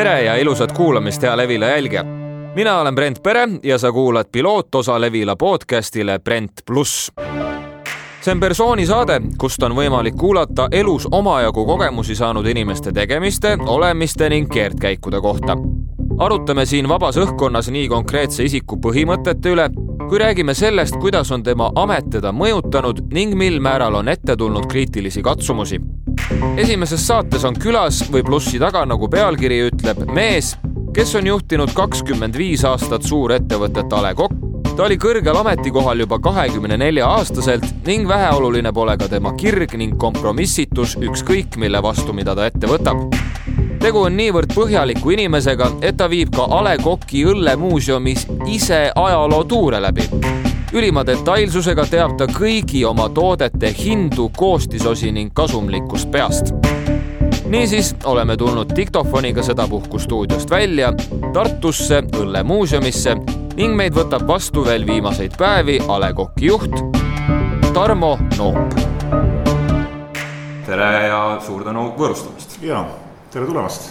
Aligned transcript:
tere 0.00 0.22
ja 0.22 0.36
ilusat 0.36 0.72
kuulamist, 0.72 1.22
hea 1.22 1.36
Levila 1.36 1.66
jälgija. 1.66 2.04
mina 2.54 2.80
olen 2.80 2.94
Brent 2.94 3.22
Pere 3.22 3.48
ja 3.62 3.78
sa 3.78 3.92
kuulad 3.92 4.24
pilootosa 4.32 5.00
Levila 5.00 5.36
podcastile 5.36 6.18
Brent 6.18 6.52
pluss. 6.66 7.12
see 8.20 8.32
on 8.32 8.40
persooni 8.40 8.86
saade, 8.86 9.20
kust 9.38 9.62
on 9.62 9.72
võimalik 9.72 10.16
kuulata 10.16 10.68
elus 10.72 11.08
omajagu 11.10 11.66
kogemusi 11.66 12.14
saanud 12.14 12.46
inimeste 12.46 12.92
tegemiste, 12.92 13.58
olemiste 13.66 14.28
ning 14.28 14.48
keerdkäikude 14.52 15.20
kohta. 15.20 15.56
Arutame 16.20 16.66
siin 16.66 16.88
vabas 16.88 17.16
õhkkonnas 17.20 17.70
nii 17.72 17.88
konkreetse 17.88 18.44
isiku 18.44 18.76
põhimõtete 18.82 19.54
üle, 19.54 19.70
kui 20.08 20.20
räägime 20.20 20.54
sellest, 20.54 21.00
kuidas 21.00 21.32
on 21.32 21.42
tema 21.46 21.70
amet 21.80 22.10
teda 22.18 22.32
mõjutanud 22.32 23.06
ning 23.14 23.34
mil 23.38 23.60
määral 23.60 24.00
on 24.02 24.08
ette 24.08 24.36
tulnud 24.36 24.68
kriitilisi 24.70 25.22
katsumusi 25.22 25.80
esimeses 26.56 27.06
saates 27.06 27.44
on 27.44 27.56
külas 27.58 28.02
või 28.12 28.22
plussi 28.26 28.58
taga, 28.60 28.84
nagu 28.88 29.08
pealkiri 29.10 29.62
ütleb, 29.68 30.04
mees, 30.14 30.54
kes 30.94 31.14
on 31.18 31.26
juhtinud 31.26 31.72
kakskümmend 31.76 32.36
viis 32.38 32.64
aastat 32.68 33.06
suurettevõtet 33.06 33.92
A 33.92 34.02
Le 34.04 34.14
Coq. 34.14 34.36
ta 34.76 34.84
oli 34.86 34.96
kõrgel 34.96 35.36
ametikohal 35.36 36.00
juba 36.00 36.18
kahekümne 36.18 36.76
nelja 36.78 37.08
aastaselt 37.16 37.66
ning 37.86 38.08
väheoluline 38.08 38.72
pole 38.72 38.96
ka 38.96 39.08
tema 39.08 39.32
kirg 39.36 39.74
ning 39.76 39.96
kompromissitus 39.98 40.96
ükskõik 40.96 41.56
mille 41.56 41.82
vastu, 41.82 42.12
mida 42.12 42.34
ta 42.34 42.46
ette 42.46 42.66
võtab 42.66 43.02
tegu 43.80 44.04
on 44.06 44.16
niivõrd 44.16 44.54
põhjaliku 44.54 45.16
inimesega, 45.16 45.72
et 45.82 45.96
ta 45.96 46.08
viib 46.08 46.34
ka 46.36 46.46
A 46.50 46.62
Le 46.64 46.76
Coq'i 46.82 47.24
õllemuuseumis 47.32 48.26
ise 48.46 48.90
ajalootuure 48.94 49.80
läbi 49.80 50.08
ülima 50.72 51.02
detailsusega 51.06 51.84
teab 51.90 52.14
ta 52.18 52.26
kõigi 52.30 52.84
oma 52.86 53.08
toodete 53.14 53.72
hindu, 53.74 54.28
koostisosi 54.36 55.10
ning 55.12 55.32
kasumlikkust 55.34 56.10
peast. 56.10 56.54
niisiis 57.50 57.94
oleme 58.04 58.36
tulnud 58.36 58.70
diktofoniga 58.76 59.42
sedapuhku 59.42 59.98
stuudiost 59.98 60.50
välja 60.50 60.92
Tartusse 61.32 62.02
õllemuuseumisse 62.16 63.16
ning 63.56 63.74
meid 63.74 63.94
võtab 63.94 64.26
vastu 64.26 64.64
veel 64.64 64.86
viimaseid 64.86 65.34
päevi 65.38 65.80
A 65.88 65.98
Le 66.00 66.12
Coq'i 66.14 66.46
juht 66.46 66.70
Tarmo 67.74 68.18
Noop. 68.38 68.74
tere 70.66 70.90
ja 71.08 71.38
suur 71.46 71.64
tänu 71.64 71.92
võõrustamast. 71.98 72.62
ja 72.62 72.84
tere 73.30 73.46
tulemast 73.46 73.90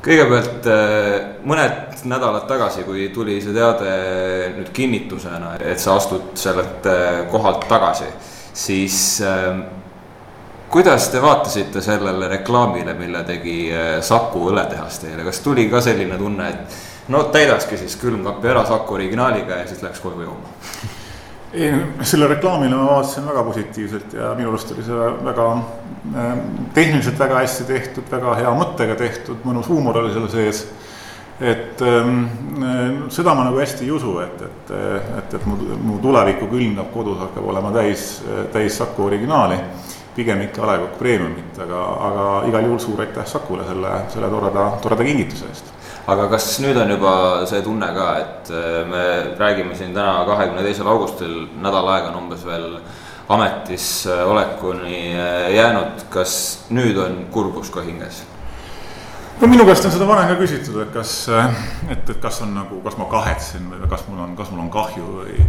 kõigepealt 0.00 0.68
äh, 0.72 1.16
mõned 1.44 2.04
nädalad 2.08 2.46
tagasi, 2.48 2.86
kui 2.86 3.10
tuli 3.12 3.36
see 3.44 3.52
teade 3.52 3.90
nüüd 4.54 4.70
kinnitusena, 4.76 5.58
et 5.60 5.82
sa 5.82 5.98
astud 6.00 6.32
sellelt 6.40 6.88
äh, 6.88 7.18
kohalt 7.32 7.66
tagasi, 7.68 8.08
siis 8.56 8.96
äh, 9.20 9.50
kuidas 10.72 11.10
te 11.12 11.20
vaatasite 11.20 11.82
sellele 11.84 12.30
reklaamile, 12.32 12.94
mille 12.96 13.20
tegi 13.28 13.58
Saku 14.06 14.46
õletehas 14.54 15.02
teile, 15.02 15.26
kas 15.26 15.42
tuli 15.44 15.66
ka 15.68 15.82
selline 15.84 16.16
tunne, 16.20 16.48
et 16.48 17.12
no 17.12 17.26
täidakski 17.34 17.76
siis 17.80 17.98
külmkapi 18.00 18.54
ära 18.54 18.64
Saku 18.68 18.96
originaaliga 18.96 19.60
ja 19.60 19.68
siis 19.68 19.84
läks 19.84 20.00
koju 20.00 20.24
jooma? 20.24 20.56
ei, 21.52 21.72
selle 22.02 22.26
reklaamile 22.26 22.76
ma 22.76 22.86
vaatasin 22.86 23.26
väga 23.26 23.42
positiivselt 23.42 24.12
ja 24.12 24.34
minu 24.38 24.52
arust 24.52 24.72
oli 24.74 24.84
see 24.86 25.08
väga 25.24 25.46
äh, 25.54 26.36
tehniliselt 26.74 27.18
väga 27.18 27.40
hästi 27.42 27.66
tehtud, 27.68 28.06
väga 28.10 28.36
hea 28.38 28.52
mõttega 28.54 28.96
tehtud, 28.98 29.42
mõnus 29.44 29.70
huumor 29.70 29.98
oli 30.02 30.12
seal 30.14 30.28
sees. 30.30 30.68
et 31.40 31.82
ähm, 31.82 32.24
äh, 32.62 33.08
seda 33.08 33.34
ma 33.34 33.46
nagu 33.48 33.58
hästi 33.58 33.84
ei 33.84 33.90
usu, 33.90 34.18
et, 34.20 34.42
et, 34.42 34.72
et, 35.18 35.34
et 35.34 35.46
mu, 35.46 35.56
mu 35.82 35.98
tuleviku 36.02 36.46
külmkapp 36.50 36.92
kodus 36.94 37.18
hakkab 37.18 37.48
olema 37.48 37.72
täis, 37.72 38.22
täis 38.52 38.78
Saku 38.78 39.04
originaali. 39.04 39.58
pigem 40.14 40.40
ikka 40.42 40.62
A 40.62 40.66
Le 40.66 40.78
Coq 40.78 40.98
Premiumit, 40.98 41.58
aga, 41.58 41.82
aga 42.06 42.24
igal 42.48 42.64
juhul 42.66 42.78
suur 42.78 43.00
aitäh 43.00 43.26
Sakule 43.26 43.64
selle, 43.64 43.92
selle 44.08 44.28
toreda, 44.28 44.70
toreda 44.82 45.04
kingituse 45.04 45.46
eest 45.48 45.79
aga 46.08 46.28
kas 46.32 46.48
nüüd 46.62 46.78
on 46.80 46.90
juba 46.94 47.12
see 47.50 47.60
tunne 47.64 47.88
ka, 47.96 48.08
et 48.22 48.50
äh, 48.54 48.80
me 48.88 49.04
räägime 49.38 49.76
siin 49.76 49.94
täna, 49.94 50.24
kahekümne 50.28 50.64
teisel 50.64 50.88
augustil, 50.88 51.46
nädal 51.60 51.88
aega 51.94 52.10
on 52.12 52.22
umbes 52.24 52.44
veel 52.46 52.78
ametis 53.30 54.06
äh, 54.10 54.22
olekuni 54.28 55.14
äh, 55.14 55.50
jäänud, 55.54 56.06
kas 56.12 56.36
nüüd 56.70 56.98
on 57.00 57.24
kurbus 57.34 57.70
ka 57.74 57.84
hinges? 57.86 58.24
no 59.40 59.48
minu 59.48 59.64
käest 59.68 59.86
on 59.88 59.94
seda 59.94 60.08
varem 60.08 60.28
ka 60.32 60.38
küsitud, 60.40 60.80
et 60.84 60.94
kas, 60.94 61.14
et, 61.88 62.08
et 62.10 62.16
kas 62.22 62.42
on 62.44 62.54
nagu, 62.56 62.80
kas 62.84 62.96
ma 63.00 63.08
kahetsen 63.10 63.68
või 63.72 63.88
kas 63.90 64.06
mul 64.08 64.24
on, 64.26 64.34
kas 64.38 64.50
mul 64.52 64.66
on 64.66 64.72
kahju 64.72 65.12
või 65.20 65.46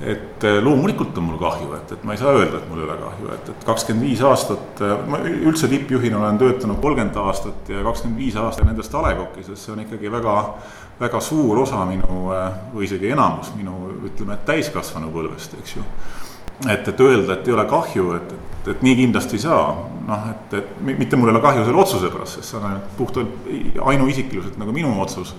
et 0.00 0.44
eh, 0.44 0.58
loomulikult 0.60 1.16
on 1.16 1.24
mul 1.24 1.38
kahju, 1.40 1.70
et, 1.78 1.92
et 1.96 2.02
ma 2.04 2.12
ei 2.12 2.20
saa 2.20 2.34
öelda, 2.36 2.58
et 2.60 2.68
mul 2.68 2.82
ei 2.82 2.84
ole 2.84 2.96
kahju, 3.00 3.30
et, 3.32 3.48
et 3.54 3.64
kakskümmend 3.64 4.04
viis 4.04 4.20
aastat, 4.28 4.82
eh, 4.84 4.92
ma 5.08 5.22
üldse 5.24 5.70
tippjuhina 5.72 6.18
olen 6.20 6.40
töötanud 6.42 6.82
kolmkümmend 6.82 7.16
aastat 7.22 7.70
ja 7.72 7.84
kakskümmend 7.86 8.20
viis 8.20 8.36
aastat 8.40 8.68
nendest 8.68 8.94
A 8.94 9.06
Le 9.06 9.14
Coq'i, 9.16 9.46
sest 9.46 9.64
see 9.64 9.72
on 9.72 9.80
ikkagi 9.86 10.12
väga, 10.12 10.36
väga 11.00 11.22
suur 11.24 11.62
osa 11.64 11.80
minu 11.88 12.28
eh, 12.36 12.60
või 12.74 12.84
isegi 12.90 13.14
enamus 13.16 13.54
minu, 13.56 13.78
ütleme, 14.10 14.36
täiskasvanu 14.44 15.08
põlvest, 15.16 15.56
eks 15.62 15.78
ju. 15.78 15.88
et, 16.68 16.84
et 16.84 17.00
öelda, 17.00 17.38
et 17.38 17.48
ei 17.48 17.56
ole 17.56 17.64
kahju, 17.70 18.12
et, 18.20 18.36
et, 18.36 18.72
et 18.74 18.84
nii 18.84 19.00
kindlasti 19.00 19.40
ei 19.40 19.46
saa, 19.48 19.62
noh, 20.10 20.32
et, 20.34 20.58
et 20.60 20.80
mitte 20.92 21.16
mul 21.16 21.32
ei 21.32 21.38
ole 21.38 21.46
kahju 21.48 21.64
selle 21.64 21.86
otsuse 21.86 22.12
pärast, 22.12 22.36
sest 22.36 22.52
see 22.52 22.60
on 22.60 22.68
ainult 22.68 22.96
puhtalt 23.00 23.48
ainuisiklikult 23.94 24.60
nagu 24.60 24.76
minu 24.76 24.92
otsus 25.00 25.32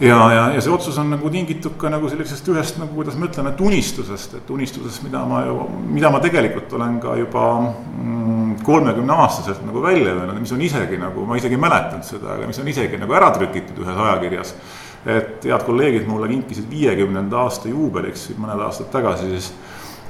ja, 0.00 0.18
ja, 0.32 0.44
ja 0.54 0.60
see 0.64 0.72
otsus 0.72 0.98
on 0.98 1.10
nagu 1.12 1.30
tingitud 1.32 1.76
ka 1.80 1.90
nagu 1.92 2.08
sellisest 2.10 2.48
ühest 2.52 2.78
nagu, 2.80 2.94
kuidas 2.96 3.16
ma 3.20 3.28
ütlen, 3.28 3.50
et 3.50 3.60
unistusest, 3.60 4.36
et 4.40 4.52
unistusest, 4.52 5.02
mida 5.04 5.22
ma 5.28 5.42
ju, 5.44 5.56
mida 5.92 6.10
ma 6.12 6.22
tegelikult 6.24 6.72
olen 6.78 6.98
ka 7.02 7.16
juba 7.20 7.46
mm, 7.60 8.54
kolmekümne 8.66 9.18
aastaselt 9.24 9.64
nagu 9.66 9.82
välja 9.84 10.14
öelnud, 10.14 10.40
mis 10.40 10.54
on 10.56 10.62
isegi 10.64 11.00
nagu, 11.00 11.26
ma 11.28 11.36
isegi 11.40 11.58
ei 11.58 11.64
mäletanud 11.66 12.06
seda, 12.06 12.36
aga 12.36 12.48
mis 12.48 12.60
on 12.62 12.70
isegi 12.72 13.00
nagu 13.00 13.18
ära 13.18 13.32
trükitud 13.36 13.82
ühes 13.84 14.06
ajakirjas. 14.06 14.54
et 15.00 15.44
head 15.48 15.62
kolleegid 15.64 16.08
mulle 16.08 16.26
kinkisid 16.28 16.66
viiekümnenda 16.68 17.38
aasta 17.46 17.70
juubeliks 17.70 18.26
mõned 18.36 18.60
aastad 18.60 18.90
tagasi 18.92 19.30
siis 19.30 19.46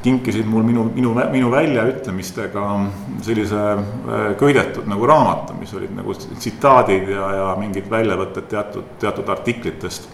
kinkisid 0.03 0.47
mul 0.49 0.65
minu, 0.65 0.87
minu, 0.95 1.13
minu 1.33 1.51
väljaütlemistega 1.53 2.65
sellise 3.25 3.61
äh, 3.61 4.31
köidetud 4.41 4.89
nagu 4.89 5.09
raamatu, 5.09 5.57
mis 5.61 5.75
olid 5.77 5.93
nagu 5.97 6.15
tsitaadid 6.17 7.13
ja, 7.13 7.29
ja 7.37 7.51
mingid 7.61 7.91
väljavõtted 7.93 8.49
teatud, 8.49 8.97
teatud 9.03 9.29
artiklitest. 9.29 10.09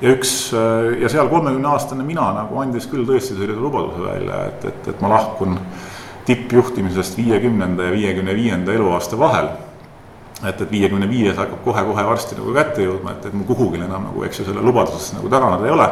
ja 0.00 0.14
üks 0.14 0.32
äh, 0.54 0.92
ja 1.02 1.10
seal 1.10 1.28
kolmekümne 1.32 1.68
aastane 1.74 2.06
mina 2.06 2.28
nagu 2.36 2.62
andis 2.62 2.86
küll 2.90 3.06
tõesti 3.08 3.34
sellise 3.34 3.58
lubaduse 3.58 4.04
välja, 4.04 4.44
et, 4.52 4.64
et, 4.70 4.90
et 4.94 5.02
ma 5.02 5.10
lahkun 5.16 5.58
tippjuhtimisest 6.26 7.18
viiekümnenda 7.18 7.88
ja 7.88 7.94
viiekümne 7.94 8.34
viienda 8.34 8.74
eluaasta 8.74 9.18
vahel 9.18 9.50
et, 10.44 10.60
et 10.60 10.70
viiekümne 10.70 11.08
viies 11.10 11.34
hakkab 11.38 11.64
kohe-kohe 11.64 12.06
varsti 12.06 12.38
nagu 12.38 12.54
kätte 12.54 12.86
jõudma, 12.86 13.16
et, 13.16 13.26
et 13.26 13.34
mul 13.34 13.48
kuhugile 13.48 13.86
enam 13.88 14.06
nagu, 14.10 14.22
eks 14.26 14.42
ju, 14.42 14.46
selle 14.50 14.62
lubadusest 14.62 15.16
nagu 15.18 15.30
taganeda 15.32 15.66
ei 15.66 15.74
ole 15.74 15.90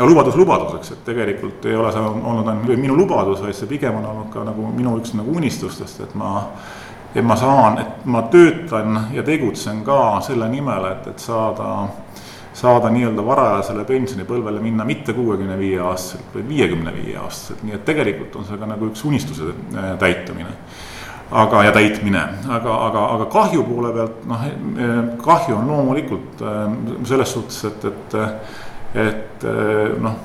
no 0.00 0.06
lubadus 0.08 0.36
lubaduseks, 0.36 0.92
et 0.94 1.02
tegelikult 1.04 1.66
ei 1.68 1.76
ole 1.76 1.92
see 1.92 2.04
olnud 2.04 2.48
ainult 2.48 2.76
minu 2.80 2.96
lubadus, 2.96 3.42
vaid 3.44 3.56
see 3.56 3.68
pigem 3.70 4.00
on 4.00 4.06
olnud 4.14 4.30
ka 4.32 4.44
nagu 4.48 4.70
minu 4.72 4.96
üks 5.00 5.12
nagu 5.18 5.36
unistustest, 5.36 6.00
et 6.06 6.14
ma 6.18 6.30
et 7.14 7.26
ma 7.26 7.36
saan, 7.36 7.78
et 7.82 8.04
ma 8.06 8.22
töötan 8.30 9.08
ja 9.14 9.22
tegutsen 9.26 9.82
ka 9.86 10.20
selle 10.22 10.46
nimel, 10.48 10.86
et, 10.92 11.08
et 11.10 11.18
saada, 11.18 11.88
saada 12.54 12.92
nii-öelda 12.94 13.24
varajasele 13.26 13.84
pensionipõlvele 13.88 14.62
minna 14.62 14.86
mitte 14.86 15.14
kuuekümne 15.16 15.58
viie 15.58 15.80
aastaselt, 15.82 16.30
vaid 16.34 16.48
viiekümne 16.48 16.94
viie 16.94 17.18
aastaselt, 17.18 17.64
nii 17.66 17.74
et 17.80 17.84
tegelikult 17.88 18.38
on 18.38 18.46
see 18.46 18.60
ka 18.60 18.70
nagu 18.70 18.92
üks 18.92 19.04
unistuse 19.10 19.50
äh, 19.50 19.92
täitumine. 19.98 20.54
aga, 21.30 21.64
ja 21.64 21.72
täitmine, 21.72 22.22
aga, 22.50 22.76
aga, 22.86 23.04
aga 23.16 23.26
kahju 23.30 23.62
poole 23.62 23.92
pealt, 23.94 24.24
noh, 24.26 24.40
kahju 25.22 25.60
on 25.60 25.68
loomulikult 25.70 26.42
äh, 26.42 26.64
selles 27.06 27.32
suhtes, 27.32 27.64
et, 27.64 27.84
et 27.90 28.18
et 28.94 29.44
eh, 29.46 29.92
noh, 30.02 30.16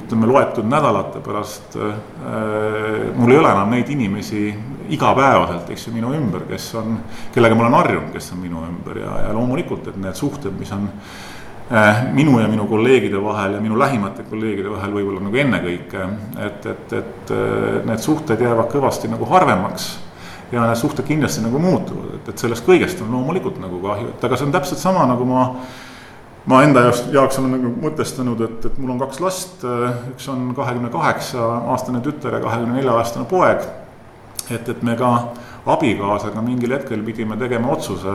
ütleme 0.00 0.26
loetud 0.26 0.66
nädalate 0.68 1.20
pärast 1.24 1.76
äh, 1.76 3.12
mul 3.16 3.34
ei 3.34 3.38
ole 3.38 3.50
enam 3.52 3.74
neid 3.74 3.90
inimesi 3.92 4.46
igapäevaselt, 4.94 5.68
eks 5.72 5.86
ju, 5.88 5.94
minu 5.94 6.12
ümber, 6.16 6.46
kes 6.48 6.70
on, 6.80 6.98
kellega 7.34 7.56
ma 7.56 7.66
olen 7.66 7.78
harjunud, 7.78 8.10
kes 8.12 8.32
on 8.34 8.42
minu 8.42 8.64
ümber. 8.66 8.98
Ja, 9.00 9.14
ja 9.26 9.30
loomulikult, 9.36 9.86
et 9.88 10.00
need 10.00 10.16
suhted, 10.18 10.52
mis 10.58 10.72
on 10.76 10.88
äh, 11.72 12.02
minu 12.16 12.38
ja 12.40 12.48
minu 12.52 12.66
kolleegide 12.68 13.20
vahel 13.24 13.58
ja 13.58 13.62
minu 13.64 13.78
lähimate 13.80 14.26
kolleegide 14.28 14.72
vahel 14.72 14.96
võib-olla 14.96 15.24
nagu 15.28 15.40
ennekõike, 15.44 16.08
et, 16.48 16.68
et, 16.72 16.96
et 17.00 17.36
need 17.88 18.04
suhted 18.04 18.44
jäävad 18.44 18.72
kõvasti 18.72 19.12
nagu 19.12 19.28
harvemaks 19.30 19.92
ja 20.52 20.66
need 20.68 20.80
suhted 20.80 21.06
kindlasti 21.08 21.44
nagu 21.44 21.60
muutuvad, 21.60 22.18
et, 22.18 22.28
et 22.32 22.44
sellest 22.44 22.66
kõigest 22.66 23.00
on 23.04 23.12
loomulikult 23.14 23.60
nagu 23.62 23.80
kahju, 23.84 24.12
et 24.14 24.28
aga 24.28 24.38
see 24.38 24.48
on 24.48 24.54
täpselt 24.54 24.80
sama, 24.82 25.06
nagu 25.08 25.28
ma 25.28 25.48
ma 26.46 26.60
enda 26.64 26.86
jaoks, 26.86 27.04
jaoks 27.14 27.38
olen 27.40 27.54
nagu 27.56 27.72
mõtestanud, 27.86 28.44
et, 28.44 28.68
et 28.68 28.78
mul 28.78 28.94
on 28.94 29.00
kaks 29.00 29.20
last, 29.24 29.64
üks 30.12 30.28
on 30.32 30.50
kahekümne 30.56 30.90
kaheksa 30.92 31.46
aastane 31.74 32.02
tütar 32.04 32.38
ja 32.38 32.42
kahekümne 32.44 32.80
nelja 32.80 32.98
aastane 33.00 33.28
poeg. 33.30 33.64
et, 34.50 34.68
et 34.68 34.82
me 34.82 34.92
ka 34.96 35.10
abikaasaga 35.66 36.42
mingil 36.44 36.74
hetkel 36.76 37.00
pidime 37.04 37.36
tegema 37.40 37.70
otsuse 37.72 38.12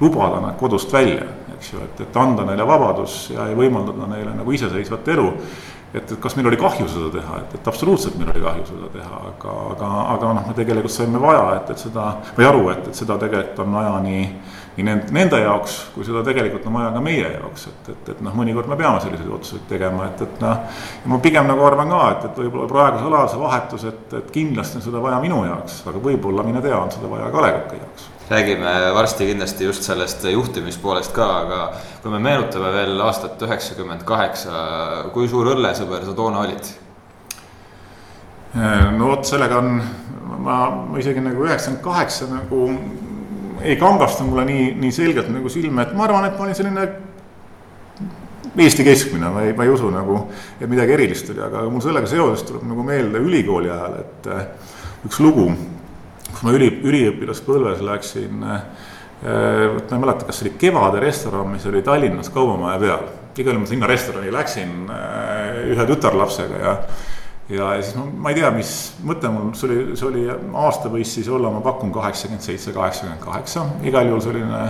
lubada 0.00 0.40
nad 0.40 0.58
kodust 0.60 0.92
välja, 0.92 1.24
eks 1.56 1.72
ju, 1.72 1.80
et, 1.84 2.00
et 2.04 2.16
anda 2.16 2.44
neile 2.44 2.66
vabadus 2.68 3.30
ja, 3.32 3.48
võimaldada 3.56 4.08
neile 4.12 4.34
nagu 4.36 4.52
iseseisvat 4.52 5.08
elu 5.08 5.30
et, 5.94 6.04
et 6.04 6.18
kas 6.22 6.36
meil 6.38 6.48
oli 6.50 6.58
kahju 6.60 6.86
seda 6.90 7.10
teha, 7.14 7.40
et, 7.42 7.54
et 7.58 7.68
absoluutselt 7.70 8.16
meil 8.18 8.30
oli 8.32 8.42
kahju 8.44 8.66
seda 8.68 8.90
teha, 8.94 9.20
aga, 9.32 9.54
aga, 9.74 9.90
aga 10.14 10.32
noh, 10.38 10.48
me 10.48 10.56
tegelikult 10.56 10.94
saime 10.94 11.20
vaja, 11.22 11.42
et, 11.58 11.72
et 11.74 11.84
seda 11.84 12.06
või 12.36 12.46
aru, 12.46 12.64
et, 12.74 12.90
et 12.90 13.00
seda 13.02 13.18
tegelikult 13.20 13.64
on 13.64 13.78
vaja 13.78 13.94
nii, 14.04 14.26
nii 14.80 14.86
nende, 14.86 15.12
nende 15.12 15.40
jaoks, 15.42 15.76
kui 15.94 16.06
seda 16.06 16.22
tegelikult 16.26 16.66
on 16.68 16.78
vaja 16.78 16.92
ka 16.94 17.02
meie 17.04 17.32
jaoks, 17.34 17.66
et, 17.70 17.90
et, 17.92 18.12
et 18.14 18.22
noh, 18.24 18.36
mõnikord 18.36 18.70
me 18.70 18.78
peame 18.80 19.02
selliseid 19.04 19.32
otsuseid 19.36 19.66
tegema, 19.68 20.06
et, 20.08 20.22
et 20.24 20.40
noh. 20.44 20.62
ja 21.02 21.10
ma 21.12 21.18
pigem 21.22 21.50
nagu 21.50 21.66
arvan 21.66 21.92
ka, 21.92 22.04
et, 22.14 22.30
et 22.30 22.40
võib-olla 22.44 22.70
praegusel 22.70 23.18
ajal 23.18 23.32
see 23.32 23.42
vahetus, 23.42 23.84
et, 23.90 24.06
et 24.20 24.32
kindlasti 24.34 24.80
on 24.80 24.86
seda 24.86 25.02
vaja 25.04 25.20
minu 25.22 25.42
jaoks, 25.44 25.82
aga 25.90 26.02
võib-olla, 26.08 26.46
mine 26.46 26.64
tea, 26.64 26.78
on 26.78 26.92
seda 26.94 27.10
vaja 27.12 27.28
ka 27.28 27.42
A 27.42 27.46
Le 27.46 27.52
Coq'i 27.58 27.82
jaoks 27.82 28.08
räägime 28.30 28.72
varsti 28.94 29.26
kindlasti 29.26 29.66
just 29.66 29.82
sellest 29.82 30.22
juhtimispoolest 30.30 31.10
ka, 31.12 31.26
aga 31.40 31.56
kui 32.02 32.12
me 32.12 32.20
meenutame 32.22 32.70
veel 32.70 33.00
aastat 33.02 33.42
üheksakümmend 33.42 34.04
kaheksa, 34.06 34.60
kui 35.10 35.26
suur 35.28 35.50
õllesõber 35.56 36.06
sa 36.06 36.14
toona 36.14 36.44
olid? 36.44 36.70
no 38.94 39.10
vot, 39.10 39.26
sellega 39.26 39.58
on, 39.58 39.82
ma, 40.46 40.60
ma 40.92 41.02
isegi 41.02 41.22
nagu 41.26 41.42
üheksakümmend 41.42 41.82
kaheksa 41.82 42.30
nagu 42.30 42.62
ei 43.62 43.76
kangasta 43.80 44.24
mulle 44.24 44.44
nii, 44.48 44.66
nii 44.80 44.92
selgelt 44.92 45.30
nagu 45.32 45.48
silme, 45.52 45.82
et 45.86 45.96
ma 45.96 46.06
arvan, 46.06 46.28
et 46.28 46.38
ma 46.38 46.48
olin 46.48 46.58
selline 46.58 46.90
Eesti 48.60 48.82
keskmine, 48.82 49.28
ma 49.30 49.44
ei, 49.46 49.52
ma 49.54 49.62
ei 49.62 49.70
usu 49.70 49.88
nagu, 49.94 50.24
et 50.58 50.66
midagi 50.68 50.96
erilist 50.96 51.28
oli, 51.30 51.38
aga 51.44 51.62
mul 51.70 51.82
sellega 51.84 52.08
seoses 52.10 52.42
tuleb 52.48 52.64
nagu 52.66 52.82
meelde 52.82 53.20
ülikooli 53.22 53.70
ajal, 53.70 54.00
et 54.00 54.26
üks 55.06 55.20
lugu 55.22 55.46
kus 56.30 56.46
ma 56.46 56.54
üli, 56.56 56.70
üliõpilaspõlves 56.86 57.82
läksin 57.84 58.44
äh, 58.46 58.62
vot 59.74 59.90
ma 59.90 59.96
ei 59.96 60.02
mäleta, 60.04 60.28
kas 60.28 60.40
see 60.40 60.48
oli 60.48 60.56
Kevade 60.60 61.02
restoran, 61.02 61.50
mis 61.52 61.66
oli 61.68 61.82
Tallinnas 61.84 62.30
Kaubamaja 62.32 62.78
peal. 62.80 63.08
igal 63.40 63.54
juhul 63.54 63.62
ma 63.64 63.70
sinna 63.70 63.88
restorani 63.88 64.32
läksin 64.32 64.72
äh, 64.92 65.60
ühe 65.72 65.86
tütarlapsega 65.88 66.60
ja 66.60 66.74
ja, 67.50 67.74
ja 67.74 67.82
siis 67.82 67.96
ma, 67.98 68.06
ma 68.24 68.32
ei 68.32 68.38
tea, 68.38 68.50
mis 68.54 68.72
mõte 69.06 69.30
mul, 69.32 69.52
see 69.58 69.68
oli, 69.68 69.98
see 69.98 70.08
oli, 70.08 70.24
aasta 70.64 70.90
võis 70.92 71.14
siis 71.18 71.28
olla, 71.28 71.52
ma 71.52 71.62
pakun 71.64 71.92
kaheksakümmend 71.94 72.46
seitse, 72.46 72.74
kaheksakümmend 72.76 73.22
kaheksa, 73.24 73.66
igal 73.86 74.10
juhul 74.10 74.24
selline, 74.24 74.64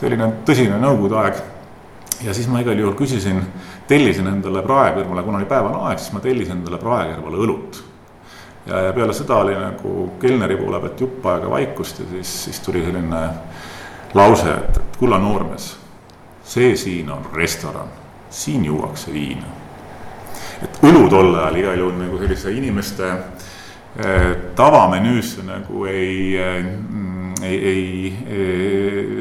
selline 0.00 0.30
tõsine 0.48 0.80
nõukogude 0.82 1.20
aeg. 1.22 1.42
ja 2.24 2.34
siis 2.34 2.48
ma 2.48 2.62
igal 2.64 2.78
juhul 2.78 2.96
küsisin, 2.98 3.42
tellisin 3.88 4.30
endale 4.30 4.62
praekõrvale, 4.64 5.26
kuna 5.26 5.42
oli 5.42 5.50
päevane 5.50 5.82
aeg, 5.88 5.98
siis 6.00 6.14
ma 6.14 6.22
tellisin 6.24 6.58
endale 6.58 6.80
praekõrvale 6.80 7.42
õlut 7.46 7.82
ja, 8.66 8.80
ja 8.80 8.92
peale 8.92 9.12
seda 9.12 9.36
oli 9.36 9.54
nagu 9.58 10.12
kelneri 10.20 10.56
poole 10.56 10.80
pealt 10.80 11.00
jupp 11.00 11.26
aega 11.26 11.50
vaikust 11.50 12.00
ja 12.00 12.06
siis, 12.10 12.34
siis 12.44 12.60
tuli 12.64 12.84
selline 12.84 13.24
lause, 14.14 14.50
et, 14.50 14.78
et 14.78 14.96
kulla 14.98 15.18
noormees, 15.18 15.74
see 16.46 16.76
siin 16.78 17.10
on 17.10 17.28
restoran, 17.34 17.90
siin 18.30 18.64
juuakse 18.64 19.12
viina. 19.12 19.63
Et 20.64 20.80
õlu 20.88 21.08
tol 21.12 21.34
ajal 21.36 21.58
igal 21.60 21.82
juhul 21.82 21.98
nagu 22.00 22.20
sellise 22.22 22.52
inimeste 22.56 23.10
eh, 23.10 24.30
tavamenüüsse 24.56 25.44
nagu 25.46 25.86
ei 25.90 26.36
eh, 26.40 26.60
ei, 27.44 27.58
ei, 27.70 28.12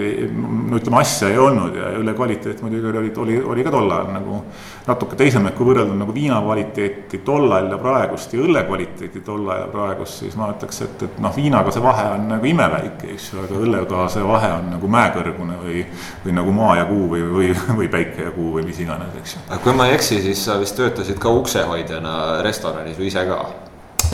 ei, 0.07 0.27
no 0.33 0.77
ütleme, 0.79 0.99
asja 1.01 1.29
ei 1.31 1.37
olnud 1.39 1.75
ja 1.77 1.91
õlle 1.99 2.13
kvaliteet 2.17 2.61
muidugi 2.63 2.89
oli, 2.89 3.11
oli, 3.23 3.37
oli 3.55 3.65
ka 3.65 3.73
tol 3.73 3.91
ajal 3.91 4.11
nagu 4.13 4.39
natuke 4.87 5.17
teisem, 5.19 5.47
et 5.47 5.57
kui 5.57 5.67
võrrelda 5.67 5.95
nagu 5.97 6.15
viina 6.15 6.39
kvaliteeti 6.43 7.21
tol 7.25 7.47
ajal 7.47 7.71
ja 7.73 7.79
praegust 7.81 8.35
ja 8.35 8.43
õlle 8.43 8.63
kvaliteeti 8.67 9.23
tol 9.25 9.47
ajal 9.47 9.65
ja 9.65 9.71
praegust, 9.73 10.21
siis 10.23 10.37
ma 10.39 10.49
ütleks, 10.53 10.81
et, 10.85 11.05
et 11.07 11.19
noh, 11.23 11.35
viinaga 11.35 11.73
see 11.73 11.83
vahe 11.83 12.07
on 12.17 12.29
nagu 12.35 12.49
imeväike, 12.53 13.11
eks 13.15 13.29
ju, 13.31 13.41
aga 13.43 13.59
õllega 13.65 14.07
see 14.13 14.25
vahe 14.27 14.53
on 14.59 14.71
nagu 14.75 14.93
mäekõrgune 14.97 15.59
või, 15.65 15.83
või 16.25 16.37
nagu 16.39 16.55
maa 16.55 16.79
ja 16.81 16.87
kuu 16.89 17.11
või, 17.15 17.27
või, 17.35 17.51
või 17.81 17.91
päike 17.91 18.29
ja 18.29 18.33
kuu 18.35 18.55
või 18.57 18.65
mis 18.69 18.81
iganes, 18.83 19.13
eks 19.21 19.37
ju. 19.37 19.45
kui 19.63 19.77
ma 19.77 19.89
ei 19.89 19.99
eksi, 19.99 20.21
siis 20.23 20.47
sa 20.47 20.59
vist 20.61 20.77
töötasid 20.79 21.21
ka 21.21 21.31
uksehoidjana 21.41 22.17
restoranis 22.45 22.99
või 22.99 23.11
ise 23.11 23.27
ka? 23.29 23.43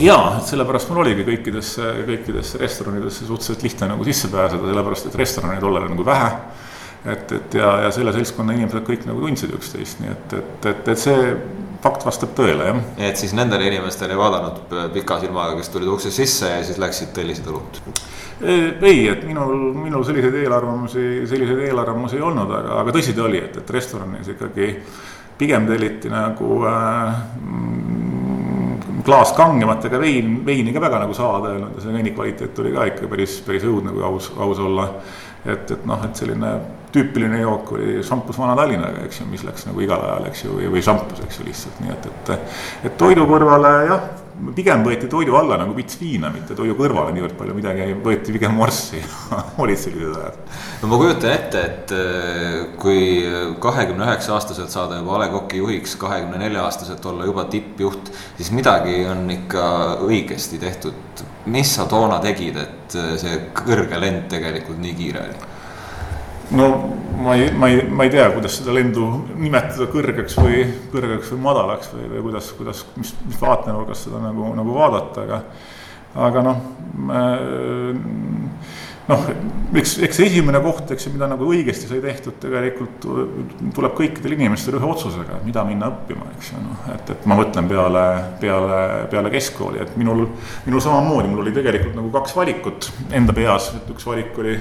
Jaa, 0.00 0.40
sellepärast 0.46 0.90
mul 0.90 1.02
oligi 1.04 1.24
kõikidesse, 1.26 1.92
kõikidesse 2.08 2.60
restoranidesse 2.60 3.26
suhteliselt 3.28 3.64
lihtne 3.66 3.90
nagu 3.92 4.06
sisse 4.06 4.30
pääseda, 4.32 4.66
sellepärast 4.70 5.10
et 5.10 5.18
restorane 5.20 5.60
tollal 5.62 5.88
nagu 5.90 6.06
vähe. 6.06 6.30
et, 7.04 7.32
et 7.32 7.54
ja, 7.56 7.70
ja 7.86 7.90
selle 7.96 8.12
seltskonna 8.12 8.52
inimesed 8.52 8.84
kõik 8.84 9.06
nagu 9.08 9.22
tundsid 9.24 9.52
üksteist, 9.56 10.02
nii 10.02 10.10
et, 10.12 10.34
et, 10.36 10.66
et, 10.72 10.88
et 10.92 11.00
see 11.00 11.34
fakt 11.80 12.04
vastab 12.04 12.34
tõele, 12.36 12.66
jah. 12.68 12.80
et 13.08 13.20
siis 13.20 13.32
nendele 13.36 13.70
inimestele 13.70 14.12
ei 14.12 14.20
vaadanud 14.20 14.74
pika 14.92 15.20
silmaga, 15.22 15.56
kes 15.56 15.72
tulid 15.72 15.88
ukse 15.88 16.12
sisse 16.12 16.50
ja 16.50 16.64
siis 16.66 16.80
läksid 16.80 17.14
tellisid 17.16 17.48
õlut? 17.48 17.80
ei, 18.40 19.06
et 19.08 19.24
minul, 19.28 19.70
minul 19.76 20.04
selliseid 20.04 20.36
eelarvamusi, 20.42 21.06
selliseid 21.28 21.64
eelarvamusi 21.70 22.16
ei 22.16 22.24
olnud, 22.24 22.52
aga, 22.56 22.76
aga 22.82 22.94
tõsi 22.96 23.16
ta 23.16 23.26
oli, 23.26 23.40
et, 23.48 23.56
et 23.60 23.72
restoranis 23.76 24.32
ikkagi 24.32 24.70
pigem 25.40 25.66
telliti 25.68 26.12
nagu 26.12 26.60
äh, 26.68 27.20
klaas 29.06 29.32
kangemat, 29.36 29.84
ega 29.88 30.00
vein, 30.02 30.40
veini 30.46 30.74
ka 30.74 30.82
väga 30.82 31.02
nagu 31.04 31.16
saada 31.16 31.50
ei 31.50 31.58
olnud 31.60 31.78
ja 31.78 31.84
see 31.84 31.94
veini 31.94 32.12
kvaliteet 32.16 32.58
oli 32.62 32.74
ka 32.74 32.86
ikka 32.92 33.10
päris, 33.10 33.40
päris 33.46 33.66
õudne, 33.68 33.94
kui 33.94 34.04
aus, 34.06 34.30
aus 34.38 34.62
olla. 34.62 34.90
et, 35.44 35.70
et 35.72 35.84
noh, 35.88 36.02
et 36.04 36.18
selline 36.20 36.48
tüüpiline 36.92 37.38
jook 37.40 37.70
oli 37.76 38.02
šampus 38.04 38.36
Vana-Tallinnaga, 38.38 39.06
eks 39.06 39.22
ju, 39.22 39.28
mis 39.30 39.44
läks 39.46 39.64
nagu 39.68 39.80
igal 39.80 40.02
ajal, 40.04 40.26
eks 40.28 40.44
ju, 40.44 40.56
või, 40.58 40.66
või 40.74 40.82
šampus, 40.84 41.22
eks 41.24 41.38
ju, 41.38 41.46
lihtsalt 41.46 41.78
nii 41.80 41.94
et, 41.94 42.08
et. 42.10 42.32
et 42.88 42.98
toidu 43.00 43.24
kõrvale 43.30 43.70
jah, 43.88 44.04
pigem 44.56 44.82
võeti 44.84 45.08
toidu 45.10 45.36
alla 45.38 45.58
nagu 45.60 45.74
pits 45.76 45.98
viina, 46.00 46.30
mitte 46.32 46.56
toidu 46.58 46.74
kõrvale 46.78 47.12
niivõrd 47.14 47.36
palju 47.38 47.56
midagi, 47.56 47.86
võeti 48.04 48.34
pigem 48.34 48.56
morssi 48.56 49.02
olid 49.62 49.80
sellised 49.80 50.16
ajad. 50.16 50.40
no 50.82 50.90
ma 50.90 51.00
kujutan 51.00 51.34
ette, 51.34 51.62
et 51.66 51.94
äh, 51.96 52.56
kui 52.80 53.02
kahekümne 53.62 54.06
üheksa 54.08 54.34
aastaselt 54.36 54.72
saada 54.72 55.00
juba 55.00 55.16
A 55.18 55.22
Le 55.24 55.30
Coq'i 55.34 55.60
juhiks, 55.60 55.96
kahekümne 56.00 56.40
nelja 56.40 56.64
aastaselt 56.66 57.06
olla 57.10 57.28
juba 57.28 57.46
tippjuht, 57.52 58.12
siis 58.38 58.52
midagi 58.56 59.02
on 59.10 59.24
ikka 59.36 59.64
õigesti 60.08 60.60
tehtud. 60.62 61.24
mis 61.50 61.70
sa 61.74 61.86
toona 61.88 62.20
tegid, 62.22 62.56
et 62.56 62.98
äh, 62.98 63.14
see 63.20 63.40
kõrge 63.56 64.00
lend 64.00 64.28
tegelikult 64.32 64.80
nii 64.80 64.98
kiire 64.98 65.24
oli? 65.28 65.48
No 66.50 66.70
ma 67.20 67.34
ei, 67.34 67.50
ma 67.52 67.68
ei, 67.68 67.82
ma 67.88 68.04
ei 68.04 68.10
tea, 68.10 68.30
kuidas 68.32 68.56
seda 68.60 68.74
lendu 68.74 69.06
nimetada 69.36 69.86
kõrgeks 69.92 70.38
või 70.40 70.64
kõrgeks 70.92 71.32
või 71.34 71.44
madalaks 71.44 71.92
või, 71.94 72.08
või 72.14 72.26
kuidas, 72.28 72.52
kuidas, 72.58 72.84
mis, 72.96 73.12
mis 73.26 73.40
vaatenurgast 73.40 74.08
seda 74.08 74.22
nagu, 74.24 74.52
nagu 74.56 74.76
vaadata, 74.76 75.26
aga. 75.26 75.42
aga 76.28 76.42
noh, 76.42 76.62
noh, 79.10 79.26
eks, 79.78 79.96
eks 80.06 80.20
esimene 80.26 80.62
koht, 80.64 80.90
eks 80.94 81.06
ju, 81.06 81.12
mida 81.14 81.28
nagu 81.30 81.46
õigesti 81.50 81.90
sai 81.90 82.00
tehtud, 82.02 82.38
tegelikult 82.42 83.06
tuleb 83.76 83.96
kõikidel 83.98 84.34
inimestel 84.38 84.78
ühe 84.80 84.90
otsusega, 84.90 85.40
mida 85.46 85.64
minna 85.68 85.90
õppima, 85.92 86.30
eks 86.36 86.52
ju, 86.54 86.62
noh, 86.64 86.86
et, 86.94 87.14
et 87.14 87.26
ma 87.30 87.38
mõtlen 87.38 87.68
peale, 87.70 88.06
peale, 88.42 88.80
peale 89.12 89.32
keskkooli, 89.34 89.84
et 89.84 89.98
minul, 90.00 90.26
minul 90.66 90.82
samamoodi, 90.82 91.30
mul 91.30 91.44
oli 91.44 91.54
tegelikult 91.56 91.98
nagu 92.00 92.14
kaks 92.16 92.38
valikut 92.38 92.90
enda 93.20 93.36
peas, 93.36 93.70
et 93.78 93.92
üks 93.94 94.08
valik 94.08 94.38
oli 94.40 94.56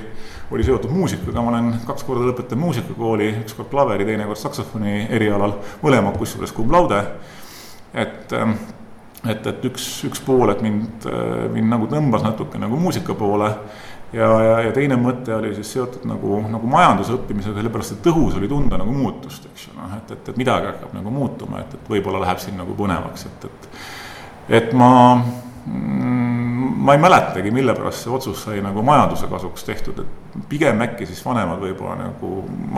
oli 0.51 0.65
seotud 0.65 0.91
muusikaga, 0.93 1.41
ma 1.41 1.51
olen 1.53 1.69
kaks 1.85 2.05
korda 2.07 2.25
lõpetanud 2.29 2.63
muusikakooli, 2.63 3.29
üks 3.43 3.55
kord 3.57 3.69
klaveri, 3.69 4.07
teine 4.07 4.25
kord 4.29 4.41
saksofoni 4.41 5.05
erialal, 5.13 5.59
mõlemad 5.83 6.17
kusjuures 6.17 6.53
cum 6.55 6.71
laude. 6.73 7.03
et, 7.93 8.33
ähm, 8.33 8.51
et, 9.25 9.45
et 9.47 9.63
üks, 9.65 10.03
üks 10.05 10.21
pool, 10.21 10.49
et 10.49 10.61
mind, 10.61 11.05
äh, 11.09 11.47
mind 11.53 11.69
nagu 11.69 11.87
tõmbas 11.89 12.21
natuke 12.23 12.61
nagu 12.61 12.77
muusika 12.77 13.15
poole 13.17 13.49
ja, 14.13 14.27
ja, 14.43 14.59
ja 14.67 14.71
teine 14.73 14.97
mõte 14.99 15.33
oli 15.35 15.51
siis 15.57 15.71
seotud 15.73 16.05
nagu, 16.09 16.39
nagu 16.49 16.69
majanduse 16.69 17.13
õppimisega, 17.17 17.57
sellepärast 17.57 17.97
et 17.97 18.09
õhus 18.11 18.37
oli 18.37 18.49
tunda 18.49 18.77
nagu 18.77 18.93
muutust, 18.93 19.45
eks 19.51 19.67
ju, 19.67 19.75
noh, 19.77 19.97
et, 19.97 20.13
et, 20.15 20.31
et 20.31 20.39
midagi 20.39 20.69
hakkab 20.71 20.95
nagu 20.97 21.13
muutuma, 21.13 21.63
et, 21.63 21.75
et 21.77 21.91
võib-olla 21.93 22.23
läheb 22.25 22.41
siin 22.41 22.57
nagu 22.59 22.77
põnevaks, 22.77 23.27
et, 23.29 23.49
et. 23.49 23.69
et 24.61 24.73
ma 24.77 24.91
ma 25.65 26.93
ei 26.93 26.99
mäletagi, 26.99 27.51
mille 27.51 27.73
pärast 27.75 28.05
see 28.05 28.13
otsus 28.13 28.43
sai 28.43 28.61
nagu 28.63 28.81
majanduse 28.85 29.27
kasuks 29.29 29.65
tehtud, 29.67 29.99
et 29.99 30.45
pigem 30.49 30.79
äkki 30.85 31.05
siis 31.09 31.19
vanemad 31.25 31.59
võib-olla 31.61 31.97
nagu, 31.99 32.29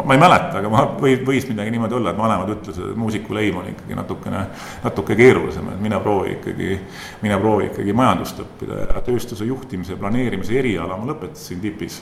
ma 0.02 0.16
ei 0.16 0.22
mäleta, 0.22 0.58
aga 0.60 0.72
ma, 0.74 0.84
või, 1.00 1.14
võis 1.28 1.46
midagi 1.50 1.74
niimoodi 1.74 1.98
olla, 2.00 2.14
et 2.14 2.20
vanemad 2.20 2.52
ütlesid, 2.56 2.90
et 2.92 3.00
muusikuleim 3.00 3.60
on 3.62 3.70
ikkagi 3.72 3.98
natukene, 3.98 4.44
natuke 4.84 5.18
keerulisem, 5.20 5.70
et 5.74 5.84
mine 5.84 6.00
proovi 6.04 6.36
ikkagi, 6.38 6.80
mine 7.22 7.40
proovi 7.42 7.70
ikkagi 7.70 7.96
majandust 7.98 8.42
õppida. 8.44 8.82
Ja 8.88 9.04
tööstuse 9.06 9.46
juhtimise, 9.48 9.98
planeerimise 10.00 10.58
eriala 10.60 10.98
ma 10.98 11.10
lõpetasin 11.12 11.62
tipis. 11.64 12.02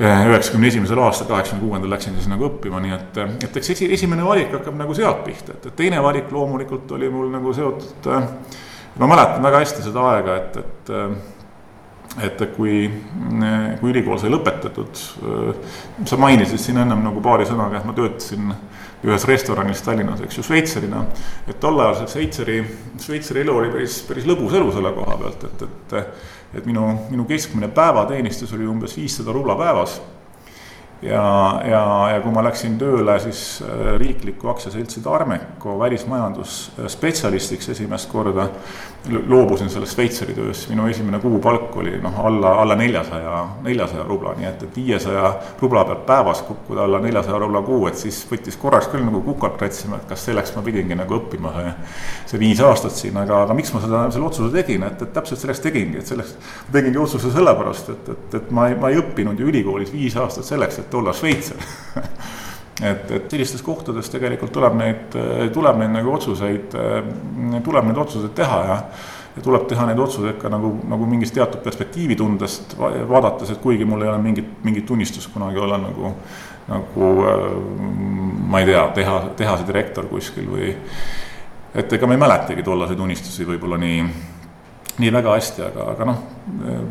Üheksakümne 0.00 0.70
esimesel 0.70 0.98
aastal, 1.02 1.28
kaheksakümne 1.28 1.66
kuuendal 1.66 1.92
läksin 1.92 2.14
siis 2.16 2.28
nagu 2.30 2.46
õppima, 2.46 2.80
nii 2.80 2.94
et, 2.96 3.18
et 3.44 3.56
eks 3.60 3.74
esi, 3.74 3.88
esimene 3.92 4.24
valik 4.24 4.54
hakkab 4.56 4.78
nagu 4.78 4.94
sealt 4.96 5.24
pihta, 5.26 5.58
et, 5.58 5.66
et 5.68 5.76
teine 5.76 6.00
valik 6.00 6.32
loomulikult 6.32 6.92
oli 6.96 7.10
mul 7.12 7.28
nagu 7.34 7.52
seotud 7.52 8.08
äh, 8.08 8.28
ma 8.98 9.10
mäletan 9.10 9.42
väga 9.42 9.62
hästi 9.62 9.84
seda 9.86 10.06
aega, 10.14 10.36
et, 10.40 10.56
et 10.56 10.96
et 12.18 12.40
kui, 12.56 12.88
kui 13.78 13.92
ülikool 13.92 14.18
sai 14.18 14.32
lõpetatud, 14.32 15.02
sa 16.10 16.16
mainisid 16.18 16.58
siin 16.58 16.80
ennem 16.82 17.04
nagu 17.06 17.22
paari 17.22 17.46
sõnaga, 17.46 17.78
et 17.78 17.86
ma 17.86 17.94
töötasin 17.94 18.50
ühes 19.06 19.24
restoranis 19.28 19.80
Tallinnas, 19.84 20.20
eks 20.24 20.40
ju, 20.40 20.44
šveitserina. 20.44 21.04
et 21.48 21.60
tol 21.60 21.78
ajal 21.80 22.00
see 22.00 22.10
Šveitseri, 22.14 22.58
Šveitseri 23.00 23.44
elu 23.44 23.54
oli 23.56 23.70
päris, 23.72 24.00
päris 24.08 24.26
lõbus 24.28 24.56
elu 24.58 24.72
selle 24.74 24.92
koha 24.96 25.16
pealt, 25.22 25.46
et, 25.48 25.62
et. 25.62 26.26
et 26.58 26.66
minu, 26.66 26.82
minu 27.12 27.24
keskmine 27.28 27.70
päevateenistus 27.72 28.52
oli 28.56 28.66
umbes 28.66 28.96
viissada 28.98 29.32
rubla 29.32 29.54
päevas. 29.56 30.00
Ja, 31.02 31.60
ja, 31.64 31.82
ja 32.12 32.20
kui 32.20 32.32
ma 32.34 32.44
läksin 32.44 32.76
tööle 32.80 33.16
siis 33.22 33.42
äh, 33.64 33.94
riikliku 34.00 34.50
aktsiaseltsi 34.52 35.00
Tarmeco 35.04 35.78
välismajandusspetsialistiks 35.78 37.68
esimest 37.74 38.10
korda, 38.10 38.48
loobusin 39.08 39.70
sellest 39.72 39.96
Šveitsari 39.96 40.34
tööst, 40.36 40.68
minu 40.68 40.84
esimene 40.90 41.18
kuupalk 41.22 41.76
oli 41.80 41.94
noh, 42.02 42.18
alla, 42.26 42.52
alla 42.60 42.76
neljasaja, 42.76 43.36
neljasaja 43.64 44.04
rubla, 44.04 44.34
nii 44.36 44.48
et, 44.50 44.64
et 44.66 44.76
viiesaja 44.76 45.30
rubla 45.62 45.86
pealt 45.88 46.04
päevas 46.08 46.42
kukkuda 46.44 46.84
alla 46.84 47.00
neljasaja 47.00 47.38
rubla 47.40 47.62
kuu, 47.64 47.86
et 47.88 47.96
siis 47.96 48.18
võttis 48.28 48.58
korraks 48.60 48.90
küll 48.92 49.06
nagu 49.06 49.22
kukalt 49.24 49.56
kratsima, 49.60 50.02
et 50.02 50.08
kas 50.10 50.26
selleks 50.28 50.52
ma 50.56 50.64
pidingi 50.66 50.98
nagu 51.00 51.16
õppima 51.16 51.54
see, 51.56 51.72
see 52.34 52.42
viis 52.44 52.60
aastat 52.64 52.96
siin, 52.98 53.16
aga, 53.22 53.46
aga 53.46 53.56
miks 53.56 53.72
ma 53.72 53.80
seda, 53.86 54.02
selle 54.12 54.28
otsuse 54.28 54.52
tegin, 54.52 54.84
et, 54.84 55.00
et 55.00 55.14
täpselt 55.16 55.40
selleks 55.40 55.64
tegingi, 55.64 56.02
et 56.02 56.12
selleks 56.12 56.36
tegingi 56.72 57.00
otsuse 57.00 57.32
sellepärast, 57.32 57.88
et, 57.94 58.12
et, 58.16 58.38
et 58.42 58.52
ma 58.52 58.68
ei, 58.68 58.76
ma 58.76 58.92
ei 58.92 59.00
õppinud 59.00 59.40
ju 59.40 59.48
ülikoolis 59.48 59.94
viis 59.96 60.18
aastat 60.20 60.48
selleks, 60.52 60.82
et 60.84 60.89
et 60.90 60.98
olla 60.98 61.14
šveitser 61.14 61.62
et, 62.90 63.06
et 63.14 63.30
sellistes 63.30 63.62
kohtades 63.62 64.10
tegelikult 64.10 64.52
tuleb 64.56 64.76
neid, 64.80 65.16
tuleb 65.54 65.80
neid 65.80 65.94
nagu 65.94 66.12
otsuseid, 66.18 66.76
tuleb 67.64 67.90
neid 67.90 68.04
otsuseid 68.04 68.36
teha 68.42 68.60
ja 68.66 68.78
ja 69.36 69.42
tuleb 69.42 69.68
teha 69.70 69.84
neid 69.86 69.98
otsuseid 70.02 70.40
ka 70.42 70.50
nagu, 70.50 70.72
nagu 70.90 71.06
mingist 71.06 71.36
teatud 71.36 71.62
perspektiivitundest 71.62 72.74
vaadates, 73.08 73.52
et 73.52 73.60
kuigi 73.62 73.86
mul 73.86 74.02
ei 74.02 74.10
ole 74.10 74.18
mingit, 74.18 74.48
mingit 74.66 74.86
tunnistust 74.88 75.30
kunagi 75.30 75.62
olla 75.62 75.78
nagu, 75.78 76.10
nagu 76.66 77.10
ma 78.50 78.60
ei 78.60 78.66
tea, 78.66 78.82
teha, 78.98 79.14
tehase 79.38 79.68
direktor 79.68 80.10
kuskil 80.10 80.50
või 80.50 80.72
et 81.74 81.92
ega 81.94 82.10
ma 82.10 82.18
ei 82.18 82.24
mäletagi 82.24 82.66
tollaseid 82.66 82.98
unistusi 83.06 83.46
võib-olla 83.46 83.78
nii, 83.78 84.02
nii 85.00 85.12
väga 85.14 85.34
hästi, 85.36 85.64
aga, 85.66 85.88
aga 85.94 86.08
noh, 86.08 86.22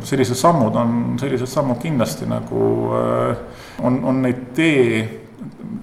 sellised 0.06 0.38
sammud 0.38 0.76
on, 0.76 1.00
sellised 1.20 1.50
sammud 1.50 1.80
kindlasti 1.82 2.28
nagu 2.30 2.68
äh, 2.98 3.64
on, 3.86 4.00
on 4.10 4.22
neid 4.24 4.48
tee, 4.56 5.02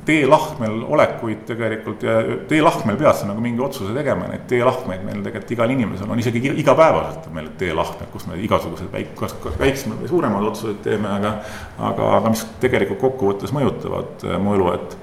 teelahkmel 0.07 0.83
olekuid 0.87 1.43
tegelikult 1.49 2.03
ja 2.05 2.17
teelahkmel 2.47 2.97
pead 2.99 3.17
sa 3.17 3.27
nagu 3.27 3.41
mingi 3.43 3.63
otsuse 3.63 3.91
tegema, 3.95 4.29
neid 4.31 4.45
teelahkmeid 4.49 5.03
meil 5.03 5.23
tegelikult 5.25 5.53
igal 5.57 5.73
inimesel 5.73 6.11
on, 6.13 6.21
isegi 6.21 6.43
igapäevaselt 6.61 7.27
on 7.27 7.35
meil 7.35 7.49
teelahkmed, 7.59 8.11
kus 8.13 8.27
me 8.29 8.39
igasuguseid 8.45 8.91
väik-, 8.93 9.15
kas 9.19 9.35
väiksemaid 9.59 10.03
või 10.03 10.11
suuremaid 10.11 10.51
otsuseid 10.51 10.83
teeme, 10.85 11.11
aga 11.11 11.33
aga, 11.89 12.11
aga 12.19 12.33
mis 12.33 12.45
tegelikult 12.63 13.01
kokkuvõttes 13.03 13.55
mõjutavad 13.55 14.27
äh, 14.27 14.37
mu 14.41 14.55
elu, 14.55 14.69
et 14.77 14.97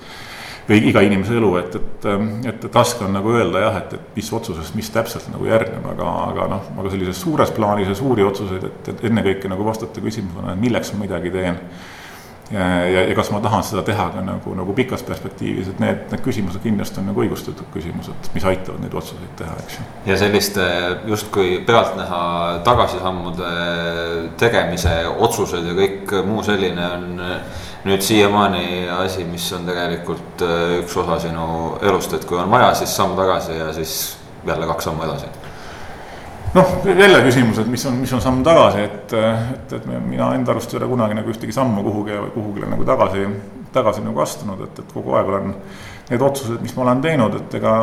või 0.68 0.80
iga 0.88 1.02
inimese 1.04 1.37
elu, 1.38 1.50
et, 1.61 1.75
et, 1.76 2.06
et, 2.49 2.68
et 2.68 2.78
raske 2.78 3.04
on 3.04 3.12
nagu 3.16 3.35
öelda 3.37 3.64
jah, 3.66 3.80
et, 3.83 3.97
et 3.99 4.16
mis 4.16 4.30
otsusest, 4.38 4.76
mis 4.78 4.88
täpselt 4.94 5.26
nagu 5.33 5.49
järgneb, 5.49 5.85
aga, 5.94 6.12
aga 6.30 6.47
noh, 6.54 6.71
aga 6.78 6.94
sellises 6.94 7.21
suures 7.21 7.52
plaanis 7.56 7.90
ja 7.92 7.99
suuri 7.99 8.25
otsuseid, 8.25 8.64
et, 8.71 8.94
et 8.94 9.04
ennekõike 9.11 9.50
nagu 9.52 9.66
vastata 9.66 10.04
küsimusele, 10.04 10.54
et 10.56 10.64
milleks 10.64 10.94
ma 10.94 11.04
midagi 11.04 11.35
teen 11.35 11.61
ja, 12.50 12.64
ja, 12.88 13.02
ja 13.09 13.14
kas 13.16 13.30
ma 13.33 13.40
tahan 13.44 13.64
seda 13.64 13.83
teha 13.87 14.06
ka 14.14 14.23
nagu, 14.25 14.54
nagu 14.56 14.76
pikas 14.76 15.04
perspektiivis, 15.06 15.71
et 15.73 15.83
need, 15.83 16.00
need 16.12 16.25
küsimused 16.25 16.62
kindlasti 16.64 17.00
on 17.00 17.09
nagu 17.11 17.25
õigustatud 17.25 17.68
küsimused, 17.75 18.30
mis 18.37 18.49
aitavad 18.49 18.83
neid 18.85 18.97
otsuseid 18.97 19.37
teha, 19.40 19.56
eks 19.64 19.78
ju. 19.78 19.87
ja 20.11 20.18
selliste 20.21 20.66
justkui 21.11 21.59
pealtnäha 21.66 22.25
tagasisammude 22.66 23.52
tegemise 24.40 24.97
otsused 25.14 25.68
ja 25.71 25.76
kõik 25.78 26.18
muu 26.28 26.44
selline 26.47 26.90
on 26.99 27.23
nüüd 27.84 28.00
siiamaani 28.00 28.88
asi, 28.96 29.24
mis 29.28 29.46
on 29.52 29.66
tegelikult 29.68 30.44
üks 30.80 30.96
osa 31.02 31.18
sinu 31.26 31.46
elust, 31.84 32.14
et 32.16 32.24
kui 32.24 32.38
on 32.40 32.50
vaja, 32.50 32.72
siis 32.78 32.94
samm 32.96 33.16
tagasi 33.18 33.58
ja 33.58 33.72
siis 33.76 33.96
jälle 34.46 34.66
kaks 34.66 34.88
sammu 34.88 35.04
edasi. 35.04 35.28
Noh, 36.54 36.70
jälle 36.86 37.20
küsimus, 37.26 37.58
et 37.58 37.66
mis 37.66 37.84
on, 37.86 37.96
mis 37.98 38.12
on 38.14 38.20
samm 38.22 38.44
tagasi, 38.46 38.84
et, 38.86 39.14
et, 39.18 39.72
et 39.74 39.86
mina 39.90 40.30
enda 40.36 40.54
arust 40.54 40.72
ei 40.72 40.78
ole 40.78 40.88
kunagi 40.88 41.16
nagu 41.18 41.32
ühtegi 41.32 41.52
sammu 41.52 41.82
kuhugi, 41.82 42.18
kuhugile 42.34 42.68
nagu 42.70 42.86
tagasi, 42.86 43.26
tagasi 43.74 44.04
nagu 44.04 44.22
astunud, 44.22 44.62
et, 44.68 44.78
et 44.78 44.92
kogu 44.94 45.16
aeg 45.18 45.32
olen 45.32 45.56
need 46.12 46.22
otsused, 46.22 46.60
mis 46.62 46.76
ma 46.76 46.86
olen 46.86 47.02
teinud, 47.02 47.40
et 47.40 47.58
ega 47.58 47.74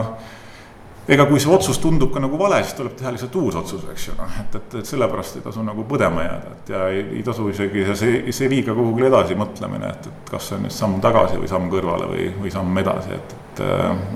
ega 1.08 1.26
kui 1.30 1.40
see 1.42 1.52
otsus 1.54 1.80
tundub 1.82 2.12
ka 2.14 2.22
nagu 2.22 2.38
vale, 2.40 2.60
siis 2.64 2.76
tuleb 2.78 2.94
teha 3.00 3.14
lihtsalt 3.16 3.38
uus 3.42 3.58
otsus, 3.62 3.86
eks 3.94 4.08
ju, 4.10 4.18
noh, 4.20 4.36
et, 4.44 4.58
et, 4.60 4.76
et 4.82 4.92
sellepärast 4.92 5.40
ei 5.40 5.46
tasu 5.46 5.64
nagu 5.66 5.86
põdema 5.90 6.26
jääda, 6.26 6.58
et 6.58 6.74
ja 6.76 6.84
ei, 6.94 7.06
ei 7.18 7.24
tasu 7.26 7.48
isegi 7.52 7.86
see, 7.94 8.20
see 8.36 8.52
liiga 8.52 8.76
kuhugile 8.78 9.10
edasi 9.10 9.38
mõtlemine, 9.40 9.90
et, 9.96 10.12
et 10.12 10.36
kas 10.36 10.52
see 10.52 10.60
on 10.60 10.68
nüüd 10.68 10.76
samm 10.76 11.00
tagasi 11.04 11.40
või 11.42 11.50
samm 11.52 11.72
kõrvale 11.74 12.12
või, 12.12 12.28
või 12.44 12.54
samm 12.54 12.84
edasi, 12.84 13.18
et, 13.18 13.36
et, 13.56 13.66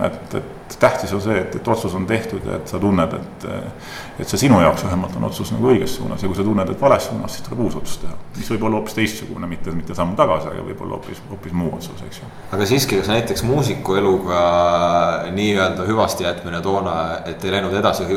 et, 0.10 0.38
et 0.42 0.55
tähtis 0.80 1.14
on 1.14 1.22
see, 1.22 1.38
et, 1.40 1.56
et 1.56 1.68
otsus 1.68 1.94
on 1.96 2.06
tehtud 2.10 2.46
ja 2.46 2.58
et 2.58 2.68
sa 2.68 2.80
tunned, 2.82 3.14
et, 3.14 3.46
et 4.20 4.30
see 4.30 4.46
sinu 4.46 4.60
jaoks 4.62 4.86
vähemalt 4.88 5.16
on 5.20 5.28
otsus 5.28 5.52
nagu 5.54 5.70
õiges 5.72 5.98
suunas 6.00 6.24
ja 6.24 6.30
kui 6.30 6.38
sa 6.38 6.46
tunned, 6.46 6.72
et 6.72 6.82
vales 6.82 7.06
suunas, 7.10 7.36
siis 7.36 7.46
tuleb 7.48 7.66
uus 7.68 7.78
otsus 7.80 8.00
teha. 8.02 8.16
mis 8.38 8.50
võib 8.54 8.66
olla 8.68 8.80
hoopis 8.80 8.98
teistsugune, 8.98 9.50
mitte, 9.52 9.74
mitte 9.76 9.98
samm 9.98 10.16
tagasi, 10.20 10.50
aga 10.52 10.64
võib-olla 10.70 10.98
hoopis, 10.98 11.22
hoopis 11.30 11.54
muu 11.58 11.74
otsus, 11.78 12.02
eks 12.08 12.22
ju. 12.22 12.32
aga 12.58 12.70
siiski, 12.72 13.00
kas 13.02 13.12
näiteks 13.14 13.46
muusiku 13.48 14.00
eluga 14.02 14.42
nii-öelda 15.36 15.86
hüvasti 15.88 16.28
jätmine 16.28 16.62
toona, 16.66 16.96
et 17.26 17.46
ei 17.46 17.54
läinud 17.56 17.76
edasi 17.78 18.10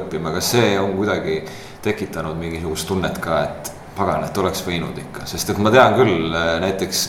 õppima, 0.00 0.34
kas 0.34 0.50
see 0.56 0.74
on 0.80 0.96
kuidagi 0.98 1.40
tekitanud 1.84 2.38
mingisugust 2.40 2.88
tunnet 2.88 3.18
ka, 3.22 3.42
et 3.44 3.72
pagan, 3.94 4.24
et 4.26 4.38
oleks 4.42 4.64
võinud 4.66 4.98
ikka, 4.98 5.28
sest 5.30 5.54
et 5.54 5.60
ma 5.62 5.70
tean 5.74 5.94
küll 5.98 6.34
näiteks 6.64 7.04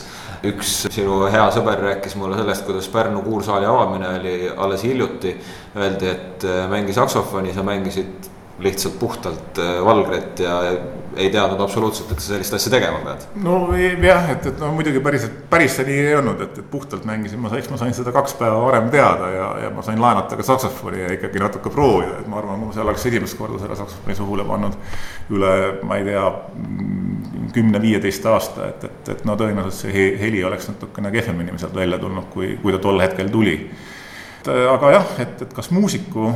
üks 0.51 0.75
sinu 0.93 1.23
hea 1.31 1.45
sõber 1.55 1.81
rääkis 1.89 2.15
mulle 2.19 2.37
sellest, 2.39 2.65
kuidas 2.67 2.87
Pärnu 2.93 3.21
kuursaali 3.25 3.67
avamine 3.69 4.09
oli 4.19 4.35
alles 4.49 4.83
hiljuti. 4.85 5.35
Öeldi, 5.75 6.11
et 6.11 6.45
äh, 6.47 6.65
mängi 6.71 6.93
saksofoni, 6.95 7.53
sa 7.53 7.63
mängisid 7.65 8.29
lihtsalt 8.59 8.99
puhtalt 8.99 9.59
äh, 9.59 9.85
valgret 9.85 10.39
ja 10.39 10.59
ei 11.15 11.29
teadnud 11.29 11.59
absoluutselt, 11.59 12.11
et 12.11 12.19
sa 12.19 12.33
sellist 12.33 12.53
asja 12.55 12.71
tegema 12.71 12.99
pead. 13.03 13.25
no 13.43 13.57
jah, 13.75 14.29
et, 14.31 14.45
et 14.47 14.59
no 14.59 14.69
muidugi 14.75 14.99
päris, 15.03 15.25
päris 15.51 15.75
see 15.77 15.87
nii 15.87 15.99
ei 16.09 16.15
olnud, 16.19 16.41
et, 16.43 16.57
et 16.59 16.69
puhtalt 16.71 17.05
mängisin, 17.07 17.39
ma 17.43 17.51
eks 17.55 17.69
ma 17.71 17.79
sain 17.79 17.95
seda 17.95 18.11
kaks 18.15 18.35
päeva 18.39 18.61
varem 18.63 18.89
teada 18.93 19.29
ja, 19.31 19.49
ja 19.65 19.71
ma 19.75 19.83
sain 19.85 20.01
laenata 20.01 20.39
ka 20.39 20.47
saksofoni 20.47 21.03
ja 21.03 21.13
ikkagi 21.15 21.43
natuke 21.43 21.71
proovida, 21.71 22.19
et 22.19 22.31
ma 22.31 22.39
arvan, 22.39 22.59
kui 22.59 22.71
ma 22.71 22.77
seal 22.77 22.87
oleks 22.87 23.05
esimest 23.11 23.39
korda 23.39 23.59
selle 23.63 23.79
saksofoni 23.79 24.17
suhule 24.17 24.47
pannud 24.47 24.79
üle, 25.35 25.53
ma 25.87 25.99
ei 25.99 26.07
tea, 26.07 26.25
kümne-viieteist 27.55 28.27
aasta, 28.31 28.71
et, 28.71 28.83
et, 28.89 29.15
et 29.15 29.23
no 29.27 29.35
tõenäoliselt 29.39 29.85
see 29.85 30.09
heli 30.19 30.43
oleks 30.47 30.67
natukene 30.71 31.11
kehvemini 31.15 31.55
sealt 31.59 31.75
välja 31.75 31.99
tulnud, 31.99 32.27
kui, 32.31 32.55
kui 32.61 32.75
ta 32.75 32.79
tol 32.83 32.99
hetkel 33.03 33.31
tuli. 33.31 33.57
aga 34.47 34.91
jah, 34.99 35.17
et, 35.23 35.41
et 35.41 35.55
kas 35.55 35.71
muusiku 35.75 36.31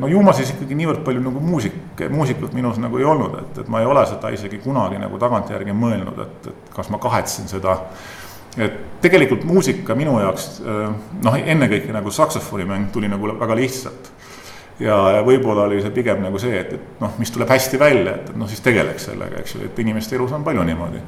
no 0.00 0.08
ju 0.08 0.22
ma 0.24 0.32
siis 0.32 0.54
ikkagi 0.54 0.76
niivõrd 0.78 1.02
palju 1.04 1.20
nagu 1.20 1.42
muusik, 1.44 1.74
muusikut 2.08 2.54
minus 2.56 2.78
nagu 2.80 2.96
ei 2.98 3.04
olnud, 3.04 3.34
et, 3.42 3.58
et 3.62 3.68
ma 3.68 3.82
ei 3.82 3.88
ole 3.88 4.06
seda 4.08 4.30
isegi 4.32 4.62
kunagi 4.64 4.96
nagu 5.00 5.20
tagantjärgi 5.20 5.74
mõelnud, 5.76 6.22
et, 6.24 6.48
et 6.48 6.72
kas 6.72 6.88
ma 6.88 6.98
kahetsen 7.02 7.50
seda. 7.50 7.76
et 8.56 8.80
tegelikult 9.04 9.44
muusika 9.44 9.94
minu 9.94 10.16
jaoks 10.22 10.48
noh, 11.22 11.36
ennekõike 11.36 11.92
nagu 11.92 12.10
saksofonimäng 12.10 12.88
tuli 12.94 13.12
nagu 13.12 13.28
väga 13.38 13.58
lihtsalt 13.60 14.10
ja, 14.80 14.96
ja 15.16 15.24
võib-olla 15.26 15.66
oli 15.68 15.80
see 15.82 15.92
pigem 15.94 16.22
nagu 16.24 16.40
see, 16.40 16.56
et, 16.60 16.72
et 16.76 17.02
noh, 17.02 17.12
mis 17.20 17.32
tuleb 17.34 17.50
hästi 17.52 17.80
välja, 17.80 18.16
et, 18.16 18.30
et 18.32 18.38
noh, 18.40 18.48
siis 18.50 18.62
tegeleks 18.64 19.10
sellega, 19.10 19.42
eks 19.42 19.56
ju, 19.56 19.64
et 19.68 19.82
inimeste 19.84 20.16
elus 20.16 20.32
on 20.36 20.44
palju 20.46 20.64
niimoodi. 20.66 21.02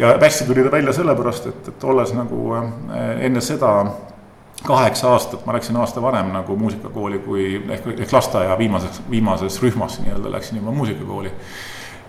ja 0.00 0.14
hästi 0.20 0.46
tuli 0.48 0.64
ta 0.64 0.72
välja 0.72 0.94
sellepärast, 0.96 1.50
et, 1.52 1.68
et 1.74 1.84
olles 1.84 2.14
nagu 2.16 2.54
äh, 2.56 3.10
enne 3.28 3.42
seda 3.44 3.74
kaheksa 4.66 5.10
aastat, 5.10 5.46
ma 5.46 5.52
läksin 5.56 5.76
aasta 5.76 6.02
varem 6.02 6.32
nagu 6.34 6.56
muusikakooli, 6.56 7.18
kui 7.24 7.44
ehk, 7.68 7.86
ehk 7.98 8.12
lasteaia 8.12 8.58
viimases, 8.58 9.02
viimases 9.10 9.62
rühmas 9.62 10.00
nii-öelda 10.04 10.32
läksin 10.32 10.58
juba 10.60 10.70
muusikakooli. 10.70 11.32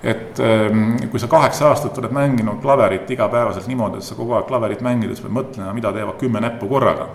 et 0.04 0.40
ähm, 0.40 0.96
kui 1.12 1.20
sa 1.20 1.28
kaheksa 1.28 1.68
aastat 1.70 1.98
oled 1.98 2.12
mänginud 2.12 2.62
klaverit 2.62 3.12
igapäevaselt 3.12 3.68
niimoodi, 3.68 3.98
et 4.02 4.04
sa 4.04 4.16
kogu 4.16 4.34
aeg 4.34 4.48
klaverit 4.50 4.82
mängides 4.82 5.22
pead 5.22 5.34
mõtlema, 5.36 5.74
mida 5.78 5.92
teevad 5.94 6.18
kümme 6.18 6.42
näppu 6.42 6.68
korraga 6.68 7.10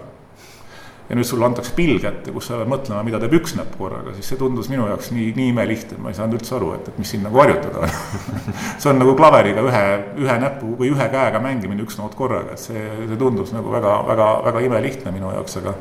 ja 1.09 1.17
nüüd 1.17 1.29
sulle 1.29 1.47
antakse 1.47 1.73
pill 1.77 2.01
kätte, 2.03 2.33
kus 2.35 2.49
sa 2.51 2.59
pead 2.59 2.71
mõtlema, 2.71 3.05
mida 3.07 3.21
teeb 3.23 3.37
üks 3.39 3.55
näpp 3.59 3.77
korraga, 3.79 4.15
siis 4.17 4.33
see 4.33 4.41
tundus 4.41 4.71
minu 4.73 4.89
jaoks 4.91 5.13
nii, 5.15 5.29
nii 5.37 5.53
imelihtne, 5.53 6.01
ma 6.03 6.11
ei 6.11 6.19
saanud 6.19 6.41
üldse 6.41 6.57
aru, 6.59 6.73
et, 6.77 6.91
et 6.91 6.99
mis 6.99 7.13
siin 7.15 7.23
nagu 7.27 7.39
harjutada 7.43 7.85
on. 7.87 7.95
See 8.83 8.91
on 8.91 8.99
nagu 9.01 9.15
klaveriga 9.19 9.63
ühe, 9.65 9.83
ühe 10.21 10.37
näpu 10.43 10.75
või 10.79 10.91
ühe 10.93 11.07
käega 11.13 11.41
mängimine, 11.43 11.85
üks 11.87 11.97
noot 12.01 12.15
korraga, 12.19 12.57
et 12.57 12.63
see, 12.63 12.83
see 13.07 13.19
tundus 13.21 13.53
nagu 13.55 13.71
väga, 13.73 13.95
väga, 14.09 14.29
väga 14.47 14.63
imelihtne 14.67 15.13
minu 15.15 15.31
jaoks, 15.33 15.59
aga 15.63 15.75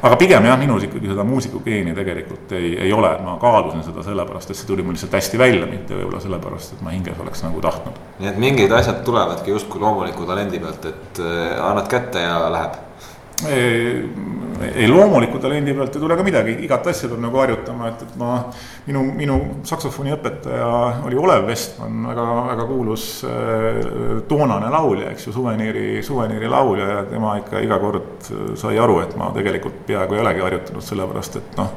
aga 0.00 0.16
pigem 0.20 0.46
jah, 0.48 0.58
minus 0.60 0.84
ikkagi 0.86 1.10
seda 1.12 1.24
muusikugeeni 1.28 1.94
tegelikult 1.96 2.54
ei, 2.56 2.72
ei 2.86 2.92
ole, 2.96 3.12
et 3.16 3.24
ma 3.24 3.36
kaalusin 3.40 3.84
seda 3.86 4.04
sellepärast, 4.04 4.52
et 4.52 4.58
see 4.58 4.68
tuli 4.68 4.84
mul 4.84 4.96
lihtsalt 4.96 5.16
hästi 5.18 5.40
välja, 5.40 5.68
mitte 5.68 5.96
võib-olla 5.96 6.22
sellepärast, 6.24 6.76
et 6.76 6.84
ma 6.86 6.94
hinges 6.94 7.20
oleks 7.20 7.44
nagu 7.44 7.60
tahtnud. 7.64 7.98
nii 8.20 8.30
et 8.32 8.40
mingid 8.40 8.72
asjad 8.76 9.02
tulevadki 9.06 9.52
justkui 9.52 9.82
loomuliku 9.82 10.28
talendi 10.28 10.62
pealt, 10.62 10.88
et 10.88 11.20
äh, 11.24 11.58
annad 11.68 11.90
kätte 11.92 12.24
ja 12.24 12.38
läheb 12.52 12.78
ei 14.60 14.88
loomuliku 14.88 15.38
talendi 15.38 15.74
pealt 15.74 15.96
ei 15.96 16.02
tule 16.02 16.16
ka 16.16 16.24
midagi, 16.26 16.56
igat 16.64 16.86
asja 16.92 17.08
peab 17.08 17.22
nagu 17.24 17.40
harjutama, 17.40 17.88
et, 17.90 18.02
et 18.04 18.16
ma, 18.20 18.32
minu, 18.86 19.04
minu 19.16 19.38
saksofoniõpetaja 19.68 20.70
oli 21.08 21.18
Olev 21.20 21.46
Vestman, 21.48 22.02
väga, 22.10 22.26
väga 22.50 22.66
kuulus 22.68 23.06
äh, 23.28 23.80
toonane 24.28 24.70
laulja, 24.72 25.10
eks 25.14 25.28
ju, 25.28 25.34
suveniiri, 25.36 26.02
suveniiri 26.06 26.50
laulja 26.50 26.88
ja 26.90 27.04
tema 27.08 27.36
ikka 27.40 27.62
iga 27.64 27.80
kord 27.82 28.30
sai 28.60 28.78
aru, 28.80 29.00
et 29.04 29.16
ma 29.20 29.30
tegelikult 29.36 29.84
peaaegu 29.88 30.18
ei 30.18 30.24
olegi 30.24 30.44
harjutanud, 30.44 30.84
sellepärast 30.84 31.40
et 31.40 31.58
noh, 31.60 31.72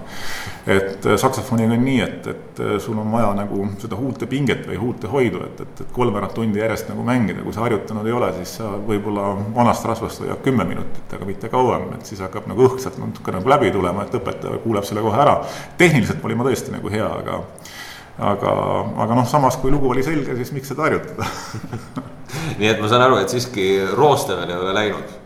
et 0.73 1.07
saksofoniga 1.19 1.75
on 1.75 1.83
nii, 1.83 2.01
et, 2.03 2.29
et 2.33 2.61
sul 2.83 2.97
on 2.99 3.11
vaja 3.11 3.31
nagu 3.37 3.65
seda 3.81 3.97
huulte 3.99 4.27
pinget 4.29 4.67
või 4.67 4.79
huulte 4.81 5.11
hoidu, 5.11 5.43
et, 5.47 5.63
et, 5.65 5.83
et 5.85 5.95
kolmveerand 5.95 6.35
tundi 6.35 6.61
järjest 6.61 6.91
nagu 6.91 7.05
mängida, 7.07 7.43
kui 7.45 7.55
sa 7.55 7.65
harjutanud 7.65 8.07
ei 8.07 8.15
ole, 8.15 8.31
siis 8.39 8.57
sa 8.59 8.73
võib-olla 8.87 9.31
vanast 9.55 9.87
rasvast 9.87 10.23
hoiad 10.23 10.43
kümme 10.45 10.67
minutit, 10.67 11.05
aga 11.15 11.27
mitte 11.27 11.51
kauem, 11.51 11.89
et 11.97 12.07
siis 12.09 12.21
hakkab 12.23 12.47
nagu 12.51 12.67
õhk 12.67 12.72
sealt 12.81 12.97
natuke 13.01 13.35
nagu 13.35 13.49
läbi 13.49 13.71
tulema, 13.71 14.05
et 14.05 14.17
õpetaja 14.17 14.61
kuuleb 14.63 14.87
selle 14.87 15.03
kohe 15.05 15.19
ära. 15.21 15.39
tehniliselt 15.77 16.23
olin 16.25 16.39
ma 16.39 16.47
tõesti 16.47 16.73
nagu 16.73 16.93
hea, 16.93 17.09
aga, 17.19 17.41
aga, 18.33 18.55
aga 19.05 19.19
noh, 19.19 19.27
samas 19.29 19.57
kui 19.61 19.71
lugu 19.71 19.91
oli 19.91 20.03
selge, 20.03 20.35
siis 20.39 20.53
miks 20.55 20.73
seda 20.73 20.87
harjutada 20.87 21.27
nii 22.59 22.69
et 22.69 22.81
ma 22.81 22.89
saan 22.89 23.05
aru, 23.07 23.19
et 23.21 23.33
siiski 23.33 23.67
rooste 23.97 24.37
veel 24.37 24.53
ei 24.53 24.61
ole 24.61 24.73
läinud 24.79 25.19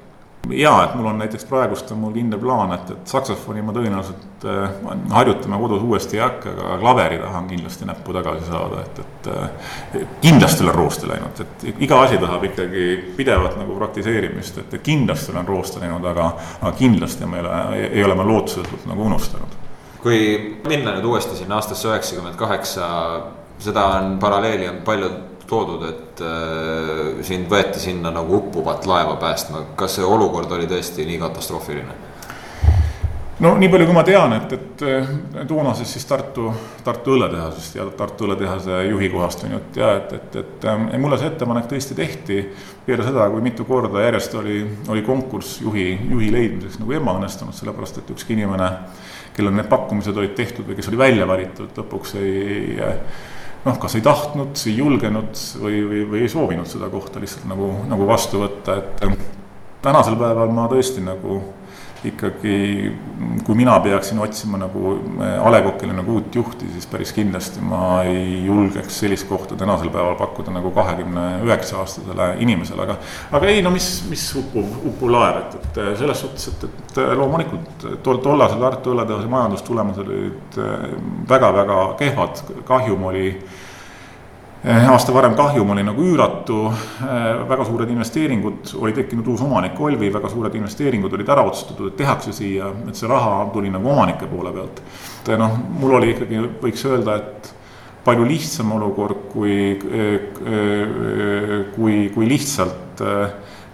ja 0.51 0.84
et 0.84 0.96
mul 0.96 1.06
on 1.06 1.18
näiteks 1.22 1.46
praegust 1.46 1.92
on 1.92 2.00
mul 2.01 2.13
kindel 2.16 2.39
plaan, 2.39 2.74
et, 2.75 2.89
et 2.94 3.12
saksofoni 3.12 3.62
ma 3.66 3.74
tõenäoliselt 3.75 4.46
äh, 4.48 4.77
harjutama 5.13 5.60
kodus 5.62 5.84
uuesti 5.84 6.18
ei 6.18 6.24
hakka, 6.24 6.54
aga 6.56 6.77
klaveri 6.82 7.20
tahan 7.22 7.48
kindlasti 7.50 7.88
näppu 7.89 8.16
tagasi 8.16 8.50
saada, 8.50 8.82
et, 8.86 9.00
et 9.04 9.30
äh, 9.34 10.10
kindlasti 10.22 10.66
olen 10.66 10.75
rooste 10.75 11.10
läinud, 11.10 11.42
et 11.44 11.84
iga 11.88 12.01
asi 12.04 12.20
tahab 12.22 12.44
ikkagi 12.50 12.88
pidevat 13.18 13.58
nagu 13.60 13.77
praktiseerimist, 13.80 14.62
et 14.63 14.77
kindlasti 14.84 15.34
olen 15.36 15.48
rooste 15.48 15.82
läinud, 15.84 16.06
aga, 16.12 16.32
aga 16.62 16.74
kindlasti 16.77 17.30
ma 17.30 17.39
ei 17.39 17.46
ole, 17.46 17.88
ei 17.88 18.04
ole 18.04 18.20
ma 18.20 18.27
lootusetult 18.27 18.86
nagu 18.89 19.08
unustanud. 19.08 19.58
kui 20.01 20.20
minna 20.68 20.94
nüüd 20.96 21.08
uuesti 21.10 21.36
sinna 21.36 21.58
aastasse 21.58 21.89
üheksakümmend 21.89 22.38
kaheksa, 22.39 22.86
seda 23.60 23.86
on 23.98 24.20
paralleeli 24.22 24.70
on 24.70 24.84
palju 24.86 25.10
toodud, 25.48 25.86
et 25.88 26.25
äh, 26.25 27.24
sind 27.25 27.48
võeti 27.51 27.82
sinna 27.82 28.12
nagu 28.13 28.38
uppuvat 28.42 28.86
laeva 28.89 29.16
päästma, 29.22 29.63
kas 29.80 29.98
see 29.98 30.06
olukord 30.06 30.51
oli 30.51 30.68
tõesti 30.70 31.08
nii 31.08 31.22
katastroofiline? 31.24 32.04
no 33.44 33.51
nii 33.60 33.70
palju, 33.70 33.86
kui 33.86 33.94
ma 33.94 34.04
tean, 34.06 34.34
et, 34.34 34.54
et 34.58 34.84
äh, 34.88 35.12
toonases 35.50 35.92
siis 35.94 36.06
Tartu, 36.10 36.50
Tartu 36.84 37.13
õlletehasest 37.13 37.77
ja 37.77 37.86
Tartu 37.98 38.25
õlletehase 38.25 38.82
juhi 38.88 39.12
kohast 39.13 39.46
on 39.46 39.56
jutt 39.58 39.77
ja 39.77 39.94
et, 40.00 40.13
et, 40.18 40.38
et 40.42 40.68
äh, 40.68 40.86
mulle 40.98 41.20
see 41.22 41.30
ettepanek 41.32 41.70
tõesti 41.70 41.98
tehti 41.98 42.42
peale 42.88 43.06
seda, 43.06 43.30
kui 43.32 43.46
mitu 43.46 43.68
korda 43.68 44.04
järjest 44.08 44.36
oli, 44.42 44.60
oli 44.89 45.06
konkurss 45.06 45.62
juhi, 45.62 45.92
juhi 46.10 46.32
leidmiseks 46.34 46.82
nagu 46.82 46.98
ebaõnnestunud, 46.98 47.56
sellepärast 47.56 48.01
et 48.01 48.13
ükski 48.16 48.36
inimene, 48.36 48.72
kellel 49.38 49.54
need 49.54 49.70
pakkumised 49.70 50.18
olid 50.18 50.34
tehtud 50.38 50.68
või 50.68 50.80
kes 50.80 50.89
oli 50.89 51.00
välja 51.00 51.27
valitud, 51.30 51.72
lõpuks 51.77 52.18
ei, 52.18 52.38
ei 52.82 53.36
noh, 53.68 53.78
kas 53.82 53.98
ei 53.98 54.06
tahtnud, 54.06 54.56
ei 54.68 54.78
julgenud 54.78 55.44
või, 55.62 55.82
või, 55.90 56.04
või 56.12 56.24
ei 56.26 56.32
soovinud 56.32 56.70
seda 56.70 56.90
kohta 56.94 57.22
lihtsalt 57.24 57.48
nagu, 57.50 57.70
nagu 57.90 58.08
vastu 58.08 58.42
võtta, 58.44 58.78
et 58.80 59.04
tänasel 59.84 60.18
päeval 60.20 60.52
ma 60.56 60.68
tõesti 60.72 61.04
nagu 61.06 61.42
ikkagi, 62.06 62.92
kui 63.46 63.56
mina 63.58 63.80
peaksin 63.82 64.20
otsima 64.22 64.60
nagu 64.62 64.94
A 65.42 65.51
Le 65.51 65.62
Coqile 65.66 65.96
nagu 65.98 66.18
uut 66.20 66.36
juhti, 66.36 66.70
siis 66.74 66.86
päris 66.89 67.13
kindlasti 67.16 67.63
ma 67.66 68.04
ei 68.06 68.44
julgeks 68.46 69.00
sellist 69.01 69.27
kohta 69.30 69.58
tänasel 69.58 69.89
päeval 69.94 70.16
pakkuda 70.20 70.54
nagu 70.54 70.72
kahekümne 70.75 71.25
üheksa 71.48 71.80
aastasele 71.82 72.30
inimesele, 72.44 72.86
aga 72.86 72.98
aga 73.32 73.51
ei 73.51 73.63
no 73.66 73.74
mis, 73.74 73.89
mis 74.12 74.27
uppuv, 74.38 74.77
uppuv 74.92 75.13
laev, 75.13 75.42
et, 75.42 75.58
et 75.62 76.00
selles 76.01 76.22
suhtes, 76.25 76.50
et, 76.54 76.68
et 76.70 77.01
loomulikult 77.18 77.88
tol, 78.06 78.22
tollasel 78.24 78.62
Tartu 78.62 78.92
õlletehase 78.94 79.30
majandustulemused 79.32 80.04
olid 80.04 80.60
väga-väga 81.30 81.80
eh, 81.86 81.96
kehvad, 82.01 82.44
kahjum 82.68 83.10
oli 83.10 83.30
aasta 84.66 85.14
varem 85.14 85.36
kahjum 85.38 85.70
oli 85.70 85.84
nagu 85.86 86.02
üüratu, 86.02 86.72
eh, 87.04 87.50
väga 87.50 87.66
suured 87.66 87.90
investeeringud, 87.94 88.74
oli 88.82 88.94
tekkinud 88.94 89.28
uus 89.28 89.42
omanik 89.42 89.80
Olvi, 89.80 90.10
väga 90.14 90.30
suured 90.30 90.56
investeeringud 90.56 91.14
olid 91.14 91.30
ära 91.30 91.44
otsustatud, 91.46 91.92
et 91.92 91.98
tehakse 91.98 92.34
siia, 92.34 92.72
et 92.88 92.96
see 92.96 93.10
raha 93.10 93.46
tuli 93.54 93.70
nagu 93.70 93.90
omanike 93.90 94.28
poole 94.28 94.52
pealt. 94.52 94.82
noh, 95.38 95.58
mul 95.80 95.98
oli 96.00 96.14
ikkagi, 96.14 96.40
võiks 96.62 96.86
öelda, 96.88 97.16
et 97.16 97.54
palju 98.06 98.26
lihtsam 98.26 98.72
olukord, 98.72 99.28
kui, 99.34 99.78
eh, 99.92 100.20
kui, 101.76 102.10
kui 102.16 102.30
lihtsalt 102.30 103.04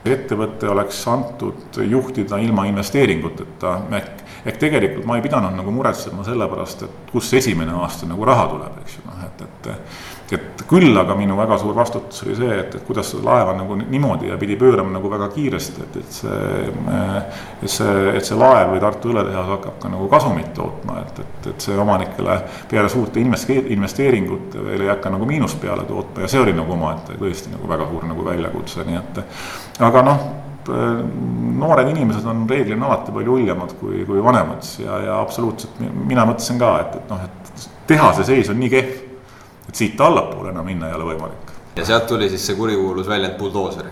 ettevõte 0.04 0.68
oleks 0.68 1.08
antud 1.08 1.78
juhtida 1.80 2.38
ilma 2.44 2.66
investeeringuteta, 2.68 3.78
ehk, 3.92 4.24
ehk 4.46 4.58
tegelikult 4.60 5.06
ma 5.08 5.16
ei 5.16 5.24
pidanud 5.24 5.56
nagu 5.56 5.72
muretsema 5.72 6.25
selle 6.27 6.48
pärast, 6.51 6.84
et 6.84 7.14
kust 7.14 7.34
esimene 7.40 7.72
aasta 7.79 8.10
nagu 8.10 8.25
raha 8.27 8.50
tuleb, 8.51 8.81
eks 8.84 8.98
ju, 8.98 9.05
noh, 9.07 9.24
et, 9.29 9.46
et 9.48 9.72
et 10.31 10.64
küll 10.70 10.98
aga 10.98 11.16
minu 11.18 11.36
väga 11.38 11.57
suur 11.62 11.75
vastutus 11.75 12.24
oli 12.25 12.36
see, 12.38 12.57
et, 12.59 12.75
et 12.77 12.86
kuidas 12.88 13.09
seda 13.12 13.25
laeva 13.27 13.55
nagu 13.57 13.75
niimoodi 13.79 14.29
ja 14.31 14.38
pidi 14.40 14.55
pöörama 14.59 14.96
nagu 14.96 15.09
väga 15.12 15.27
kiiresti, 15.33 15.83
et, 15.83 15.98
et 16.00 16.18
see, 16.18 16.38
et 17.64 17.74
see, 17.74 17.96
et 18.18 18.27
see 18.27 18.38
laev 18.40 18.72
või 18.74 18.83
Tartu 18.83 19.12
õletehas 19.14 19.51
hakkab 19.55 19.79
ka 19.81 19.92
nagu 19.92 20.07
kasumit 20.12 20.53
tootma, 20.57 21.01
et, 21.03 21.20
et, 21.25 21.50
et 21.53 21.68
see 21.68 21.77
omanikele 21.79 22.38
peale 22.72 22.92
suurte 22.92 23.22
investeeringute 23.24 24.64
veel 24.64 24.86
ei 24.86 24.94
hakka 24.94 25.12
nagu 25.14 25.27
miinust 25.29 25.59
peale 25.62 25.86
tootma 25.90 26.25
ja 26.25 26.31
see 26.31 26.42
oli 26.44 26.55
nagu 26.57 26.77
omaette 26.77 27.20
tõesti 27.20 27.53
nagu 27.53 27.70
väga 27.70 27.90
suur 27.92 28.07
nagu 28.09 28.25
väljakutse, 28.31 28.88
nii 28.88 29.01
et 29.01 29.22
aga 29.83 30.07
noh 30.07 30.25
noored 31.59 31.90
inimesed 31.92 32.25
on 32.29 32.46
reeglina 32.50 32.88
alati 32.88 33.12
palju 33.12 33.38
hullemad 33.38 33.74
kui, 33.79 34.05
kui 34.07 34.24
vanemad 34.24 34.64
ja, 34.79 35.00
ja 35.07 35.18
absoluutselt 35.20 35.81
mina 35.81 36.24
mõtlesin 36.29 36.62
ka, 36.62 36.75
et, 36.86 37.01
et 37.01 37.12
noh, 37.12 37.25
et 37.27 37.66
tehase 37.90 38.24
seis 38.27 38.51
on 38.53 38.62
nii 38.62 38.72
kehv 38.72 39.13
et 39.70 39.76
siit 39.76 40.02
allapoole 40.02 40.52
enam 40.52 40.66
minna 40.66 40.90
ei 40.90 40.98
ole 40.98 41.14
võimalik. 41.14 41.54
ja 41.76 41.86
sealt 41.86 42.08
tuli 42.08 42.30
siis 42.30 42.46
see 42.48 42.56
kurikuulus 42.56 43.08
väljend 43.08 43.38
buldooser? 43.40 43.90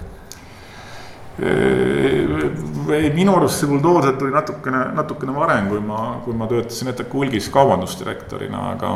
minu 3.15 3.35
arust 3.35 3.61
see 3.61 3.69
buldooser 3.69 4.17
tuli 4.19 4.33
natukene, 4.35 4.83
natukene 4.93 5.33
varem, 5.35 5.69
kui 5.71 5.79
ma, 5.79 6.21
kui 6.25 6.35
ma 6.37 6.47
töötasin 6.47 6.91
ETK 6.91 7.13
hulgis 7.13 7.49
kaubandusdirektorina, 7.49 8.65
aga 8.75 8.91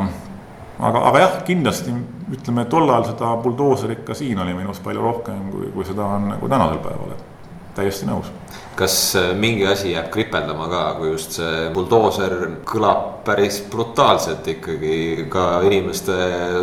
aga, 0.78 1.00
aga 1.08 1.22
jah, 1.22 1.38
kindlasti 1.48 1.94
ütleme, 2.36 2.66
tol 2.70 2.90
ajal 2.90 3.10
seda 3.12 3.32
buldooserit 3.42 4.04
ka 4.06 4.14
siin 4.14 4.38
oli 4.42 4.54
minus 4.54 4.82
palju 4.84 5.02
rohkem, 5.02 5.48
kui, 5.50 5.72
kui 5.74 5.88
seda 5.88 6.06
on 6.18 6.30
nagu 6.34 6.48
tänasel 6.52 6.82
päeval, 6.84 7.16
et 7.16 7.74
täiesti 7.78 8.08
nõus 8.08 8.30
kas 8.76 9.16
äh, 9.16 9.32
mingi 9.38 9.66
asi 9.66 9.94
jääb 9.94 10.10
kripeldama 10.12 10.68
ka, 10.68 10.84
kui 11.00 11.10
just 11.14 11.38
see 11.38 11.66
buldooser 11.74 12.36
kõlab 12.68 13.22
päris 13.26 13.62
brutaalselt 13.72 14.46
ikkagi 14.56 15.26
ka 15.32 15.62
inimeste 15.66 16.16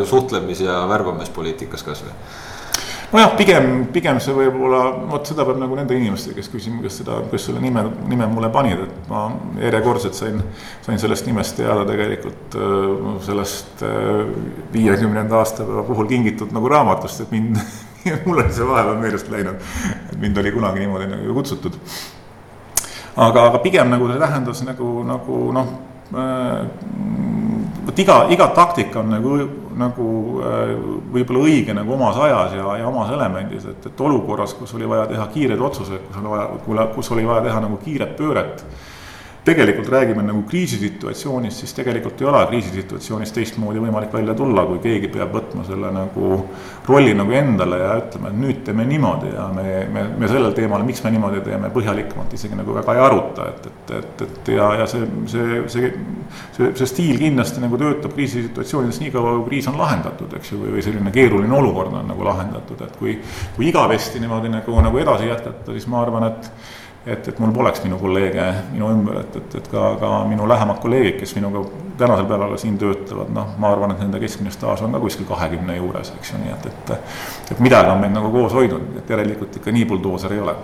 suhtlemis- 0.09 0.63
ja 0.65 0.83
värbamispoliitikas 0.89 1.85
kasvõi? 1.85 2.13
nojah, 3.13 3.33
pigem, 3.37 3.67
pigem 3.93 4.19
see 4.23 4.33
võib-olla, 4.33 4.81
vot 5.11 5.27
seda 5.29 5.45
peab 5.45 5.59
nagu 5.61 5.75
nende 5.77 5.93
inimestega, 5.97 6.39
kes 6.39 6.49
küsima, 6.49 6.81
kes 6.85 6.99
seda, 7.01 7.19
kes 7.29 7.45
selle 7.49 7.61
nime, 7.61 7.83
nime 8.09 8.27
mulle 8.31 8.49
panid, 8.53 8.81
et 8.87 9.09
ma 9.11 9.27
järjekordselt 9.61 10.17
sain, 10.17 10.41
sain 10.85 11.01
sellest 11.01 11.29
nimest 11.29 11.59
teada 11.59 11.85
tegelikult 11.89 12.57
äh, 12.57 13.07
sellest 13.27 13.85
äh, 13.85 14.23
viiekümnenda 14.73 15.41
aastapäeva 15.43 15.85
puhul 15.89 16.09
kingitud 16.09 16.53
nagu 16.55 16.73
raamatust, 16.73 17.25
et 17.25 17.35
mind 17.35 17.61
mul 18.25 18.37
oli 18.37 18.53
see 18.53 18.67
vahepeal 18.67 18.99
meelest 19.01 19.31
läinud, 19.31 19.71
et 20.11 20.19
mind 20.19 20.37
oli 20.37 20.51
kunagi 20.51 20.83
niimoodi 20.83 21.07
nagu 21.11 21.33
kutsutud. 21.39 21.79
aga, 23.15 23.47
aga 23.49 23.59
pigem 23.63 23.91
nagu 23.93 24.07
see 24.11 24.19
tähendas 24.19 24.63
nagu, 24.67 24.93
nagu 25.07 25.39
noh 25.55 25.73
äh,, 26.13 26.65
vot 27.85 27.99
iga, 27.99 28.17
iga 28.33 28.47
taktika 28.55 29.01
on 29.03 29.11
nagu, 29.13 29.37
nagu 29.79 30.07
äh, 30.41 30.71
võib-olla 31.13 31.43
õige 31.47 31.75
nagu 31.77 31.93
omas 31.95 32.17
ajas 32.17 32.57
ja, 32.57 32.77
ja 32.81 32.87
omas 32.89 33.11
elemendis, 33.13 33.67
et, 33.69 33.85
et 33.91 34.01
olukorras, 34.01 34.55
kus 34.57 34.73
oli 34.77 34.89
vaja 34.89 35.05
teha 35.11 35.27
kiireid 35.33 35.61
otsuseid, 35.61 36.07
kus 36.09 36.19
oli 36.21 36.33
vaja, 36.33 36.87
kus 36.95 37.11
oli 37.15 37.27
vaja 37.27 37.45
teha 37.47 37.63
nagu 37.67 37.79
kiiret 37.83 38.17
pööret 38.19 38.65
tegelikult 39.43 39.89
räägime 39.91 40.23
nagu 40.23 40.41
kriisisituatsioonist, 40.47 41.57
siis 41.59 41.73
tegelikult 41.75 42.21
ei 42.21 42.27
ole 42.29 42.45
kriisisituatsioonis 42.47 43.31
teistmoodi 43.35 43.81
võimalik 43.83 44.13
välja 44.15 44.35
tulla, 44.39 44.63
kui 44.69 44.79
keegi 44.83 45.09
peab 45.11 45.33
võtma 45.35 45.65
selle 45.67 45.89
nagu 45.91 46.29
rolli 46.87 47.11
nagu 47.17 47.31
endale 47.35 47.79
ja 47.81 47.89
ütlema, 47.99 48.31
et 48.31 48.37
nüüd 48.39 48.61
teeme 48.63 48.85
niimoodi 48.87 49.33
ja 49.33 49.49
me, 49.55 49.65
me, 49.91 50.05
me 50.21 50.29
sellel 50.31 50.55
teemal, 50.55 50.85
miks 50.87 51.03
me 51.03 51.11
niimoodi 51.11 51.41
teeme, 51.43 51.71
põhjalikumalt 51.75 52.35
isegi 52.37 52.55
nagu 52.59 52.75
väga 52.77 52.95
ei 52.95 53.03
aruta, 53.03 53.47
et, 53.51 53.67
et, 53.71 53.91
et, 53.97 54.23
et 54.27 54.51
ja, 54.55 54.69
ja 54.79 54.87
see, 54.87 55.09
see, 55.33 55.57
see, 55.73 55.91
see, 56.55 56.69
see 56.79 56.91
stiil 56.93 57.19
kindlasti 57.19 57.63
nagu 57.63 57.79
töötab 57.81 58.15
kriisisituatsioonides 58.15 59.01
nii 59.03 59.11
kaua, 59.17 59.33
kui 59.41 59.49
kriis 59.49 59.67
on 59.71 59.79
lahendatud, 59.81 60.37
eks 60.39 60.53
ju, 60.53 60.61
või 60.63 60.85
selline 60.85 61.11
keeruline 61.15 61.59
olukord 61.59 61.91
on 61.99 62.07
nagu 62.13 62.29
lahendatud, 62.29 62.79
et 62.87 62.95
kui, 63.01 63.17
kui 63.57 63.67
igavesti 63.73 64.23
niimoodi 64.23 64.55
nagu, 64.55 64.79
nagu 64.87 65.03
edasi 65.03 65.27
jätkata, 65.27 65.75
siis 65.75 65.89
ma 65.91 65.99
arvan, 66.05 66.29
et 66.31 66.49
et, 67.05 67.27
et 67.27 67.39
mul 67.39 67.51
poleks 67.55 67.81
minu 67.83 67.97
kolleege 67.99 68.45
minu 68.71 68.89
ümber, 68.93 69.19
et, 69.23 69.35
et, 69.39 69.55
et 69.59 69.67
ka, 69.71 69.87
ka 69.99 70.11
minu 70.29 70.47
lähemad 70.49 70.79
kolleegid, 70.83 71.17
kes 71.19 71.35
minuga 71.35 71.63
tänasel 71.97 72.27
päeval 72.29 72.55
siin 72.57 72.77
töötavad, 72.81 73.31
noh, 73.35 73.51
ma 73.59 73.71
arvan, 73.73 73.93
et 73.93 73.99
nende 74.01 74.21
keskmine 74.23 74.53
staaž 74.53 74.85
on 74.85 74.95
ka 74.95 75.01
kuskil 75.03 75.27
kahekümne 75.29 75.75
juures, 75.77 76.13
eks 76.17 76.33
ju, 76.33 76.39
nii 76.41 76.53
et, 76.55 76.69
et 76.71 77.51
et 77.53 77.59
midagi 77.63 77.91
on 77.91 77.99
meid 78.01 78.15
nagu 78.15 78.31
koos 78.33 78.55
hoidnud, 78.55 78.95
et 79.01 79.11
järelikult 79.13 79.59
ikka 79.59 79.73
nii 79.75 79.85
buldooser 79.89 80.33
ei 80.33 80.39
ole. 80.43 80.55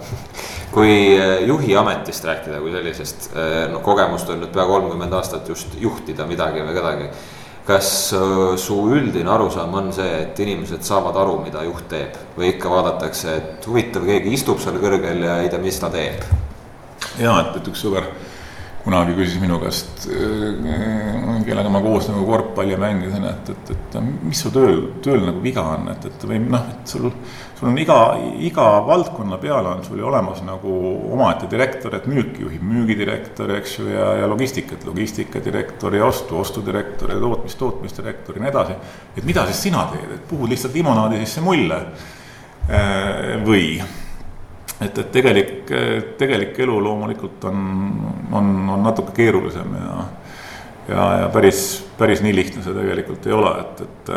kui 0.72 0.94
eh, 1.18 1.48
juhi 1.48 1.76
ametist 1.76 2.26
rääkida 2.26 2.62
kui 2.62 2.72
sellisest, 2.72 3.30
eh, 3.36 3.66
no 3.74 3.84
kogemust 3.86 4.30
on 4.30 4.44
nüüd 4.44 4.54
pea 4.54 4.66
kolmkümmend 4.70 5.14
aastat 5.18 5.50
just 5.50 5.76
juhtida 5.82 6.28
midagi 6.30 6.64
või 6.64 6.78
kedagi 6.78 7.12
kas 7.70 7.90
su 8.58 8.78
üldine 8.96 9.30
arusaam 9.30 9.76
on 9.78 9.92
see, 9.94 10.10
et 10.24 10.40
inimesed 10.42 10.82
saavad 10.86 11.18
aru, 11.22 11.38
mida 11.44 11.62
juht 11.68 11.86
teeb 11.92 12.18
või 12.38 12.54
ikka 12.56 12.72
vaadatakse, 12.72 13.36
et 13.36 13.68
huvitav, 13.70 14.08
keegi 14.10 14.34
istub 14.34 14.62
seal 14.64 14.80
kõrgel 14.82 15.22
ja 15.28 15.38
ei 15.44 15.52
tea, 15.54 15.62
mis 15.62 15.78
ta 15.82 15.92
teeb? 15.94 16.26
ja 17.20 17.36
et, 17.44 17.56
et 17.60 17.70
üks 17.70 17.86
sõber 17.86 18.10
kunagi 18.84 19.14
küsis 19.18 19.42
minu 19.42 19.60
käest, 19.62 20.06
kellega 21.46 21.72
ma 21.72 21.82
koos 21.84 22.08
nagu 22.10 22.24
korvpalli 22.26 22.78
mängisin, 22.80 23.26
et, 23.28 23.52
et, 23.54 23.72
et 23.76 23.98
mis 24.24 24.40
su 24.40 24.52
tööl, 24.56 24.80
tööl 25.04 25.26
nagu 25.28 25.44
viga 25.44 25.66
on, 25.76 25.90
et, 25.94 26.08
et 26.10 26.26
või 26.26 26.40
noh, 26.46 26.64
et 26.74 26.94
sul, 26.96 27.10
sul 27.60 27.68
on 27.68 27.78
iga, 27.78 27.98
iga 28.40 28.66
valdkonna 28.88 29.38
peale 29.38 29.74
on 29.74 29.84
sul 29.84 30.00
ju 30.00 30.08
olemas 30.08 30.40
nagu 30.48 30.72
omaette 31.12 31.50
direktor, 31.52 31.96
et 31.98 32.08
müüki 32.08 32.46
juhib 32.46 32.64
müügidirektor, 32.64 33.52
eks 33.58 33.74
ju, 33.80 33.88
ja, 33.92 34.14
ja 34.22 34.30
logistikat, 34.32 34.86
logistikadirektor 34.88 35.96
ja 35.96 36.06
ostu, 36.08 36.38
ostudirektor 36.40 37.12
ja 37.12 37.20
tootmist, 37.20 37.60
tootmisdirektor 37.60 38.40
ja 38.40 38.46
nii 38.46 38.54
edasi. 38.54 38.78
et 39.18 39.28
mida 39.28 39.46
siis 39.50 39.64
sina 39.68 39.84
teed, 39.92 40.14
et 40.16 40.28
puhud 40.30 40.50
lihtsalt 40.50 40.78
limonaadi 40.80 41.20
sisse 41.26 41.44
mulle 41.44 41.82
äh, 42.70 43.36
või 43.44 43.66
et, 44.80 44.98
et 44.98 45.12
tegelik, 45.12 45.74
tegelik 46.18 46.60
elu 46.64 46.80
loomulikult 46.84 47.44
on, 47.52 47.66
on, 48.32 48.54
on 48.78 48.88
natuke 48.88 49.12
keerulisem 49.20 49.76
ja 49.76 50.06
ja, 50.90 51.08
ja 51.22 51.30
päris, 51.30 51.86
päris 51.98 52.24
nii 52.26 52.34
lihtne 52.36 52.64
see 52.66 52.74
tegelikult 52.74 53.28
ei 53.28 53.36
ole, 53.36 53.52
et, 53.62 53.82
et 53.86 54.12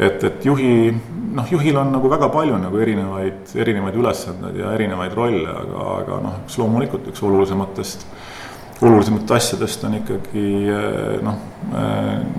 et, 0.00 0.24
et 0.24 0.46
juhi, 0.48 0.72
noh, 1.36 1.46
juhil 1.52 1.76
on 1.76 1.92
nagu 1.94 2.10
väga 2.10 2.30
palju 2.32 2.58
nagu 2.62 2.80
erinevaid, 2.80 3.54
erinevaid 3.60 3.98
ülesandeid 4.00 4.58
ja 4.62 4.74
erinevaid 4.76 5.14
rolle, 5.16 5.48
aga, 5.62 5.86
aga 6.00 6.20
noh, 6.24 6.42
üks 6.46 6.58
loomulikult 6.60 7.10
üks 7.12 7.24
olulisematest 7.26 8.06
olulisematest 8.80 9.32
asjadest 9.36 9.82
on 9.84 9.98
ikkagi 9.98 10.44
noh, 11.24 11.40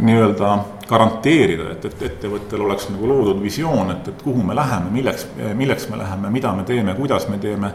nii-öelda 0.02 0.56
garanteerida, 0.92 1.70
et, 1.72 1.86
et 1.88 2.02
ettevõttel 2.10 2.62
oleks 2.66 2.90
nagu 2.92 3.08
loodud 3.08 3.40
visioon, 3.42 3.94
et, 3.94 4.10
et 4.12 4.24
kuhu 4.26 4.44
me 4.46 4.56
läheme, 4.58 4.92
milleks, 4.92 5.26
milleks 5.58 5.88
me 5.92 6.00
läheme, 6.02 6.32
mida 6.34 6.52
me 6.58 6.66
teeme, 6.68 6.96
kuidas 6.98 7.28
me 7.32 7.40
teeme. 7.42 7.72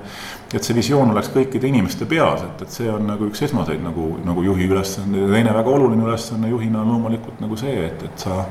et 0.54 0.64
see 0.64 0.76
visioon 0.76 1.10
oleks 1.10 1.28
kõikide 1.34 1.66
inimeste 1.68 2.06
peas, 2.08 2.44
et, 2.46 2.60
et 2.62 2.72
see 2.72 2.86
on 2.88 3.08
nagu 3.08 3.26
üks 3.26 3.42
esmaseid 3.44 3.82
nagu, 3.82 4.12
nagu 4.24 4.44
juhi 4.44 4.68
ülesandeid 4.70 5.26
ja 5.26 5.32
teine 5.32 5.54
väga 5.56 5.72
oluline 5.74 6.06
ülesanne 6.06 6.48
juhina 6.52 6.80
on 6.84 6.92
loomulikult 6.92 7.40
nagu 7.42 7.58
see, 7.60 7.74
et, 7.88 8.04
et 8.06 8.26
sa. 8.26 8.44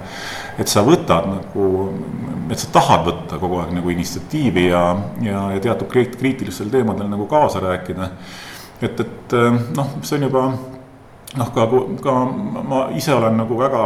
et 0.59 0.71
sa 0.71 0.83
võtad 0.85 1.29
nagu, 1.29 1.69
et 2.51 2.59
sa 2.59 2.73
tahad 2.75 3.07
võtta 3.07 3.39
kogu 3.41 3.61
aeg 3.61 3.73
nagu 3.77 3.93
initsiatiivi 3.93 4.67
ja, 4.67 4.83
ja, 5.23 5.47
ja 5.55 5.63
teatud 5.69 5.89
kriitilistel 5.93 6.69
teemadel 6.73 7.09
nagu 7.09 7.29
kaasa 7.31 7.63
rääkida 7.63 8.11
et, 8.81 8.99
et 8.99 9.37
noh, 9.75 9.95
see 10.03 10.19
on 10.19 10.27
juba 10.27 10.45
noh, 11.39 11.51
ka, 11.55 11.67
ka 12.03 12.15
ma 12.65 12.81
ise 12.95 13.13
olen 13.15 13.39
nagu 13.41 13.57
väga, 13.59 13.83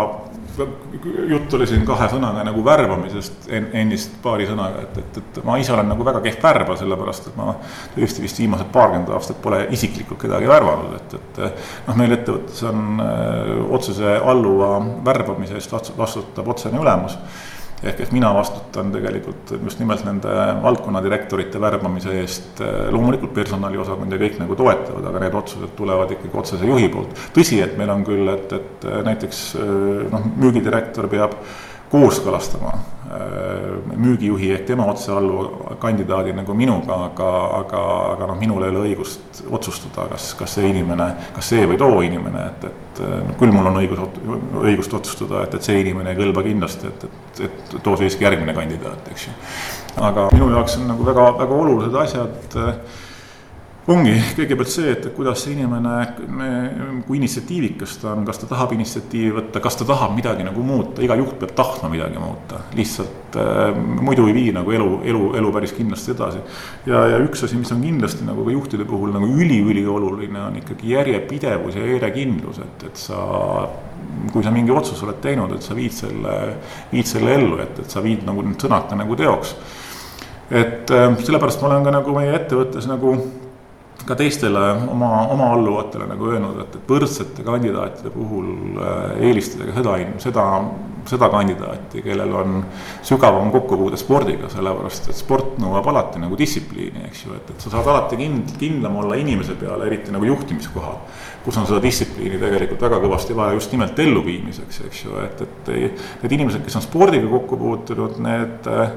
jutt 1.30 1.54
oli 1.58 1.67
siin 1.69 1.86
kahe 1.88 2.08
sõnaga 2.12 2.43
nagu 2.48 2.63
värbamisest 2.65 3.50
ennist 3.52 4.17
paari 4.24 4.48
sõnaga, 4.50 4.86
et, 4.86 4.98
et, 5.02 5.19
et 5.22 5.39
ma 5.48 5.58
ise 5.62 5.74
olen 5.76 5.91
nagu 5.91 6.06
väga 6.08 6.22
kehv 6.26 6.41
värba, 6.43 6.78
sellepärast 6.80 7.30
et 7.32 7.38
ma 7.39 7.54
tõesti 7.95 8.24
vist 8.26 8.41
viimased 8.41 8.72
paarkümmend 8.74 9.13
aastat 9.15 9.41
pole 9.43 9.62
isiklikult 9.76 10.22
kedagi 10.24 10.50
värvanud, 10.50 10.98
et, 11.00 11.15
et 11.19 11.41
noh, 11.88 12.00
meil 12.00 12.17
ettevõttes 12.17 12.65
on 12.69 13.04
öö, 13.04 13.13
eh, 13.13 13.63
otsese 13.80 14.17
alluva 14.34 14.76
värbamise 15.06 15.60
eest 15.60 15.74
vastutab 15.98 16.54
otsene 16.56 16.82
ülemus 16.82 17.17
ehk 17.84 18.02
et 18.04 18.12
mina 18.12 18.32
vastutan 18.36 18.92
tegelikult 18.92 19.54
just 19.56 19.80
nimelt 19.80 20.04
nende 20.08 20.34
valdkonnadirektorite 20.63 21.62
värbamise 21.62 22.18
eest. 22.22 22.62
loomulikult 22.92 23.34
personaliosakond 23.34 24.13
ja 24.13 24.20
kõik 24.20 24.39
nagu 24.42 24.58
toetavad, 24.60 25.08
aga 25.12 25.24
need 25.24 25.39
otsused 25.39 25.74
tulevad 25.78 26.12
ikkagi 26.15 26.38
otsese 26.44 26.68
juhi 26.68 26.89
poolt. 26.92 27.15
tõsi, 27.36 27.62
et 27.63 27.78
meil 27.80 27.94
on 27.94 28.06
küll, 28.08 28.28
et, 28.34 28.54
et 28.60 28.88
näiteks 29.08 29.44
noh, 30.12 30.30
müügidirektor 30.36 31.08
peab 31.12 31.38
kooskõlastama 31.91 32.78
müügijuhi 33.95 34.52
ehk 34.54 34.65
tema 34.67 34.86
otsealluva 34.91 35.75
kandidaadi 35.82 36.34
nagu 36.38 36.54
minuga, 36.54 36.97
aga, 37.08 37.30
aga, 37.58 37.82
aga 38.13 38.28
noh, 38.30 38.38
minul 38.38 38.63
ei 38.63 38.69
ole 38.69 38.84
õigust 38.86 39.41
otsustada, 39.49 40.06
kas, 40.12 40.30
kas 40.38 40.54
see 40.60 40.69
inimene, 40.69 41.08
kas 41.34 41.49
see 41.54 41.65
või 41.69 41.80
too 41.82 42.04
inimene, 42.06 42.45
et, 42.52 42.67
et 42.69 43.02
noh, 43.02 43.34
küll 43.39 43.56
mul 43.56 43.71
on 43.71 43.82
õigus, 43.82 44.04
õigust 44.62 44.93
otsustada, 44.99 45.43
et, 45.47 45.58
et 45.58 45.65
see 45.65 45.82
inimene 45.82 46.13
ei 46.13 46.19
kõlba 46.21 46.45
kindlasti, 46.45 46.93
et, 46.93 47.08
et, 47.10 47.43
et 47.49 47.75
too 47.82 47.97
siiski 47.97 48.28
järgmine 48.28 48.54
kandidaat, 48.58 49.10
eks 49.10 49.28
ju. 49.28 49.36
aga 50.12 50.30
minu 50.36 50.52
jaoks 50.54 50.78
on 50.78 50.89
nagu 50.93 51.10
väga, 51.10 51.32
väga 51.41 51.62
olulised 51.63 52.02
asjad 52.06 52.52
ongi 53.89 54.13
kõigepealt 54.38 54.69
see, 54.71 54.91
et 54.93 55.08
kuidas 55.15 55.41
see 55.43 55.56
inimene, 55.56 55.93
kui 57.08 57.17
initsiatiivikas 57.17 57.95
ta 58.02 58.12
on, 58.13 58.25
kas 58.28 58.41
ta 58.41 58.49
tahab 58.52 58.75
initsiatiivi 58.75 59.32
võtta, 59.39 59.62
kas 59.63 59.80
ta 59.80 59.88
tahab 59.89 60.13
midagi 60.17 60.45
nagu 60.45 60.63
muuta, 60.65 61.02
iga 61.06 61.17
juht 61.17 61.39
peab 61.41 61.56
tahtma 61.58 61.89
midagi 61.91 62.21
muuta. 62.21 62.62
lihtsalt 62.78 63.38
äh, 63.39 63.73
muidu 64.02 64.28
ei 64.30 64.36
vii 64.36 64.54
nagu 64.60 64.75
elu, 64.75 64.89
elu, 65.10 65.23
elu 65.41 65.54
päris 65.56 65.73
kindlasti 65.78 66.13
edasi. 66.13 66.43
ja, 66.89 67.06
ja 67.15 67.19
üks 67.25 67.43
asi, 67.47 67.58
mis 67.58 67.73
on 67.73 67.82
kindlasti 67.86 68.28
nagu 68.28 68.45
ka 68.45 68.54
juhtide 68.54 68.86
puhul 68.89 69.13
nagu 69.15 69.25
üliülioluline, 69.25 70.45
on 70.45 70.62
ikkagi 70.62 70.93
järjepidevus 70.93 71.80
ja 71.80 71.89
järjekindlus, 71.95 72.62
et, 72.65 72.88
et 72.91 73.04
sa 73.08 73.25
kui 74.32 74.45
sa 74.45 74.54
mingi 74.54 74.71
otsuse 74.71 75.06
oled 75.08 75.17
teinud, 75.23 75.52
et 75.56 75.65
sa 75.65 75.75
viid 75.75 75.95
selle, 75.95 76.38
viid 76.93 77.10
selle 77.10 77.34
ellu, 77.36 77.58
et, 77.63 77.82
et 77.82 77.91
sa 77.91 78.04
viid 78.06 78.21
nagu 78.28 78.45
need 78.45 78.62
sõnad 78.62 78.86
ka 78.89 78.97
nagu 78.99 79.17
teoks. 79.17 79.58
et 80.49 80.89
äh, 80.93 81.12
sellepärast 81.25 81.62
ma 81.62 81.73
olen 81.73 81.86
ka 81.89 81.99
nagu 81.99 82.19
meie 82.21 82.38
ettevõttes 82.38 82.86
nagu 82.89 83.17
ka 84.10 84.17
teistele 84.17 84.62
oma, 84.89 85.10
oma 85.30 85.52
alluvatele 85.54 86.08
nagu 86.10 86.32
öelnud, 86.32 86.58
et, 86.63 86.78
et 86.80 86.89
võrdsete 86.89 87.45
kandidaatide 87.45 88.10
puhul 88.13 88.80
äh, 88.82 89.19
eelistage 89.30 89.76
seda, 89.76 89.98
seda, 90.24 90.45
seda 91.10 91.30
kandidaati, 91.30 92.02
kellel 92.06 92.34
on 92.39 92.56
sügavam 93.06 93.52
kokkupuude 93.54 94.00
spordiga, 94.02 94.50
sellepärast 94.50 95.12
et 95.12 95.19
sport 95.19 95.60
nõuab 95.62 95.91
alati 95.93 96.22
nagu 96.24 96.38
distsipliini, 96.39 97.06
eks 97.10 97.24
ju, 97.28 97.36
et, 97.38 97.54
et 97.54 97.65
sa 97.65 97.76
saad 97.76 97.91
alati 97.93 98.17
kind-, 98.19 98.56
kindlam 98.62 98.98
olla 99.04 99.19
inimese 99.19 99.58
peale, 99.60 99.86
eriti 99.91 100.15
nagu 100.15 100.26
juhtimiskohal. 100.32 100.98
kus 101.39 101.56
on 101.58 101.69
seda 101.69 101.80
distsipliini 101.82 102.38
tegelikult 102.41 102.82
väga 102.84 102.98
kõvasti 103.00 103.36
vaja 103.38 103.56
just 103.56 103.72
nimelt 103.72 104.00
elluviimiseks, 104.00 104.82
eks 104.89 105.06
ju, 105.06 105.22
et, 105.24 105.45
et 105.45 105.72
need 106.24 106.34
inimesed, 106.39 106.65
kes 106.65 106.82
on 106.82 106.84
spordiga 106.84 107.30
kokku 107.30 107.58
puutunud, 107.62 108.17
need 108.26 108.67
äh, 108.74 108.91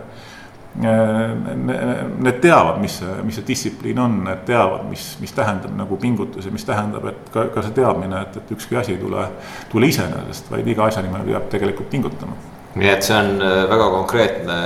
Need 0.72 2.38
teavad, 2.40 2.78
mis 2.80 2.94
see, 3.02 3.16
mis 3.26 3.36
see 3.36 3.44
distsipliin 3.48 3.98
on, 4.00 4.14
need 4.24 4.46
teavad, 4.48 4.86
mis, 4.88 5.10
mis 5.20 5.34
tähendab 5.36 5.74
nagu 5.76 5.98
pingutus 6.00 6.48
ja 6.48 6.52
mis 6.54 6.64
tähendab, 6.64 7.04
et 7.10 7.28
ka, 7.34 7.44
ka 7.52 7.64
see 7.66 7.76
teadmine, 7.76 8.22
et, 8.24 8.38
et 8.40 8.54
ükski 8.56 8.78
asi 8.80 8.94
ei 8.94 9.02
tule, 9.02 9.26
tule 9.72 9.90
iseenesest, 9.92 10.48
vaid 10.52 10.72
iga 10.72 10.88
asja 10.88 11.04
nimel 11.04 11.26
peab 11.28 11.50
tegelikult 11.52 11.92
pingutama. 11.92 12.38
nii 12.80 12.88
et 12.88 13.04
see 13.04 13.18
on 13.18 13.44
äh, 13.44 13.58
väga 13.68 13.90
konkreetne 13.98 14.58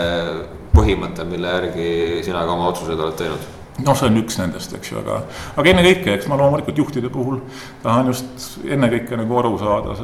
põhimõte, 0.76 1.26
mille 1.26 1.54
järgi 1.56 1.90
sina 2.22 2.44
ka 2.46 2.54
oma 2.54 2.70
otsused 2.70 3.00
oled 3.00 3.18
teinud 3.18 3.52
noh, 3.84 3.96
see 3.96 4.08
on 4.08 4.20
üks 4.22 4.38
nendest, 4.40 4.72
eks 4.76 4.92
ju, 4.92 5.00
aga, 5.02 5.18
aga 5.60 5.72
ennekõike, 5.72 6.14
eks 6.16 6.28
ma 6.30 6.38
loomulikult 6.40 6.78
juhtide 6.80 7.10
puhul 7.12 7.40
tahan 7.82 8.08
just 8.10 8.56
ennekõike 8.64 9.18
nagu 9.20 9.40
aru 9.40 9.56
saada 9.60 9.96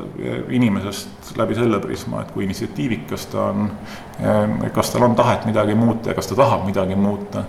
inimesest 0.52 1.32
läbi 1.40 1.56
selle 1.56 1.80
prisma, 1.82 2.22
et 2.22 2.35
kui 2.35 2.44
initsiatiivikas 2.48 3.28
ta 3.32 3.48
on. 3.52 3.70
kas 4.74 4.92
tal 4.92 5.06
on 5.08 5.16
tahet 5.18 5.46
midagi 5.48 5.74
muuta 5.74 6.12
ja 6.12 6.14
kas 6.14 6.28
ta 6.28 6.37
tahab 6.38 6.66
midagi 6.68 6.94
muuta 6.94 7.46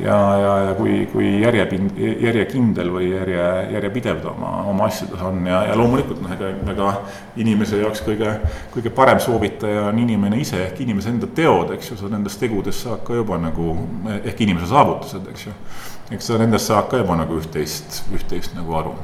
ja, 0.00 0.16
ja, 0.40 0.52
ja 0.68 0.74
kui, 0.76 0.98
kui 1.12 1.28
järjepind, 1.40 1.96
järjekindel 1.96 2.90
või 2.92 3.08
järje, 3.10 3.46
järjepidev 3.72 4.20
ta 4.22 4.30
oma, 4.32 4.52
oma 4.72 4.88
asjades 4.90 5.22
on 5.24 5.42
ja, 5.48 5.62
ja 5.70 5.76
loomulikult 5.78 6.20
noh, 6.24 6.32
ega, 6.36 6.52
ega 6.72 6.92
inimese 7.42 7.80
jaoks 7.80 8.04
kõige, 8.06 8.36
kõige 8.74 8.92
parem 8.94 9.20
soovitaja 9.22 9.88
on 9.90 10.00
inimene 10.02 10.40
ise 10.42 10.62
ehk 10.68 10.82
inimese 10.84 11.12
enda 11.14 11.30
teod, 11.38 11.72
eks 11.76 11.92
ju, 11.92 12.00
sa 12.00 12.12
nendest 12.12 12.40
tegudest 12.42 12.86
saad 12.86 13.04
ka 13.06 13.16
juba 13.16 13.40
nagu 13.40 13.76
ehk 14.22 14.46
inimese 14.46 14.70
saavutused, 14.72 15.28
eks 15.32 15.48
ju. 15.48 15.54
eks 16.16 16.30
sa 16.32 16.40
nendest 16.42 16.72
saad 16.72 16.90
ka 16.92 17.00
juba 17.00 17.18
nagu 17.22 17.40
üht-teist, 17.40 18.02
üht-teist 18.14 18.56
nagu 18.58 18.76
aru, 18.82 18.96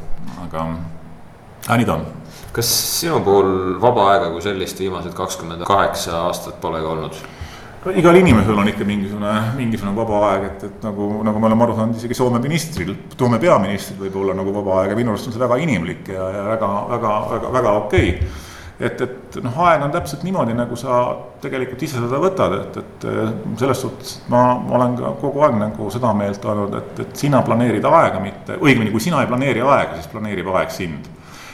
aga, 0.47 0.67
aga 1.67 1.81
nii 1.81 1.89
ta 1.89 2.01
on 2.01 2.11
kas 2.53 2.69
sinu 3.01 3.21
puhul 3.25 3.79
vaba 3.81 4.11
aega 4.13 4.29
kui 4.33 4.43
sellist 4.45 4.81
viimased 4.81 5.15
kakskümmend 5.17 5.65
kaheksa 5.65 6.27
aastat 6.27 6.61
polegi 6.61 6.85
olnud? 6.85 7.17
Igal 7.91 8.17
inimesel 8.21 8.59
on 8.59 8.71
ikka 8.71 8.87
mingisugune, 8.87 9.33
mingisugune 9.57 9.97
vaba 9.97 10.23
aeg, 10.29 10.47
et, 10.53 10.65
et 10.69 10.87
nagu, 10.87 11.09
nagu 11.27 11.43
me 11.43 11.51
oleme 11.51 11.67
aru 11.67 11.75
saanud, 11.81 11.99
isegi 11.99 12.15
Soome 12.15 12.39
ministril, 12.43 12.95
Soome 13.17 13.41
peaministril 13.43 14.05
võib 14.05 14.21
olla 14.23 14.39
nagu 14.39 14.55
vaba 14.55 14.83
aeg 14.83 14.95
ja 14.95 15.01
minu 15.01 15.15
arust 15.15 15.31
on 15.31 15.35
see 15.35 15.43
väga 15.43 15.59
inimlik 15.65 16.13
ja, 16.15 16.31
ja 16.37 16.47
väga, 16.53 16.73
väga, 16.95 17.19
väga, 17.35 17.53
väga 17.59 17.77
okei. 17.83 18.17
Okay 18.17 18.49
et, 18.83 19.01
et 19.05 19.37
noh, 19.45 19.59
aeg 19.67 19.85
on 19.85 19.93
täpselt 19.95 20.25
niimoodi, 20.27 20.55
nagu 20.57 20.77
sa 20.79 21.01
tegelikult 21.43 21.83
ise 21.87 22.01
seda 22.03 22.19
võtad, 22.23 22.55
et, 22.59 22.79
et 22.81 23.07
selles 23.61 23.83
suhtes 23.85 24.15
ma, 24.33 24.43
ma 24.59 24.79
olen 24.79 24.97
ka 24.99 25.13
kogu 25.21 25.45
aeg 25.47 25.59
nagu 25.61 25.91
seda 25.93 26.13
meelt 26.19 26.45
olnud, 26.49 26.75
et, 26.81 27.03
et 27.05 27.25
sina 27.25 27.43
planeerid 27.47 27.87
aega, 27.87 28.23
mitte, 28.23 28.59
õigemini, 28.59 28.95
kui 28.95 29.05
sina 29.05 29.23
ei 29.23 29.31
planeeri 29.31 29.63
aega, 29.63 29.99
siis 29.99 30.11
planeerib 30.13 30.51
aeg 30.55 30.73
sind. 30.75 31.11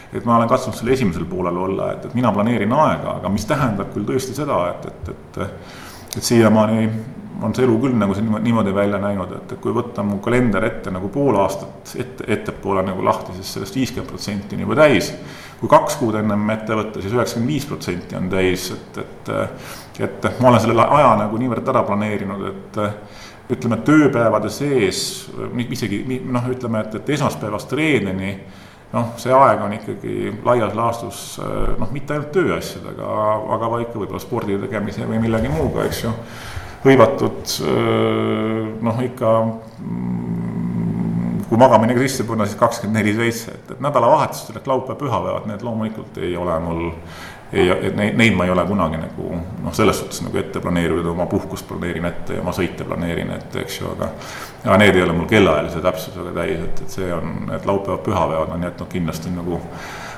Et 0.08 0.24
ma 0.24 0.38
olen 0.38 0.48
katsunud 0.48 0.78
selle 0.78 0.94
esimesel 0.94 1.26
poolel 1.28 1.58
olla, 1.66 1.90
et, 1.92 2.06
et 2.08 2.16
mina 2.16 2.32
planeerin 2.32 2.72
aega, 2.72 3.18
aga 3.18 3.32
mis 3.32 3.44
tähendab 3.48 3.92
küll 3.92 4.08
tõesti 4.08 4.36
seda, 4.38 4.62
et, 4.72 4.88
et, 4.88 5.12
et 5.12 5.97
et 6.18 6.26
siiamaani 6.26 6.88
on 7.42 7.54
see 7.54 7.64
elu 7.64 7.76
küll 7.78 7.94
nagu 7.98 8.14
see 8.16 8.24
niimoodi 8.26 8.72
välja 8.74 8.98
näinud, 9.02 9.30
et, 9.36 9.52
et 9.54 9.60
kui 9.62 9.74
võtta 9.74 10.02
mu 10.06 10.18
kalender 10.22 10.64
ette 10.66 10.90
nagu 10.90 11.10
pool 11.14 11.38
aastat 11.38 11.92
ette, 12.02 12.26
ettepoole 12.34 12.82
nagu 12.86 13.04
lahti, 13.06 13.36
siis 13.36 13.52
sellest 13.54 13.78
viiskümmend 13.78 14.10
protsenti 14.10 14.58
on 14.58 14.64
juba 14.66 14.80
täis. 14.80 15.12
kui 15.60 15.70
kaks 15.70 15.96
kuud 15.98 16.18
ennem 16.18 16.50
ette 16.54 16.74
võtta, 16.78 17.02
siis 17.02 17.14
üheksakümmend 17.14 17.50
viis 17.50 17.66
protsenti 17.66 18.18
on 18.18 18.28
täis, 18.30 18.68
et, 18.74 18.98
et, 19.02 19.30
et 20.06 20.28
ma 20.42 20.52
olen 20.52 20.62
selle 20.62 20.86
aja 20.98 21.14
nagu 21.18 21.38
niivõrd 21.38 21.70
ära 21.72 21.82
planeerinud, 21.86 22.44
et 22.50 22.80
ütleme, 23.54 23.80
tööpäevade 23.86 24.50
sees 24.52 25.00
isegi 25.70 26.20
noh, 26.26 26.46
ütleme, 26.52 26.84
et, 26.84 26.98
et 27.00 27.14
esmaspäevast 27.16 27.72
reedeni 27.78 28.34
noh, 28.92 29.10
see 29.20 29.34
aeg 29.34 29.64
on 29.64 29.74
ikkagi 29.76 30.32
laias 30.46 30.76
laastus 30.76 31.24
noh, 31.40 31.90
mitte 31.94 32.16
ainult 32.16 32.30
tööasjadega, 32.36 33.08
aga 33.56 33.72
ka 33.72 33.82
ikka 33.84 34.02
võib-olla 34.02 34.22
spordi 34.22 34.60
tegemise 34.62 35.08
või 35.08 35.20
millegi 35.24 35.52
muuga, 35.52 35.84
eks 35.88 36.04
ju. 36.06 36.14
Hõivatud 36.84 37.56
noh, 38.86 39.00
ikka 39.02 39.32
mm, 39.42 40.28
kui 41.48 41.58
magamine 41.60 41.96
ka 41.96 42.04
sisse 42.04 42.26
panna, 42.28 42.46
siis 42.46 42.58
kakskümmend 42.60 43.00
neli 43.00 43.14
seitse, 43.16 43.54
et, 43.56 43.72
et 43.74 43.80
nädalavahetustel 43.84 44.60
ehk 44.60 44.68
laupäev, 44.68 44.98
pühapäevad, 45.00 45.48
need 45.48 45.64
loomulikult 45.64 46.20
ei 46.20 46.36
ole 46.36 46.58
mul, 46.64 46.82
ei, 47.52 47.92
neid, 47.96 48.16
neid 48.16 48.34
ma 48.36 48.44
ei 48.44 48.50
ole 48.52 48.64
kunagi 48.68 49.00
nagu 49.00 49.30
noh, 49.64 49.74
selles 49.76 50.00
suhtes 50.00 50.20
nagu 50.24 50.40
ette 50.40 50.60
planeerinud, 50.60 51.06
oma 51.14 51.26
puhkust 51.30 51.68
planeerin 51.68 52.08
ette 52.10 52.36
ja 52.36 52.42
oma 52.44 52.52
sõite 52.56 52.84
planeerin 52.88 53.30
ette, 53.36 53.62
eks 53.64 53.80
ju, 53.80 53.92
aga 53.94 54.10
aga 54.64 54.76
need 54.82 54.98
ei 54.98 55.06
ole 55.06 55.14
mul 55.16 55.30
kellaajalise 55.30 55.80
täpsusega 55.84 56.34
täis, 56.36 56.60
et, 56.66 56.82
et 56.84 56.98
see 56.98 57.08
on, 57.14 57.32
need 57.48 57.66
laupäevad, 57.68 58.04
pühapäevad 58.04 58.52
on 58.56 58.68
jätnud 58.68 58.92
kindlasti 58.92 59.32
nagu 59.36 59.62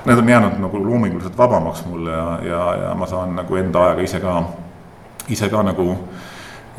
Need 0.00 0.18
on 0.18 0.28
jäänud 0.28 0.54
nagu 0.58 0.78
loominguliselt 0.80 1.36
vabamaks 1.38 1.82
mulle 1.84 2.10
ja, 2.10 2.38
ja, 2.42 2.60
ja 2.74 2.94
ma 2.96 3.06
saan 3.06 3.34
nagu 3.36 3.56
enda 3.56 3.82
aega 3.84 4.00
ise 4.00 4.20
ka, 4.20 4.38
ise 5.28 5.48
ka 5.52 5.60
nagu 5.62 5.96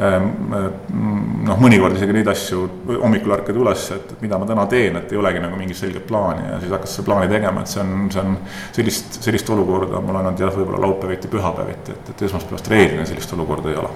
noh, 0.01 1.59
mõnikord 1.61 1.93
isegi 1.93 2.13
neid 2.15 2.29
asju 2.31 2.61
hommikul 3.03 3.35
ärkad 3.35 3.57
üles, 3.61 3.83
et, 3.93 4.13
mida 4.23 4.39
ma 4.41 4.47
täna 4.49 4.63
teen, 4.69 4.95
et 4.97 5.11
ei 5.13 5.19
olegi 5.19 5.41
nagu 5.43 5.57
mingit 5.59 5.77
selget 5.77 6.07
plaani 6.09 6.47
ja 6.47 6.59
siis 6.61 6.71
hakkad 6.73 6.89
seda 6.89 7.05
plaani 7.05 7.29
tegema, 7.29 7.61
et 7.61 7.69
see 7.69 7.83
on, 7.83 8.07
see 8.13 8.23
on 8.23 8.37
sellist, 8.73 9.19
sellist 9.21 9.51
olukorda 9.53 10.01
mul 10.01 10.17
on 10.17 10.29
olnud 10.31 10.41
jah, 10.41 10.53
võib-olla 10.55 10.79
laupäeviti, 10.87 11.29
pühapäeviti, 11.29 11.93
et, 11.93 12.09
et 12.15 12.23
esmaspäevast 12.25 12.69
reeglina 12.73 13.05
sellist 13.09 13.35
olukorda 13.37 13.69
ei 13.69 13.77
ole. 13.77 13.91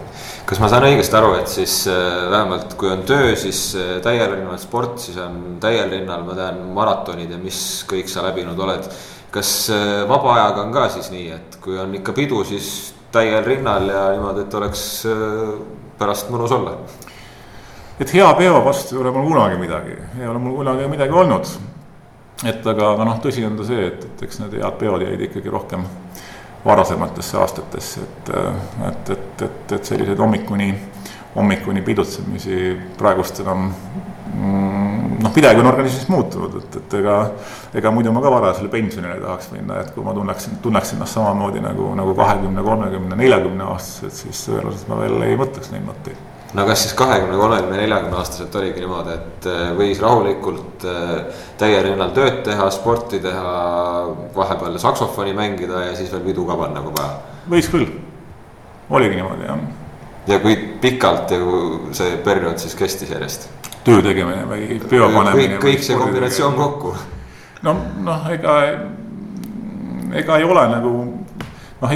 kas 0.46 0.62
ma 0.62 0.70
saan 0.70 0.86
õigesti 0.92 1.18
aru, 1.18 1.32
et 1.40 1.50
siis 1.50 1.78
äh, 1.90 2.04
vähemalt 2.34 2.76
kui 2.78 2.92
on 2.94 3.02
töö, 3.10 3.32
siis 3.40 3.62
äh, 3.80 3.96
täiel 4.06 4.30
rinnal 4.36 4.60
sport, 4.62 5.00
siis 5.08 5.18
on 5.24 5.58
täiel 5.64 5.90
rinnal, 5.90 6.26
ma 6.28 6.36
tean, 6.38 6.60
maratonid 6.76 7.34
ja 7.34 7.40
mis 7.42 7.60
kõik 7.90 8.12
sa 8.12 8.28
läbinud 8.28 8.60
oled. 8.68 8.92
kas 9.36 9.50
vaba 10.08 10.36
ajaga 10.38 10.62
on 10.62 10.70
ka 10.72 10.86
siis 10.94 11.10
nii, 11.12 11.26
et 11.34 11.58
kui 11.64 11.80
on 11.82 11.98
ikka 11.98 12.14
pidu, 12.16 12.44
siis 12.48 12.94
täiel 13.12 13.42
rinnal 13.44 13.90
ja 13.90 14.06
niimoodi, 14.14 14.46
et 14.46 14.54
oleks 14.62 14.86
pärast 16.00 16.30
mõnus 16.34 16.52
olla. 16.52 16.78
et 18.00 18.14
hea 18.14 18.34
peo 18.38 18.60
vastu 18.66 18.96
ei 18.96 19.02
ole 19.02 19.12
mul 19.12 19.30
kunagi 19.30 19.58
midagi, 19.60 19.98
ei 20.20 20.28
ole 20.28 20.40
mul 20.40 20.58
kunagi 20.58 20.88
midagi 20.92 21.12
olnud. 21.12 21.52
et 22.46 22.68
aga, 22.68 22.92
aga 22.94 23.06
noh, 23.06 23.22
tõsi 23.24 23.46
on 23.48 23.58
ta 23.58 23.68
see, 23.68 23.88
et, 23.88 24.04
et 24.06 24.26
eks 24.28 24.40
need 24.44 24.58
head 24.60 24.80
peod 24.80 25.06
jäid 25.08 25.22
ikkagi 25.30 25.50
rohkem 25.50 25.86
varasematesse 26.66 27.38
aastatesse, 27.38 28.02
et, 28.02 28.30
et, 28.90 29.10
et, 29.10 29.42
et, 29.42 29.72
et 29.72 29.86
selliseid 29.86 30.20
hommikuni, 30.20 30.74
hommikuni 31.36 31.82
pidutsemisi 31.86 32.76
praegust 32.98 33.40
enam 33.46 33.70
noh, 35.22 35.32
midagi 35.36 35.60
on 35.62 35.72
organismis 35.72 36.08
muutunud, 36.12 36.60
et, 36.60 36.78
et 36.82 36.94
ega, 37.00 37.18
ega 37.78 37.92
muidu 37.96 38.14
ma 38.16 38.24
ka 38.24 38.32
varasele 38.34 38.70
pensionile 38.74 39.18
tahaks 39.22 39.52
minna, 39.56 39.82
et 39.84 39.92
kui 39.96 40.06
ma 40.06 40.14
tunneksin, 40.18 40.60
tunneks 40.64 40.96
ennast 40.96 41.18
samamoodi 41.18 41.64
nagu, 41.64 41.92
nagu 41.98 42.16
kahekümne, 42.18 42.64
kolmekümne, 42.66 43.20
neljakümne 43.20 43.68
aastaselt, 43.74 44.18
siis 44.24 44.46
tõenäoliselt 44.50 44.90
ma 44.92 45.02
veel 45.04 45.28
ei 45.28 45.38
mõtleks 45.40 45.74
neid 45.74 45.86
mõtteid 45.88 46.32
no 46.56 46.66
kas 46.66 46.86
siis 46.86 46.94
kahekümne, 46.98 47.38
kolmekümne, 47.38 47.78
neljakümne 47.78 48.20
aastaselt 48.20 48.56
oligi 48.56 48.84
niimoodi, 48.84 49.16
et 49.16 49.48
äh, 49.52 49.64
võis 49.78 50.02
rahulikult 50.04 50.86
äh, 50.88 51.42
täiel 51.60 51.84
rinnal 51.90 52.14
tööd 52.16 52.42
teha, 52.48 52.70
sporti 52.74 53.20
teha, 53.24 53.56
vahepeal 54.36 54.80
saksofoni 54.82 55.36
mängida 55.36 55.88
ja 55.90 55.96
siis 55.98 56.14
veel 56.14 56.24
pidu 56.30 56.48
ka 56.48 56.58
panna, 56.60 56.84
kui 56.86 56.96
vaja? 56.96 57.18
võis 57.52 57.70
küll, 57.72 57.90
oligi 58.90 59.20
niimoodi 59.20 59.50
jah. 59.50 59.68
ja 60.32 60.40
kui 60.44 60.56
pikalt 60.82 61.36
ju 61.36 61.60
see 61.98 62.16
periood 62.26 62.62
siis 62.62 62.78
kestis 62.80 63.12
järjest? 63.12 63.50
Töö 63.86 64.02
tegemine 64.06 64.46
või 64.50 64.80
peo 64.90 65.10
panemine. 65.14 65.60
kõik, 65.60 65.66
kõik 65.68 65.86
see 65.86 65.98
kombinatsioon 66.00 66.58
kokku. 66.58 66.96
no, 67.66 67.76
noh, 68.06 68.30
ega, 68.34 68.56
ega 70.22 70.40
ei 70.42 70.48
ole 70.48 70.68
nagu 70.72 70.94
noh, 71.82 71.94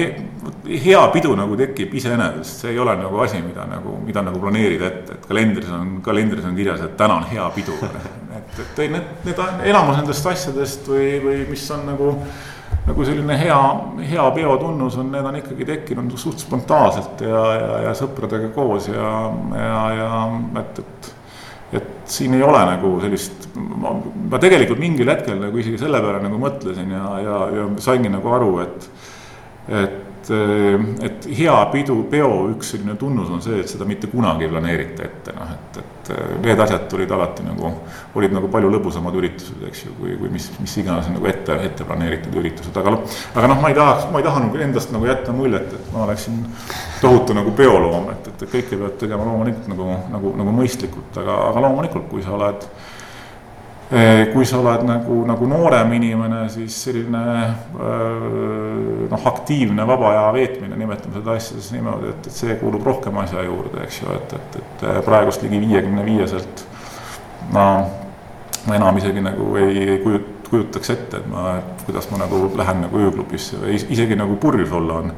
hea 0.70 1.02
pidu 1.14 1.34
nagu 1.38 1.58
tekib 1.60 1.94
iseenesest, 1.98 2.64
see 2.64 2.74
ei 2.74 2.80
ole 2.80 2.96
nagu 3.00 3.24
asi, 3.24 3.42
mida 3.44 3.66
nagu, 3.70 3.98
mida 4.06 4.24
nagu 4.26 4.42
planeerida 4.42 4.90
ette, 4.92 5.18
et 5.18 5.26
kalendris 5.30 5.72
on, 5.74 5.98
kalendris 6.06 6.46
on 6.46 6.56
kirjas, 6.58 6.84
et 6.86 6.96
täna 7.00 7.20
on 7.22 7.28
hea 7.32 7.50
pidu. 7.56 7.76
et, 8.38 8.62
et 8.66 8.86
need, 8.86 9.12
need 9.26 9.44
enamus 9.72 10.00
nendest 10.00 10.32
asjadest 10.34 10.90
või, 10.90 11.12
või 11.26 11.44
mis 11.50 11.66
on 11.76 11.86
nagu 11.90 12.14
nagu 12.90 13.06
selline 13.06 13.36
hea, 13.38 13.58
hea 14.10 14.24
peo 14.34 14.56
tunnus 14.62 14.96
on, 14.98 15.12
need 15.14 15.26
on 15.26 15.38
ikkagi 15.38 15.66
tekkinud 15.68 16.14
suht 16.18 16.42
spontaanselt 16.42 17.22
ja, 17.22 17.42
ja, 17.54 17.72
ja 17.86 17.94
sõpradega 17.98 18.50
koos 18.56 18.88
ja, 18.90 19.10
ja, 19.54 19.82
ja 20.00 20.08
et, 20.62 20.82
et 20.82 21.10
et 21.74 21.90
siin 22.10 22.34
ei 22.34 22.44
ole 22.44 22.60
nagu 22.66 22.96
sellist, 23.04 23.50
ma 23.56 24.42
tegelikult 24.42 24.82
mingil 24.82 25.10
hetkel 25.12 25.38
nagu 25.42 25.62
isegi 25.62 25.78
selle 25.82 26.02
peale 26.02 26.24
nagu 26.24 26.40
mõtlesin 26.42 26.94
ja, 26.96 27.06
ja, 27.24 27.40
ja 27.56 27.66
saingi 27.84 28.10
nagu 28.14 28.34
aru, 28.38 28.54
et, 28.66 28.88
et 29.84 30.09
et 30.32 31.26
hea 31.38 31.56
pidu, 31.74 31.96
peo 32.12 32.32
üks 32.52 32.74
selline 32.74 32.96
tunnus 33.00 33.30
on 33.34 33.42
see, 33.44 33.62
et 33.64 33.72
seda 33.72 33.88
mitte 33.90 34.10
kunagi 34.12 34.46
ei 34.46 34.52
planeerita 34.52 35.06
ette, 35.06 35.34
noh, 35.36 35.54
et, 35.56 35.80
et 35.82 36.12
need 36.44 36.62
asjad 36.66 36.86
tulid 36.92 37.12
alati 37.16 37.46
nagu, 37.46 37.72
olid 38.20 38.36
nagu 38.36 38.50
palju 38.52 38.72
lõbusamad 38.74 39.18
üritused, 39.20 39.64
eks 39.70 39.86
ju, 39.86 39.96
kui, 40.00 40.16
kui 40.20 40.32
mis, 40.34 40.50
mis 40.62 40.76
iganes 40.82 41.10
nagu 41.14 41.30
ette, 41.30 41.58
ette 41.70 41.88
planeeritud 41.88 42.38
üritused, 42.42 42.76
aga 42.82 42.94
noh, 42.96 43.18
aga 43.34 43.52
noh, 43.54 43.64
ma 43.64 43.74
ei 43.74 43.80
tahaks, 43.80 44.10
ma 44.14 44.22
ei 44.22 44.28
taha 44.28 44.44
nagu 44.46 44.62
endast 44.68 44.94
nagu 44.96 45.10
jätta 45.10 45.36
muljet, 45.36 45.74
et 45.80 45.92
ma 45.96 46.06
oleksin 46.06 46.40
tohutu 47.02 47.38
nagu 47.38 47.56
peoloom, 47.58 48.12
et, 48.14 48.32
et 48.34 48.46
kõike 48.46 48.78
peab 48.78 49.02
tegema 49.02 49.28
loomulikult 49.28 49.74
nagu, 49.74 49.92
nagu, 50.14 50.38
nagu 50.44 50.56
mõistlikult, 50.62 51.22
aga, 51.24 51.42
aga 51.50 51.68
loomulikult, 51.68 52.10
kui 52.14 52.26
sa 52.26 52.38
oled 52.38 52.70
kui 54.34 54.46
sa 54.46 54.60
oled 54.62 54.84
nagu, 54.86 55.16
nagu 55.26 55.48
noorem 55.50 55.96
inimene, 55.98 56.44
siis 56.54 56.76
selline 56.86 57.22
eh, 57.42 59.06
noh, 59.10 59.24
aktiivne 59.32 59.86
vaba 59.90 60.12
aja 60.12 60.26
veetmine, 60.36 60.78
nimetame 60.78 61.18
seda 61.18 61.34
asja 61.34 61.58
siis 61.58 61.72
niimoodi, 61.74 62.12
et, 62.14 62.28
et 62.30 62.42
see 62.42 62.58
kuulub 62.62 62.86
rohkem 62.86 63.18
asja 63.24 63.46
juurde, 63.48 63.82
eks 63.88 64.04
ju, 64.04 64.12
et, 64.14 64.36
et, 64.38 64.60
et 64.62 64.84
eh, 64.86 65.00
praegust 65.06 65.46
ligi 65.46 65.62
viiekümne 65.64 66.06
viieselt 66.06 66.66
ma, 67.56 67.66
ma 68.68 68.78
enam 68.78 69.02
isegi 69.02 69.26
nagu 69.26 69.56
ei, 69.58 69.82
ei 69.88 69.98
kujut-, 70.04 70.36
kujutaks 70.52 70.94
ette, 70.94 71.24
et 71.24 71.32
ma, 71.34 71.56
kuidas 71.88 72.12
ma 72.14 72.22
nagu 72.22 72.44
lähen 72.62 72.86
nagu 72.86 73.02
ööklubisse 73.08 73.58
või 73.64 73.80
isegi 73.80 74.18
nagu 74.20 74.38
purjus 74.42 74.70
olla 74.76 75.02
on. 75.02 75.12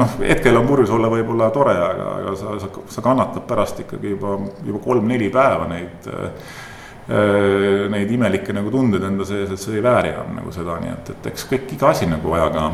noh, 0.00 0.16
hetkel 0.24 0.56
on 0.56 0.66
purjus 0.68 0.96
olla 0.96 1.12
võib-olla 1.12 1.52
tore, 1.52 1.76
aga, 1.76 2.08
aga 2.22 2.34
sa, 2.40 2.56
sa, 2.64 2.72
sa 2.96 3.04
kannatad 3.04 3.44
pärast 3.48 3.84
ikkagi 3.84 4.16
juba, 4.16 4.38
juba 4.64 4.80
kolm-neli 4.88 5.28
päeva 5.32 5.68
neid 5.68 6.08
Äh, 6.08 6.68
neid 7.08 8.10
imelikke 8.12 8.54
nagu 8.54 8.70
tundeid 8.70 9.02
enda 9.08 9.24
sees, 9.26 9.50
et 9.50 9.58
see 9.58 9.78
ei 9.78 9.82
vääri 9.82 10.12
enam 10.12 10.36
nagu 10.36 10.52
seda, 10.54 10.76
nii 10.82 10.92
et, 10.92 11.12
et 11.14 11.30
eks 11.32 11.46
kõik, 11.50 11.72
iga 11.74 11.90
asi 11.90 12.06
nagu 12.06 12.34
ajaga, 12.36 12.68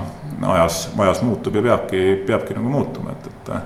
ajas, 0.57 0.81
ajas 0.99 1.23
muutub 1.25 1.57
ja 1.57 1.63
peabki, 1.65 2.03
peabki 2.27 2.57
nagu 2.59 2.73
muutuma, 2.73 3.15
et, 3.15 3.31
et 3.31 3.53
äh, 3.55 3.63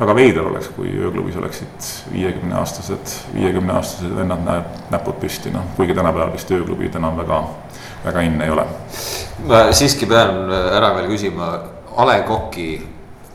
väga 0.00 0.16
veider 0.16 0.46
oleks, 0.50 0.70
kui 0.76 0.92
ööklubis 0.96 1.36
oleksid 1.40 1.88
viiekümneaastased, 2.12 3.16
viiekümneaastased 3.34 4.14
vennad 4.16 4.44
näeb 4.44 4.78
näpud 4.92 5.20
püsti, 5.20 5.52
noh, 5.54 5.72
kuigi 5.76 5.96
tänapäeval 5.96 6.32
vist 6.34 6.52
ööklubid 6.56 6.96
enam 7.00 7.20
väga, 7.20 7.42
väga 8.04 8.24
in 8.28 8.40
ei 8.40 8.52
ole. 8.52 8.64
ma 9.48 9.66
siiski 9.76 10.08
pean 10.08 10.48
ära 10.52 10.94
veel 10.96 11.10
küsima, 11.12 11.52
A 11.96 12.04
Le 12.06 12.20
Coq'i 12.24 12.78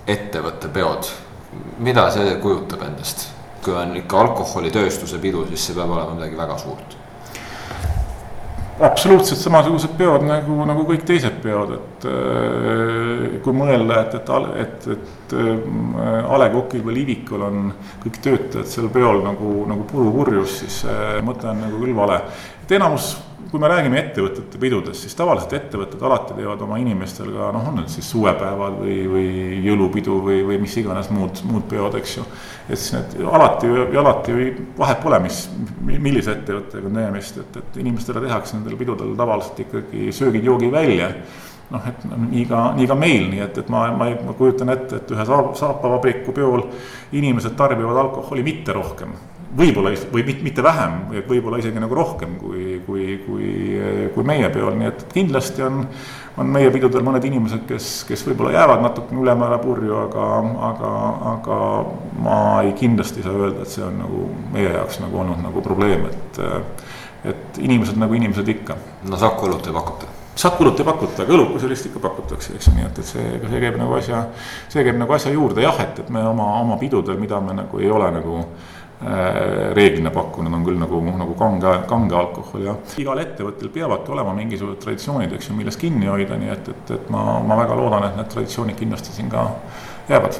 ettevõtte 0.07 0.69
peod, 0.73 1.09
mida 1.83 2.07
see 2.13 2.38
kujutab 2.41 2.85
endast? 2.88 3.34
Kui 3.65 3.73
on 3.78 3.95
ikka 3.97 4.19
alkoholitööstuse 4.21 5.17
pidu, 5.23 5.45
siis 5.49 5.69
see 5.69 5.78
peab 5.78 5.91
olema 5.95 6.13
midagi 6.13 6.38
väga 6.38 6.58
suurt. 6.62 6.97
absoluutselt 8.86 9.39
samasugused 9.39 9.93
peod 9.97 10.25
nagu, 10.28 10.56
nagu 10.67 10.82
kõik 10.89 11.06
teised 11.08 11.38
peod, 11.43 11.78
et 11.78 12.08
äh, 12.12 13.38
kui 13.43 13.56
mõelda, 13.56 14.01
et, 14.04 14.17
et, 14.19 14.32
et, 14.65 14.88
et 14.97 15.24
äh, 15.33 16.33
A 16.33 16.38
Le 16.41 16.49
Coqil 16.53 16.83
või 16.85 16.99
Livikul 16.99 17.45
on 17.45 17.69
kõik 18.03 18.19
töötajad 18.21 18.69
seal 18.69 18.89
peol 18.93 19.23
nagu, 19.25 19.53
nagu 19.69 19.88
purupurjus, 19.89 20.59
siis 20.61 20.83
see 20.85 21.23
mõte 21.25 21.49
on 21.49 21.63
nagu 21.65 21.81
küll 21.81 21.95
vale. 21.97 22.21
et 22.63 22.77
enamus 22.77 23.15
kui 23.55 23.61
me 23.61 23.69
räägime 23.69 23.99
ettevõtete 24.01 24.59
pidudest, 24.59 25.05
siis 25.05 25.15
tavaliselt 25.15 25.53
ettevõtted 25.55 26.01
alati 26.03 26.35
teevad 26.35 26.61
oma 26.65 26.75
inimestel 26.81 27.29
ka 27.31 27.51
noh, 27.55 27.69
on 27.69 27.77
need 27.79 27.91
siis 27.93 28.07
suvepäevad 28.11 28.79
või, 28.81 28.97
või 29.11 29.29
jõulupidu 29.63 30.17
või, 30.25 30.41
või 30.49 30.59
mis 30.63 30.75
iganes 30.81 31.07
muud, 31.13 31.39
muud 31.47 31.63
peod, 31.71 31.95
eks 31.99 32.17
ju. 32.17 32.25
et 32.67 32.81
siis 32.81 32.95
need 32.97 33.15
alati 33.23 33.71
alati 34.01 34.35
vahet 34.77 35.01
pole, 35.03 35.21
mis, 35.23 35.45
millise 35.88 36.35
ettevõttega 36.35 36.89
on 36.89 36.99
tegemist, 36.99 37.41
et, 37.45 37.59
et 37.61 37.81
inimestele 37.85 38.23
tehakse 38.25 38.57
nendel 38.57 38.79
pidudel 38.81 39.15
tavaliselt 39.19 39.61
ikkagi 39.67 40.11
söögid-joogid 40.19 40.73
välja 40.73 41.11
noh, 41.73 41.86
et 41.89 42.04
nii 42.08 42.45
ka, 42.49 42.65
nii 42.78 42.89
ka 42.89 42.97
meil, 42.99 43.30
nii 43.32 43.45
et, 43.45 43.62
et 43.63 43.71
ma, 43.73 43.88
ma, 43.97 44.10
ma 44.25 44.36
kujutan 44.38 44.73
ette, 44.73 45.01
et 45.01 45.15
ühe 45.15 45.28
saap, 45.28 45.56
saapavabriku 45.60 46.36
peol 46.36 46.67
inimesed 47.15 47.56
tarbivad 47.58 48.04
alkoholi 48.06 48.45
mitte 48.45 48.75
rohkem 48.75 49.15
võib-olla 49.56 49.91
või 50.12 50.23
mitte 50.28 50.63
vähem, 50.63 50.95
võib-olla 51.28 51.60
isegi 51.62 51.80
nagu 51.80 51.95
rohkem 51.95 52.36
kui, 52.39 52.80
kui, 52.86 53.17
kui, 53.25 53.49
kui 54.15 54.28
meie 54.28 54.49
peol, 54.54 54.75
nii 54.80 54.89
et 54.89 55.06
kindlasti 55.13 55.63
on, 55.65 55.84
on 56.41 56.51
meie 56.51 56.71
pidudel 56.73 57.06
mõned 57.06 57.23
inimesed, 57.28 57.63
kes, 57.69 57.91
kes 58.10 58.25
võib-olla 58.28 58.56
jäävad 58.58 58.84
natukene 58.84 59.23
ülemäära 59.23 59.60
purju, 59.63 59.95
aga, 60.01 60.28
aga, 60.71 60.91
aga 61.36 61.62
ma 62.25 62.41
ei 62.65 62.75
kindlasti 62.80 63.23
ei 63.23 63.30
saa 63.30 63.38
öelda, 63.38 63.63
et 63.63 63.78
see 63.78 63.86
on 63.86 64.01
nagu 64.04 64.28
meie 64.56 64.75
jaoks 64.75 64.99
nagu 65.04 65.23
olnud 65.23 65.41
nagu 65.45 65.63
probleem, 65.65 66.10
et, 66.12 66.43
et 67.32 67.63
inimesed 67.63 67.99
nagu 68.01 68.19
inimesed 68.19 68.56
ikka. 68.58 68.80
no 69.08 69.23
Saku 69.23 69.49
õlut 69.49 69.71
ei 69.71 69.80
pakuta? 69.80 70.14
Saku 70.35 70.65
õlut 70.65 70.79
ei 70.81 70.87
pakuta, 70.87 71.23
aga 71.23 71.59
sellist 71.63 71.85
ikka 71.87 72.01
pakutakse, 72.03 72.57
eks 72.57 72.71
nii 72.75 72.83
et, 72.83 72.97
et 72.99 73.07
see, 73.07 73.27
see 73.39 73.61
käib 73.63 73.77
nagu 73.79 73.93
asja, 73.95 74.25
see 74.67 74.83
käib 74.83 74.97
nagu 74.99 75.15
asja 75.15 75.31
juurde 75.31 75.63
jah, 75.63 75.77
et, 75.79 76.01
et 76.03 76.09
me 76.11 76.25
oma, 76.27 76.49
oma 76.59 76.75
pidudel, 76.81 77.15
mida 77.21 77.39
me 77.39 77.55
nagu 77.55 77.79
ei 77.79 77.91
ole 77.91 78.09
nagu 78.17 78.41
Äh, 79.03 79.73
reeglina 79.75 80.09
pakkunud 80.09 80.53
on 80.55 80.61
küll 80.63 80.77
nagu, 80.79 81.01
nagu 81.03 81.33
kange, 81.35 81.71
kange 81.85 82.15
alkohol 82.15 82.61
ja 82.63 82.75
igal 82.95 83.19
ettevõttel 83.19 83.67
peavadki 83.73 84.13
olema 84.15 84.31
mingisugused 84.37 84.79
traditsioonid, 84.85 85.33
eks 85.35 85.49
ju, 85.49 85.55
millest 85.57 85.81
kinni 85.81 86.07
hoida, 86.07 86.37
nii 86.39 86.53
et, 86.53 86.69
et, 86.71 86.93
et 86.95 87.09
ma, 87.11 87.41
ma 87.43 87.57
väga 87.59 87.75
loodan, 87.75 88.05
et 88.07 88.15
need 88.15 88.31
traditsioonid 88.31 88.79
kindlasti 88.79 89.11
siin 89.17 89.27
ka 89.33 89.43
jäävad. 90.07 90.39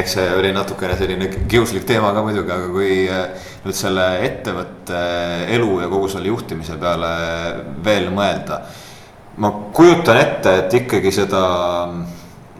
eks 0.00 0.16
see 0.18 0.26
oli 0.40 0.50
natukene 0.56 0.96
selline 0.98 1.30
kiuslik 1.46 1.86
teema 1.86 2.10
ka 2.16 2.26
muidugi, 2.26 2.50
aga 2.50 2.66
kui 2.74 2.90
äh, 3.06 3.46
nüüd 3.62 3.78
selle 3.78 4.08
ettevõtte 4.26 5.04
elu 5.54 5.70
ja 5.84 5.88
kogu 5.94 6.10
selle 6.16 6.34
juhtimise 6.34 6.76
peale 6.82 7.12
veel 7.86 8.10
mõelda. 8.10 8.58
Ma 9.36 9.50
kujutan 9.74 10.18
ette, 10.20 10.58
et 10.62 10.74
ikkagi 10.82 11.10
seda 11.14 11.42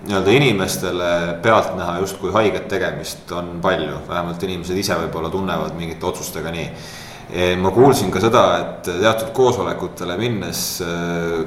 nii-öelda 0.05 0.31
inimestele 0.31 1.11
pealtnäha 1.43 1.99
justkui 2.03 2.33
haiget 2.33 2.69
tegemist 2.69 3.33
on 3.33 3.59
palju, 3.63 4.03
vähemalt 4.09 4.43
inimesed 4.43 4.77
ise 4.77 4.97
võib-olla 5.05 5.31
tunnevad 5.33 5.77
mingite 5.79 6.07
otsustega 6.07 6.53
nii. 6.53 6.69
ma 7.63 7.71
kuulsin 7.73 8.11
ka 8.13 8.21
seda, 8.21 8.45
et 8.61 8.91
teatud 9.01 9.31
koosolekutele 9.35 10.17
minnes 10.21 10.65
äh, 10.85 11.45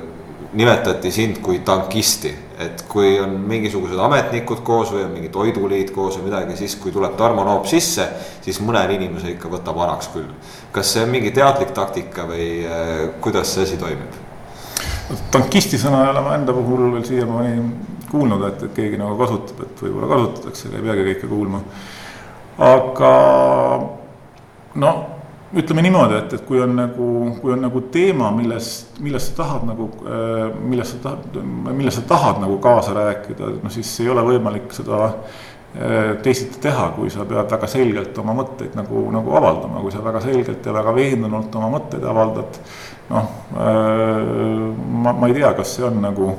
nimetati 0.57 1.11
sind 1.11 1.41
kui 1.43 1.59
tankisti, 1.59 2.31
et 2.63 2.81
kui 2.89 3.19
on 3.21 3.35
mingisugused 3.49 3.99
ametnikud 3.99 4.63
koos 4.65 4.93
või 4.95 5.03
on 5.05 5.11
mingi 5.13 5.29
toiduliit 5.29 5.91
koos 5.93 6.17
või 6.17 6.31
midagi, 6.31 6.57
siis 6.57 6.75
kui 6.81 6.91
tuleb 6.95 7.17
Tarmo 7.19 7.45
Noop 7.45 7.67
sisse, 7.69 8.07
siis 8.41 8.61
mõne 8.63 8.87
inimese 8.95 9.35
ikka 9.35 9.51
võtab 9.53 9.77
vanaks 9.77 10.09
küll. 10.15 10.31
kas 10.71 10.93
see 10.93 11.03
on 11.03 11.13
mingi 11.13 11.31
teadlik 11.35 11.75
taktika 11.77 12.25
või 12.31 12.47
äh, 12.65 13.03
kuidas 13.21 13.53
see 13.53 13.67
asi 13.67 13.77
toimib? 13.77 14.26
Tankisti 15.31 15.79
sõna 15.81 16.03
ei 16.05 16.13
ole 16.13 16.23
ma 16.25 16.37
enda 16.37 16.55
puhul 16.55 16.89
veel 16.95 17.05
siiamaani 17.07 17.61
kuulnud, 18.11 18.43
et, 18.47 18.63
et 18.67 18.73
keegi 18.75 18.99
nagu 18.99 19.17
kasutab, 19.19 19.61
et 19.65 19.83
võib-olla 19.83 20.09
kasutatakse, 20.13 20.71
ei 20.71 20.83
peagi 20.83 21.05
kõike 21.11 21.29
kuulma. 21.31 21.61
aga 22.67 23.11
no 24.75 24.93
ütleme 25.55 25.83
niimoodi, 25.85 26.17
et, 26.17 26.33
et 26.37 26.45
kui 26.47 26.59
on 26.61 26.73
nagu, 26.75 27.09
kui 27.41 27.53
on 27.55 27.61
nagu 27.63 27.81
teema, 27.93 28.31
millest, 28.35 28.97
millest 29.03 29.31
sa 29.31 29.43
tahad 29.43 29.67
nagu, 29.69 29.89
äh, 30.03 30.47
millest 30.59 30.97
sa 30.97 31.03
tahad, 31.05 31.37
millest 31.71 32.01
sa 32.01 32.07
tahad 32.09 32.41
nagu 32.43 32.57
kaasa 32.63 32.95
rääkida, 32.97 33.53
noh 33.63 33.73
siis 33.73 33.93
ei 34.03 34.11
ole 34.11 34.25
võimalik 34.27 34.75
seda 34.75 34.99
äh, 35.07 36.17
teisiti 36.23 36.59
teha, 36.67 36.89
kui 36.97 37.11
sa 37.13 37.25
pead 37.29 37.55
väga 37.55 37.71
selgelt 37.71 38.19
oma 38.23 38.35
mõtteid 38.41 38.75
nagu, 38.77 39.07
nagu 39.13 39.39
avaldama, 39.39 39.83
kui 39.85 39.95
sa 39.95 40.03
väga 40.03 40.23
selgelt 40.27 40.67
ja 40.67 40.75
väga 40.75 40.95
veendunult 40.99 41.55
oma 41.55 41.71
mõtteid 41.77 42.07
avaldad. 42.11 42.61
Noh, 43.09 43.33
äh, 43.55 44.71
ma, 45.03 45.13
ma 45.13 45.27
ei 45.29 45.35
tea, 45.37 45.53
kas 45.57 45.77
see 45.77 45.87
on 45.87 46.01
nagu 46.03 46.31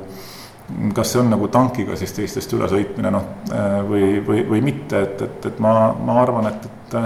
kas 0.94 1.14
see 1.14 1.22
on 1.22 1.30
nagu 1.32 1.48
tankiga 1.48 1.96
siis 1.96 2.12
teistest 2.12 2.52
ülesõitmine, 2.52 3.12
noh, 3.12 3.28
äh, 3.48 3.78
või, 3.88 4.08
või, 4.24 4.42
või 4.50 4.64
mitte, 4.66 5.00
et, 5.06 5.22
et, 5.24 5.46
et 5.52 5.62
ma, 5.64 5.92
ma 5.96 6.20
arvan, 6.22 6.50
et, 6.52 6.68
et 6.68 6.98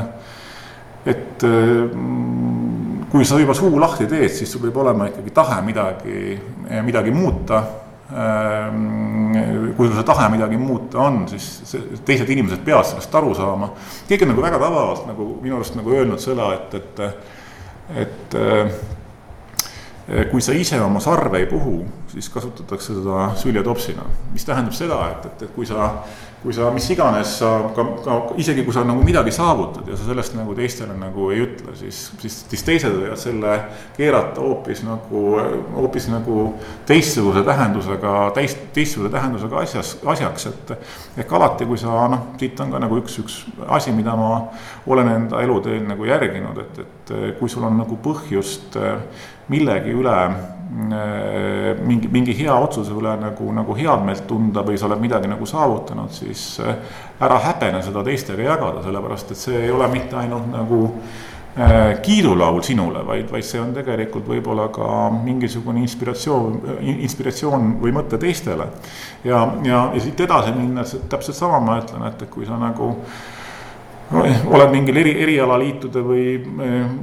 et 1.03 1.43
mm, 1.43 3.09
kui 3.11 3.25
sa 3.27 3.39
juba 3.41 3.55
suu 3.59 3.79
lahti 3.83 4.07
teed, 4.07 4.31
siis 4.31 4.51
sul 4.53 4.63
peab 4.63 4.77
olema 4.85 5.09
ikkagi 5.11 5.33
tahe 5.35 5.59
midagi, 5.67 6.37
midagi 6.87 7.11
muuta. 7.11 7.59
Kui 8.13 9.89
sul 9.89 9.97
see 9.97 10.07
tahe 10.07 10.29
midagi 10.31 10.59
muuta 10.61 11.01
on, 11.03 11.23
siis 11.33 11.75
teised 12.07 12.31
inimesed 12.31 12.63
peavad 12.63 12.87
sellest 12.87 13.15
aru 13.19 13.35
saama. 13.35 13.73
keegi 14.09 14.27
on 14.27 14.35
nagu 14.35 14.45
väga 14.45 14.61
tabavalt 14.63 15.07
nagu 15.11 15.29
minu 15.43 15.59
arust 15.59 15.75
nagu 15.79 15.95
öelnud 15.97 16.23
seda, 16.23 16.53
et, 16.55 16.75
et, 16.79 17.01
et 18.05 18.37
kui 20.31 20.43
sa 20.45 20.53
ise 20.53 20.81
oma 20.83 21.01
sarve 21.01 21.41
ei 21.41 21.47
puhu, 21.49 21.79
siis 22.13 22.29
kasutatakse 22.33 22.99
seda 22.99 23.31
süljetopsina, 23.41 24.05
mis 24.33 24.45
tähendab 24.45 24.77
seda, 24.77 24.99
et, 25.15 25.31
et, 25.31 25.45
et 25.47 25.55
kui 25.55 25.65
sa, 25.65 25.87
kui 26.43 26.53
sa 26.53 26.69
mis 26.75 26.89
iganes 26.93 27.39
sa 27.39 27.53
ka, 27.73 27.85
ka 28.05 28.17
isegi 28.43 28.65
kui 28.67 28.75
sa 28.77 28.83
nagu 28.85 29.01
midagi 29.07 29.33
saavutad 29.33 29.89
ja 29.89 29.97
sa 29.97 30.11
sellest 30.11 30.37
nagu 30.37 30.53
teistele 30.59 30.93
nagu 30.99 31.31
ei 31.33 31.41
ütle, 31.47 31.73
siis, 31.79 32.03
siis, 32.21 32.43
siis 32.51 32.67
teised 32.67 32.93
võivad 32.93 33.23
selle 33.23 33.55
keerata 33.97 34.45
hoopis 34.45 34.83
nagu, 34.85 35.23
hoopis 35.79 36.11
nagu 36.13 36.45
teistsuguse 36.91 37.47
tähendusega, 37.49 38.17
teist, 38.37 38.67
teistsuguse 38.77 39.15
tähendusega 39.17 39.63
asjas, 39.65 39.95
asjaks, 40.13 40.49
et 40.53 40.75
ehk 41.25 41.37
alati, 41.39 41.69
kui 41.71 41.81
sa 41.81 42.05
noh, 42.13 42.35
siit 42.43 42.61
on 42.61 42.77
ka 42.77 42.83
nagu 42.85 43.01
üks, 43.01 43.17
üks 43.25 43.41
asi, 43.73 43.97
mida 43.97 44.19
ma 44.19 44.35
olen 44.87 45.09
enda 45.09 45.43
eluteel 45.43 45.85
nagu 45.87 46.07
järginud, 46.07 46.59
et, 46.59 46.79
et 46.83 47.13
kui 47.39 47.51
sul 47.51 47.65
on 47.67 47.77
nagu 47.79 47.99
põhjust 48.03 48.79
millegi 49.53 49.95
üle 49.95 50.15
äh, 50.27 51.83
mingi, 51.87 52.09
mingi 52.13 52.35
hea 52.39 52.55
otsuse 52.55 52.95
üle 52.97 53.15
nagu, 53.21 53.51
nagu 53.55 53.77
head 53.79 54.07
meelt 54.07 54.25
tunda 54.31 54.65
või 54.67 54.79
sa 54.81 54.89
oled 54.89 55.03
midagi 55.03 55.31
nagu 55.31 55.47
saavutanud, 55.49 56.15
siis 56.15 56.47
ära 56.63 57.39
häbene 57.49 57.83
seda 57.85 58.05
teistega 58.07 58.49
jagada, 58.53 58.83
sellepärast 58.87 59.35
et 59.35 59.43
see 59.43 59.67
ei 59.67 59.75
ole 59.75 59.91
mitte 59.93 60.19
ainult 60.19 60.49
nagu 60.53 60.87
kiidulaul 62.01 62.63
sinule, 62.65 63.03
vaid, 63.05 63.27
vaid 63.29 63.45
see 63.45 63.59
on 63.61 63.75
tegelikult 63.77 64.25
võib-olla 64.25 64.71
ka 64.73 64.87
mingisugune 65.13 65.83
inspiratsioon, 65.85 66.55
inspiratsioon 66.95 67.75
või 67.83 67.93
mõte 67.93 68.17
teistele. 68.17 68.71
ja, 69.21 69.43
ja, 69.61 69.83
ja 69.93 70.01
siit 70.01 70.25
edasi 70.25 70.55
minnes, 70.57 70.97
täpselt 71.13 71.37
sama 71.37 71.61
ma 71.61 71.77
ütlen, 71.83 72.07
et, 72.09 72.25
et 72.25 72.33
kui 72.33 72.49
sa 72.49 72.57
nagu 72.57 72.89
äh, 72.95 73.42
oled 74.13 74.73
mingil 74.73 75.01
eri, 75.03 75.15
erialaliitude 75.25 76.03
või, 76.05 76.27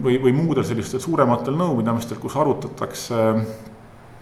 või, 0.04 0.20
või 0.22 0.36
muudel 0.36 0.68
sellistel 0.68 1.02
suurematel 1.04 1.58
nõupidamistel, 1.58 2.20
kus 2.22 2.38
arutatakse 2.40 3.26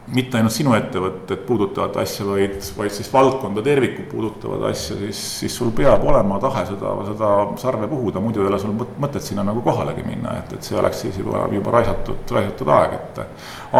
mitte 0.08 0.40
ainult 0.40 0.54
sinu 0.56 0.72
ettevõttet 0.78 1.42
puudutavat 1.44 1.98
asja, 2.00 2.24
vaid, 2.30 2.56
vaid 2.78 2.94
siis 2.96 3.10
valdkonda 3.12 3.60
tervikut 3.64 4.08
puudutavat 4.08 4.70
asja, 4.70 4.96
siis, 5.02 5.20
siis 5.42 5.58
sul 5.60 5.74
peab 5.76 6.06
olema 6.08 6.38
tahe 6.40 6.64
seda, 6.70 6.94
seda 7.10 7.32
sarve 7.60 7.90
puhuda, 7.92 8.22
muidu 8.24 8.46
ei 8.46 8.48
ole 8.48 8.60
sul 8.62 8.72
mõtet 8.78 9.26
sinna 9.26 9.44
nagu 9.48 9.62
kohalegi 9.66 10.06
minna, 10.08 10.38
et, 10.40 10.56
et 10.56 10.70
see 10.70 10.80
oleks 10.80 11.04
siis 11.04 11.20
juba, 11.20 11.44
juba 11.52 11.76
raisatud, 11.76 12.24
raisatud 12.38 12.72
aeg, 12.78 12.96
et 13.02 13.24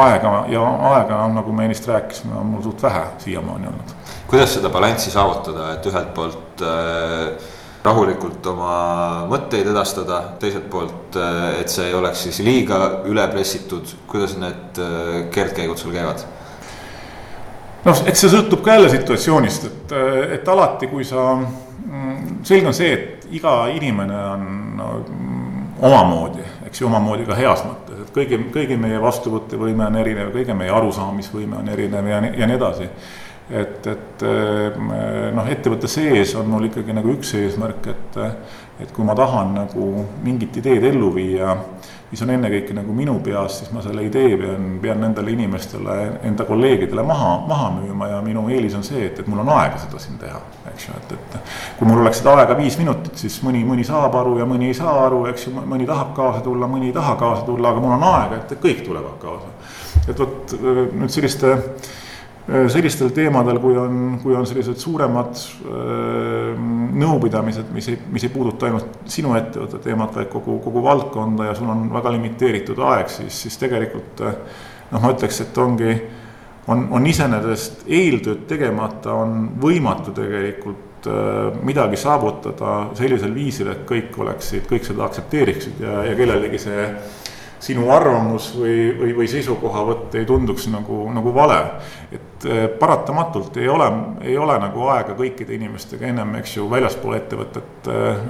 aega 0.04 0.34
ja 0.52 0.66
aega, 0.92 1.22
nagu 1.38 1.56
me 1.56 1.70
ennist 1.70 1.88
rääkisime, 1.88 2.36
on 2.42 2.56
mul 2.56 2.66
suht 2.66 2.84
vähe 2.84 3.06
siiamaani 3.24 3.72
olnud. 3.72 3.96
kuidas 4.28 4.58
seda 4.60 4.74
balanssi 4.74 5.14
saavutada, 5.16 5.78
et 5.78 5.94
ühelt 5.94 6.12
poolt 6.18 6.68
äh 6.68 7.56
rahulikult 7.88 8.46
oma 8.52 8.72
mõtteid 9.32 9.70
edastada, 9.72 10.22
teiselt 10.42 10.68
poolt, 10.72 11.18
äh, 11.20 11.62
et 11.62 11.72
see 11.74 11.88
ei 11.90 11.96
oleks 11.98 12.26
siis 12.28 12.42
liiga 12.46 12.80
üle 13.10 13.26
pressitud, 13.32 13.96
kuidas 14.10 14.36
need 14.40 14.82
äh, 14.84 15.22
keerdkäigud 15.34 15.80
sul 15.80 15.96
käivad? 15.96 16.26
noh, 17.88 18.02
eks 18.10 18.26
see 18.26 18.34
sõltub 18.34 18.64
ka 18.66 18.76
jälle 18.76 18.90
situatsioonist, 18.92 19.70
et, 19.70 19.96
äh, 19.96 20.24
et 20.40 20.50
alati, 20.52 20.90
kui 20.92 21.06
sa, 21.08 21.30
mm, 21.38 22.42
selge 22.48 22.72
on 22.72 22.76
see, 22.76 22.94
et 22.94 23.30
iga 23.38 23.60
inimene 23.72 24.18
on 24.34 24.50
no, 24.80 24.90
omamoodi, 25.88 26.44
eks 26.68 26.82
ju, 26.82 26.90
omamoodi 26.90 27.28
ka 27.28 27.38
heas 27.38 27.64
mõttes, 27.68 28.02
et 28.04 28.12
kõigi, 28.16 28.42
kõigi 28.54 28.80
meie 28.82 29.00
vastuvõttevõime 29.02 29.88
on 29.88 30.02
erinev, 30.02 30.34
kõigi 30.36 30.58
meie 30.58 30.74
arusaamisvõime 30.74 31.62
on 31.62 31.72
erinev 31.72 32.12
ja, 32.12 32.22
ja 32.42 32.50
nii 32.50 32.60
edasi 32.60 32.90
et, 33.50 33.88
et 33.88 34.24
eh, 34.28 34.80
noh, 35.34 35.48
ettevõtte 35.48 35.90
sees 35.92 36.36
on 36.36 36.50
mul 36.52 36.68
ikkagi 36.68 36.96
nagu 36.96 37.14
üks 37.16 37.34
eesmärk, 37.40 37.92
et, 37.94 38.18
et 38.84 38.96
kui 38.96 39.08
ma 39.08 39.16
tahan 39.18 39.54
nagu 39.56 39.92
mingit 40.24 40.60
ideed 40.60 40.84
ellu 40.92 41.14
viia, 41.16 41.56
mis 42.08 42.22
on 42.24 42.32
ennekõike 42.32 42.76
nagu 42.76 42.94
minu 42.96 43.18
peas, 43.24 43.58
siis 43.60 43.72
ma 43.76 43.82
selle 43.84 44.06
idee 44.08 44.38
pean, 44.40 44.68
pean 44.84 45.02
nendele 45.04 45.34
inimestele, 45.34 45.96
enda 46.28 46.46
kolleegidele 46.48 47.04
maha, 47.04 47.34
maha 47.48 47.74
müüma 47.82 48.08
ja 48.14 48.22
minu 48.24 48.46
eelis 48.52 48.78
on 48.80 48.86
see, 48.88 49.10
et, 49.10 49.20
et 49.20 49.28
mul 49.28 49.44
on 49.44 49.52
aega 49.58 49.80
seda 49.84 50.00
siin 50.00 50.20
teha. 50.22 50.40
eks 50.72 50.88
ju, 50.88 50.96
et, 51.02 51.14
et. 51.18 51.38
kui 51.80 51.88
mul 51.90 52.04
oleks 52.04 52.22
seda 52.22 52.38
aega 52.40 52.56
viis 52.60 52.78
minutit, 52.80 53.16
siis 53.20 53.38
mõni, 53.44 53.64
mõni 53.68 53.84
saab 53.88 54.16
aru 54.16 54.38
ja 54.40 54.48
mõni 54.48 54.72
ei 54.72 54.78
saa 54.78 54.96
aru, 55.06 55.26
eks 55.32 55.48
ju, 55.48 55.56
mõni 55.60 55.88
tahab 55.88 56.16
kaasa 56.16 56.44
tulla, 56.48 56.68
mõni 56.72 56.92
ei 56.92 56.96
taha 56.96 57.16
kaasa 57.20 57.48
tulla, 57.48 57.72
aga 57.72 57.84
mul 57.84 57.96
on 57.96 58.10
aega, 58.12 58.42
et 58.44 58.60
kõik 58.64 58.84
tulevad 58.88 59.16
kaasa. 59.24 59.56
et 60.08 60.20
vot 60.20 60.60
nüüd 60.96 61.12
selliste 61.12 61.56
Äh, 61.58 62.07
sellistel 62.48 63.10
teemadel, 63.12 63.60
kui 63.60 63.76
on, 63.80 64.20
kui 64.22 64.36
on 64.38 64.46
sellised 64.48 64.80
suuremad 64.80 65.36
äh, 65.36 66.54
nõupidamised, 67.02 67.74
mis 67.76 67.90
ei, 67.92 68.00
mis 68.14 68.24
ei 68.24 68.32
puuduta 68.32 68.70
ainult 68.70 69.02
sinu 69.12 69.36
ettevõtte 69.36 69.82
teemat, 69.84 70.16
vaid 70.16 70.32
kogu, 70.32 70.60
kogu 70.64 70.84
valdkonda 70.86 71.50
ja 71.50 71.58
sul 71.58 71.68
on 71.74 71.90
väga 71.92 72.16
limiteeritud 72.16 72.80
aeg, 72.88 73.12
siis, 73.12 73.44
siis 73.44 73.60
tegelikult 73.60 74.24
äh, 74.24 74.40
noh, 74.94 75.04
ma 75.04 75.12
ütleks, 75.12 75.42
et 75.44 75.60
ongi, 75.60 75.92
on, 76.72 76.88
on 76.96 77.12
iseenesest 77.12 77.84
eeltööd 77.88 78.48
tegemata, 78.48 79.16
on 79.16 79.54
võimatu 79.60 80.16
tegelikult 80.16 80.86
midagi 81.64 81.96
saavutada 82.02 82.90
sellisel 82.98 83.32
viisil, 83.32 83.70
et 83.72 83.84
kõik 83.88 84.16
oleksid, 84.20 84.66
kõik 84.68 84.84
seda 84.84 85.06
aktsepteeriksid 85.06 85.78
ja, 85.80 86.02
ja 86.04 86.16
kellelegi 86.18 86.60
see 86.60 86.88
sinu 87.60 87.90
arvamus 87.92 88.52
või, 88.58 88.92
või, 89.00 89.14
või 89.18 89.28
seisukohavõtt 89.32 90.16
ei 90.20 90.26
tunduks 90.30 90.68
nagu, 90.70 91.08
nagu 91.14 91.34
vale. 91.34 91.60
et 92.12 92.46
eh, 92.46 92.68
paratamatult 92.80 93.58
ei 93.58 93.68
ole, 93.70 93.88
ei 94.22 94.38
ole 94.38 94.58
nagu 94.62 94.86
aega 94.94 95.16
kõikide 95.18 95.56
inimestega 95.58 96.08
ennem, 96.08 96.36
eks 96.40 96.58
ju, 96.58 96.68
väljaspool 96.70 97.18
ettevõtet 97.18 97.90
äh, 97.92 98.22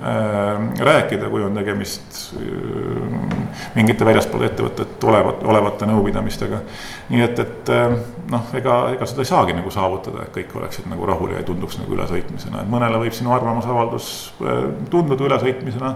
rääkida, 0.89 1.29
kui 1.29 1.43
on 1.43 1.59
tegemist 1.59 2.21
äh, 2.39 3.57
mingite 3.75 4.07
väljaspool 4.07 4.47
ettevõtet 4.47 5.03
olevat, 5.03 5.43
olevate 5.43 5.89
nõupidamistega. 5.91 6.61
nii 7.09 7.25
et, 7.27 7.43
et 7.43 7.73
äh, 7.75 7.97
noh, 8.31 8.47
ega, 8.57 8.79
ega 8.95 9.09
seda 9.09 9.25
ei 9.25 9.31
saagi 9.33 9.57
nagu 9.57 9.73
saavutada, 9.73 10.23
et 10.23 10.33
kõik 10.39 10.55
oleksid 10.61 10.87
nagu 10.89 11.05
rahul 11.09 11.35
ja 11.35 11.43
ei 11.43 11.47
tunduks 11.47 11.77
nagu 11.81 11.99
ülesõitmisena, 11.99 12.63
et 12.63 12.71
mõnele 12.71 13.03
võib 13.03 13.15
sinu 13.17 13.35
arvamusavaldus 13.35 14.09
äh, 14.39 14.65
tunduda 14.93 15.29
ülesõitmisena 15.29 15.93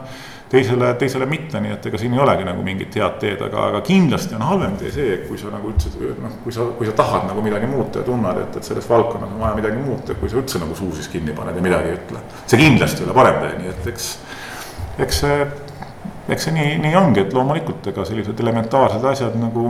teisele, 0.52 0.94
teisele 1.00 1.26
mitte, 1.30 1.60
nii 1.64 1.72
et 1.78 1.86
ega 1.88 2.00
siin 2.00 2.16
ei 2.16 2.20
olegi 2.20 2.44
nagu 2.48 2.64
mingit 2.66 2.96
head 3.00 3.18
teed, 3.22 3.40
aga, 3.46 3.70
aga 3.70 3.82
kindlasti 3.88 4.36
on 4.36 4.44
halvem 4.44 4.76
tee 4.82 4.92
see, 4.92 5.16
kui 5.28 5.40
sa 5.40 5.52
nagu 5.54 5.72
ütlesid, 5.72 6.20
noh, 6.20 6.36
kui 6.44 6.56
sa, 6.56 6.66
kui 6.78 6.90
sa 6.90 6.96
tahad 6.98 7.30
nagu 7.30 7.44
midagi 7.46 7.70
muuta 7.72 8.02
ja 8.02 8.08
tunned, 8.08 8.42
et, 8.44 8.60
et 8.60 8.68
selles 8.68 8.90
valdkonnas 8.90 9.32
on 9.32 9.40
vaja 9.40 9.56
midagi 9.62 9.80
muuta, 9.80 10.18
kui 10.20 10.32
sa 10.32 10.42
üldse 10.42 10.60
nagu 10.60 10.76
suu 10.76 10.92
siis 10.98 11.08
kinni 11.14 11.36
paned 11.38 11.56
ja 11.56 11.64
midagi 11.64 11.94
ei 11.94 11.98
ütle. 12.02 12.24
see 12.44 12.60
kindlasti 12.60 13.04
ei 13.04 13.08
ole 13.08 13.18
parem 13.22 13.40
tee, 13.46 13.54
nii 13.62 13.72
et 13.72 13.92
eks, 13.94 14.10
eks 15.08 15.24
see, 15.24 15.50
eks 16.36 16.48
see 16.50 16.56
nii, 16.58 16.78
nii 16.84 17.00
ongi, 17.00 17.24
et 17.24 17.36
loomulikult 17.38 17.88
ega 17.94 18.08
sellised 18.12 18.44
elementaarsed 18.44 19.08
asjad 19.14 19.40
nagu 19.40 19.70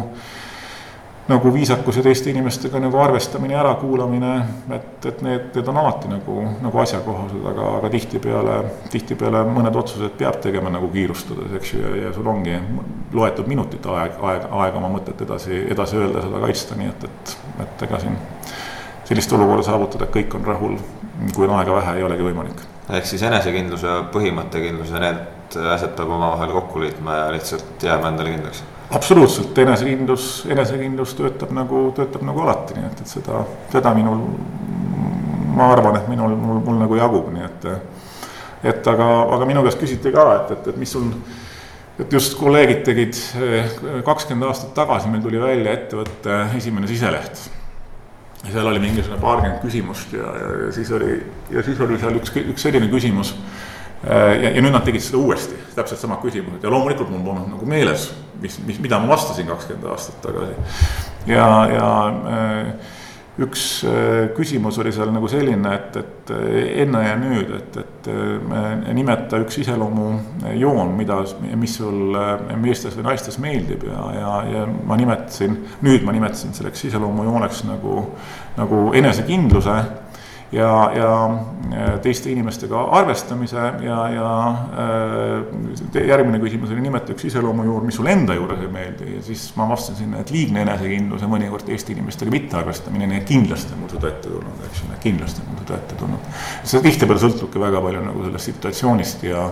nagu 1.32 1.54
viisakus 1.54 1.98
ja 1.98 2.04
teiste 2.06 2.30
inimestega 2.30 2.80
nagu 2.84 3.00
arvestamine 3.02 3.56
ja 3.56 3.62
ärakuulamine, 3.64 4.32
et, 4.76 5.06
et 5.06 5.22
need, 5.26 5.48
need 5.56 5.68
on 5.72 5.80
alati 5.82 6.12
nagu, 6.12 6.38
nagu 6.62 6.82
asjakohased, 6.84 7.46
aga, 7.52 7.68
aga 7.80 7.92
tihtipeale, 7.94 8.58
tihtipeale 8.94 9.44
mõned 9.50 9.78
otsused 9.82 10.16
peab 10.20 10.42
tegema 10.44 10.72
nagu 10.74 10.90
kiirustades, 10.94 11.54
eks 11.60 11.74
ju, 11.74 11.84
ja, 11.84 11.94
ja 12.06 12.14
sul 12.16 12.28
ongi 12.32 12.58
loetud 13.18 13.50
minutid 13.52 13.88
aeg, 13.96 14.18
aeg, 14.32 14.50
aega 14.64 14.82
oma 14.82 14.92
mõtet 14.98 15.24
edasi, 15.26 15.64
edasi 15.72 16.00
öelda, 16.02 16.26
seda 16.28 16.44
kaitsta, 16.46 16.80
nii 16.80 16.92
et, 16.92 17.08
et, 17.10 17.38
et 17.66 17.88
ega 17.88 18.02
siin 18.04 18.20
sellist 19.12 19.34
olukorda 19.36 19.66
saavutada, 19.68 20.08
et 20.08 20.16
kõik 20.20 20.36
on 20.40 20.46
rahul, 20.48 20.78
kui 21.36 21.48
on 21.48 21.56
aega 21.58 21.80
vähe, 21.80 21.98
ei 22.00 22.08
olegi 22.08 22.28
võimalik. 22.30 22.68
ehk 22.92 23.08
siis 23.08 23.24
enesekindlus 23.24 23.84
ja 23.88 24.02
põhimõttekindlus 24.12 24.92
ja 24.92 25.00
need 25.04 25.58
asjad 25.76 25.96
peab 25.96 26.12
omavahel 26.12 26.52
kokku 26.56 26.82
liitma 26.84 27.18
ja 27.18 27.34
lihtsalt 27.36 27.84
jääma 27.84 28.12
endale 28.12 28.36
kindlaks 28.36 28.64
absoluutselt, 28.92 29.58
enesekindlus, 29.58 30.46
enesekindlus 30.52 31.14
töötab 31.18 31.54
nagu, 31.56 31.86
töötab 31.96 32.26
nagu 32.28 32.44
alati, 32.44 32.78
nii 32.78 32.90
et, 32.90 33.04
et 33.04 33.14
seda, 33.14 33.44
seda 33.72 33.94
minul, 33.98 34.26
ma 35.56 35.72
arvan, 35.76 36.00
et 36.02 36.10
minul, 36.12 36.36
mul, 36.40 36.60
mul 36.66 36.82
nagu 36.84 37.00
jagub, 37.00 37.32
nii 37.36 37.48
et. 37.48 37.70
et 38.72 38.92
aga, 38.92 39.08
aga 39.38 39.48
minu 39.50 39.64
käest 39.66 39.80
küsiti 39.82 40.12
ka, 40.14 40.28
et, 40.36 40.52
et, 40.58 40.68
et 40.74 40.82
mis 40.82 40.92
sul, 40.92 41.08
et 42.02 42.14
just 42.14 42.36
kolleegid 42.40 42.84
tegid 42.86 43.18
kakskümmend 44.06 44.50
aastat 44.52 44.76
tagasi, 44.78 45.10
meil 45.10 45.24
tuli 45.24 45.42
välja 45.42 45.74
ettevõtte 45.80 46.44
esimene 46.60 46.90
siseleht 46.90 47.48
ja 48.46 48.52
seal 48.52 48.70
oli 48.70 48.82
mingisugune 48.82 49.22
paarkümmend 49.22 49.62
küsimust 49.62 50.14
ja, 50.18 50.30
ja, 50.38 50.54
ja 50.66 50.70
siis 50.74 50.92
oli, 50.92 51.18
ja 51.54 51.64
siis 51.66 51.82
oli 51.82 51.98
seal 52.02 52.18
üks, 52.18 52.34
üks 52.42 52.66
selline 52.66 52.90
küsimus 52.90 53.36
ja, 54.04 54.54
ja 54.56 54.62
nüüd 54.62 54.74
nad 54.74 54.86
tegid 54.88 55.04
seda 55.06 55.22
uuesti, 55.22 55.60
täpselt 55.76 56.02
samad 56.02 56.24
küsimused 56.24 56.64
ja 56.64 56.72
loomulikult 56.74 57.12
mul 57.14 57.26
polnud 57.26 57.52
nagu 57.54 57.68
meeles, 57.70 58.10
mis, 58.42 58.58
mis, 58.66 58.82
mida 58.82 59.02
ma 59.02 59.14
vastasin 59.14 59.50
kakskümmend 59.52 59.92
aastat 59.94 60.24
tagasi. 60.24 60.58
ja, 61.30 61.52
ja 61.70 61.92
äh, 62.10 62.98
üks 63.42 63.66
äh, 63.88 64.32
küsimus 64.36 64.78
oli 64.82 64.92
seal 64.94 65.14
nagu 65.14 65.30
selline, 65.32 65.76
et, 65.78 66.02
et 66.02 66.34
enne 66.84 67.04
ja 67.06 67.16
nüüd, 67.20 67.54
et, 67.58 67.78
et 67.82 68.10
nimeta 68.96 69.40
üks 69.42 69.62
iseloomujoon, 69.62 70.94
mida, 70.98 71.22
mis 71.60 71.78
sul 71.80 72.18
meestes 72.62 72.98
või 72.98 73.08
naistes 73.10 73.40
meeldib. 73.42 73.86
Ja, 73.88 74.04
ja, 74.18 74.36
ja 74.52 74.68
ma 74.68 74.98
nimetasin, 75.00 75.58
nüüd 75.86 76.06
ma 76.08 76.16
nimetasin 76.16 76.56
selleks 76.58 76.86
iseloomujooneks 76.90 77.66
nagu, 77.70 78.06
nagu 78.58 78.86
enesekindluse 78.98 79.78
ja, 80.52 80.92
ja 80.96 81.12
teiste 82.04 82.32
inimestega 82.32 82.82
arvestamise 83.00 83.62
ja, 83.86 84.00
ja 84.12 84.32
äh, 84.50 86.06
järgmine 86.08 86.42
küsimus 86.44 86.74
oli 86.74 86.84
nimeta 86.84 87.14
üks 87.16 87.30
iseloomujuur, 87.30 87.86
mis 87.88 87.96
sulle 88.00 88.12
enda 88.16 88.36
juures 88.36 88.60
ei 88.60 88.72
meeldi 88.72 89.16
ja 89.16 89.22
siis 89.26 89.46
ma 89.60 89.70
vastasin, 89.70 90.14
et 90.20 90.34
liigne 90.34 90.66
enesekindlus 90.66 91.24
ja 91.24 91.32
mõnikord 91.32 91.66
teiste 91.70 91.96
inimestega 91.96 92.34
mittearvestamine, 92.34 93.08
nii 93.08 93.22
et 93.22 93.30
kindlasti 93.30 93.76
on 93.76 93.86
mul 93.86 93.94
seda 93.96 94.12
ette 94.12 94.28
tulnud, 94.28 94.68
eks 94.68 94.84
ju, 94.84 94.92
kindlasti 95.08 95.46
on 95.46 95.54
mul 95.54 95.64
seda 95.64 95.80
ette 95.80 96.02
tulnud. 96.02 96.30
see 96.74 96.84
tihtipeale 96.90 97.24
sõltubki 97.24 97.64
väga 97.64 97.84
palju 97.88 98.06
nagu 98.10 98.28
sellest 98.28 98.52
situatsioonist 98.52 99.26
ja 99.30 99.48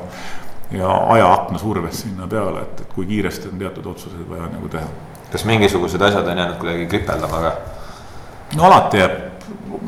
ja 0.70 0.90
ajaakna 1.16 1.58
survest 1.58 2.04
sinna 2.04 2.28
peale, 2.30 2.62
et, 2.62 2.82
et 2.84 2.94
kui 2.94 3.08
kiiresti 3.10 3.50
on 3.50 3.58
teatud 3.58 3.88
otsuseid 3.90 4.28
vaja 4.30 4.52
nagu 4.52 4.70
teha. 4.70 4.86
kas 5.32 5.46
mingisugused 5.46 6.02
asjad 6.02 6.28
on 6.28 6.38
jäänud 6.38 6.60
kuidagi 6.62 6.86
kripeldama 6.86 7.42
ka? 7.48 7.56
no 8.58 8.68
alati 8.68 8.98
jääb 8.98 9.29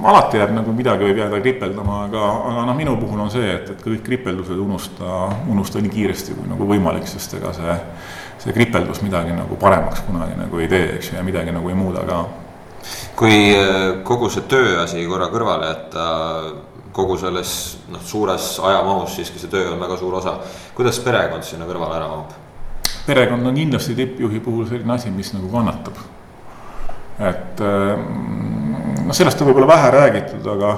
alati 0.04 0.40
jääb 0.40 0.54
nagu 0.56 0.74
midagi 0.76 1.06
võib 1.06 1.20
jääda 1.22 1.40
kripeldama, 1.42 1.98
aga, 2.08 2.24
aga 2.50 2.66
noh, 2.70 2.78
minu 2.78 2.96
puhul 3.00 3.22
on 3.26 3.32
see, 3.34 3.48
et, 3.54 3.70
et 3.74 3.84
kõik 3.84 4.04
kripeldused 4.06 4.60
unusta, 4.60 5.28
unusta 5.52 5.82
nii 5.82 5.94
kiiresti 5.94 6.38
kui 6.38 6.50
nagu 6.50 6.68
võimalik, 6.70 7.08
sest 7.10 7.36
ega 7.38 7.54
see, 7.56 7.76
see 8.44 8.56
kripeldus 8.56 9.04
midagi 9.06 9.36
nagu 9.38 9.58
paremaks 9.62 10.04
kunagi 10.08 10.38
nagu 10.40 10.62
ei 10.62 10.70
tee, 10.72 10.96
eks 10.98 11.12
ju, 11.12 11.18
ja 11.20 11.26
midagi 11.26 11.54
nagu 11.56 11.70
ei 11.70 11.78
muuda 11.78 12.06
ka. 12.08 12.22
kui 13.16 13.52
äh, 13.54 14.02
kogu 14.08 14.30
see 14.34 14.48
tööasi 14.50 15.06
korra 15.10 15.30
kõrvale 15.34 15.70
jätta, 15.70 16.06
kogu 16.92 17.18
selles 17.22 17.52
noh, 17.92 18.02
suures 18.04 18.56
ajamahus 18.60 19.16
siiski 19.16 19.40
see 19.40 19.52
töö 19.52 19.74
on 19.74 19.80
väga 19.80 19.98
suur 20.00 20.18
osa, 20.20 20.40
kuidas 20.76 21.00
perekond 21.00 21.46
sinna 21.46 21.70
kõrvale 21.70 22.00
ära 22.00 22.10
mahub? 22.10 22.34
perekond 23.06 23.46
on 23.48 23.56
kindlasti 23.58 23.96
tippjuhi 23.98 24.42
puhul 24.42 24.68
selline 24.70 24.94
asi, 24.94 25.14
mis 25.14 25.32
nagu 25.34 25.50
kannatab. 25.54 26.02
et 27.20 27.62
äh, 27.62 28.61
noh, 29.06 29.16
sellest 29.16 29.42
on 29.42 29.52
võib-olla 29.52 29.72
vähe 29.74 29.92
räägitud, 29.98 30.48
aga 30.56 30.76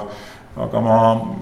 aga 0.54 0.80
ma 0.80 0.96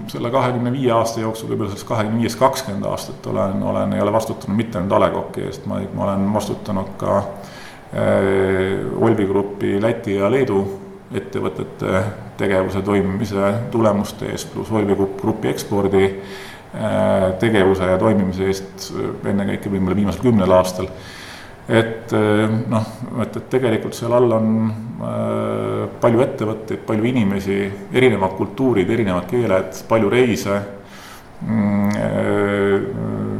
selle 0.09 0.31
kahekümne 0.33 0.71
viie 0.73 0.91
aasta 0.93 1.21
jooksul, 1.21 1.51
võib-olla 1.51 1.69
sellest 1.73 1.89
kahekümne 1.89 2.23
viiest 2.23 2.39
kakskümmend 2.39 2.87
aastat 2.89 3.27
olen, 3.29 3.59
olen, 3.63 3.93
ei 3.93 4.01
ole 4.01 4.13
vastutanud 4.13 4.57
mitte 4.57 4.79
ainult 4.79 4.95
A 4.97 5.01
Le 5.03 5.09
Coqi 5.13 5.45
eest, 5.45 5.67
ma, 5.69 5.77
ma 5.93 6.07
olen 6.07 6.23
vastutanud 6.33 6.95
ka 6.97 7.19
äh, 7.19 8.79
Olvi 8.97 9.27
Grupi 9.29 9.75
Läti 9.81 10.17
ja 10.17 10.31
Leedu 10.33 10.63
ettevõtete 11.13 12.03
tegevuse 12.39 12.81
toimimise 12.81 13.51
tulemuste 13.71 14.31
eest, 14.33 14.49
pluss 14.53 14.73
Olvi 14.73 14.97
Grupi 14.97 15.51
ekspordi 15.51 16.05
äh, 16.09 17.27
tegevuse 17.39 17.91
ja 17.93 17.99
toimimise 18.01 18.49
eest 18.49 18.89
ennekõike 19.29 19.69
võib-olla 19.69 19.99
viimasel 20.01 20.25
kümnel 20.25 20.57
aastal 20.57 20.89
et 21.73 22.13
eh, 22.13 22.51
noh, 22.69 22.85
et, 23.23 23.37
et 23.39 23.45
tegelikult 23.49 23.95
seal 23.97 24.13
all 24.13 24.35
on 24.35 24.49
äh, 24.67 25.85
palju 26.01 26.21
ettevõtteid, 26.25 26.83
palju 26.85 27.07
inimesi, 27.09 27.57
erinevad 27.95 28.35
kultuurid, 28.37 28.89
erinevad 28.93 29.25
keeled, 29.31 29.83
palju 29.89 30.13
reise 30.13 30.59
mm,. 31.41 31.71
Äh, 31.93 33.31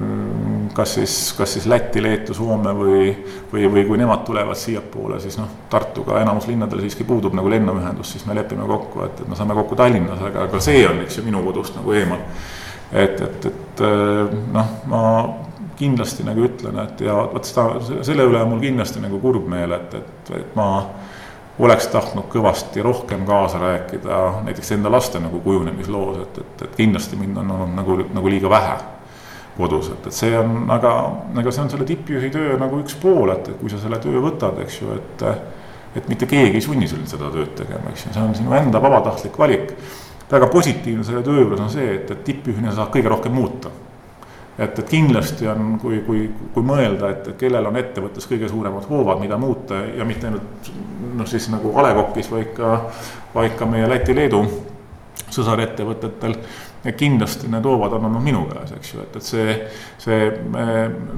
kas 0.74 0.96
siis, 0.98 1.14
kas 1.38 1.52
siis 1.54 1.68
Lätti, 1.70 2.02
Leetu, 2.02 2.34
Soome 2.34 2.72
või, 2.74 3.12
või, 3.52 3.68
või 3.70 3.84
kui 3.86 4.00
nemad 4.02 4.24
tulevad 4.26 4.58
siiapoole, 4.58 5.20
siis 5.22 5.38
noh, 5.38 5.52
Tartuga 5.70 6.18
enamus 6.24 6.48
linnadel 6.50 6.82
siiski 6.82 7.06
puudub 7.06 7.36
nagu 7.38 7.52
lennuühendus, 7.54 8.16
siis 8.16 8.26
me 8.26 8.34
lepime 8.34 8.66
kokku, 8.66 9.04
et, 9.06 9.22
et 9.22 9.30
me 9.30 9.38
saame 9.38 9.54
kokku 9.58 9.78
Tallinnas, 9.78 10.22
aga, 10.26 10.48
aga 10.48 10.62
see 10.64 10.82
on, 10.90 11.04
eks 11.06 11.20
ju, 11.20 11.28
minu 11.28 11.44
kodust 11.46 11.78
nagu 11.78 11.94
eemal. 11.94 12.26
et, 12.90 13.22
et, 13.22 13.46
et 13.52 13.86
noh, 14.54 14.74
ma 14.90 15.04
kindlasti 15.80 16.26
nagu 16.28 16.46
ütlen, 16.48 16.80
et 16.84 17.02
ja 17.06 17.16
vot 17.34 17.48
seda, 17.48 17.68
selle 18.06 18.28
üle 18.30 18.42
on 18.44 18.54
mul 18.54 18.64
kindlasti 18.64 19.02
nagu 19.04 19.20
kurb 19.24 19.48
meel, 19.52 19.76
et, 19.78 19.94
et, 20.00 20.32
et 20.38 20.56
ma 20.58 20.68
oleks 21.64 21.88
tahtnud 21.94 22.26
kõvasti 22.34 22.82
rohkem 22.82 23.26
kaasa 23.30 23.62
rääkida 23.62 24.20
näiteks 24.48 24.74
enda 24.78 24.92
laste 24.92 25.22
nagu 25.22 25.42
kujunemisloos, 25.44 26.20
et, 26.26 26.42
et, 26.42 26.66
et 26.68 26.76
kindlasti 26.80 27.20
mind 27.20 27.38
on 27.44 27.52
olnud 27.58 27.78
nagu, 27.78 27.98
nagu 28.14 28.32
liiga 28.34 28.50
vähe 28.50 28.78
kodus, 29.58 29.92
et, 29.94 30.08
et 30.10 30.18
see 30.18 30.34
on, 30.38 30.64
aga, 30.74 30.94
aga 31.38 31.52
see 31.54 31.62
on 31.66 31.70
selle 31.74 31.86
tippjuhi 31.86 32.32
töö 32.34 32.56
nagu 32.62 32.80
üks 32.82 32.98
pool, 33.02 33.36
et, 33.36 33.52
et 33.54 33.60
kui 33.62 33.70
sa 33.70 33.82
selle 33.82 34.02
töö 34.02 34.24
võtad, 34.24 34.58
eks 34.66 34.82
ju, 34.82 34.96
et 34.98 35.28
et 35.94 36.08
mitte 36.10 36.26
keegi 36.26 36.58
ei 36.58 36.62
sunni 36.66 36.88
sind 36.90 37.06
seda 37.06 37.28
tööd 37.30 37.52
tegema, 37.54 37.92
eks 37.92 38.08
ju, 38.08 38.14
see 38.16 38.24
on 38.24 38.34
sinu 38.34 38.56
enda 38.58 38.82
vabatahtlik 38.82 39.36
valik. 39.38 39.76
Väga 40.32 40.48
positiivne 40.50 41.04
selle 41.06 41.22
töö 41.22 41.44
juures 41.44 41.60
on 41.62 41.70
see, 41.70 41.92
et, 42.00 42.10
et 42.10 42.24
tippjuhina 42.26 42.72
saab 42.74 42.90
kõige 42.96 43.12
rohkem 43.14 43.36
muuta 43.38 43.70
et, 44.58 44.80
et 44.80 44.90
kindlasti 44.90 45.48
on, 45.50 45.78
kui, 45.82 46.02
kui, 46.06 46.28
kui 46.54 46.66
mõelda, 46.66 47.10
et 47.14 47.32
kellel 47.40 47.70
on 47.70 47.80
ettevõttes 47.80 48.28
kõige 48.30 48.50
suuremad 48.52 48.86
hoovad, 48.90 49.22
mida 49.24 49.38
muuta 49.42 49.82
ja 49.98 50.06
mitte 50.06 50.30
ainult 50.30 50.70
noh, 51.14 51.30
siis 51.30 51.50
nagu 51.54 51.74
A 51.78 51.88
Le 51.88 51.96
Coqis, 51.98 52.30
vaid 52.32 52.54
ka, 52.58 52.76
vaid 53.34 53.58
ka 53.60 53.70
meie 53.70 53.90
Läti-Leedu 53.90 54.44
sõsarettevõtetel. 55.34 56.38
kindlasti 57.00 57.48
need 57.48 57.64
hoovad 57.64 57.94
on 57.96 58.06
olnud 58.10 58.24
minu 58.24 58.42
käes, 58.50 58.74
eks 58.76 58.90
ju, 58.94 59.02
et, 59.06 59.16
et 59.16 59.24
see, 59.24 59.54
see, 60.04 60.26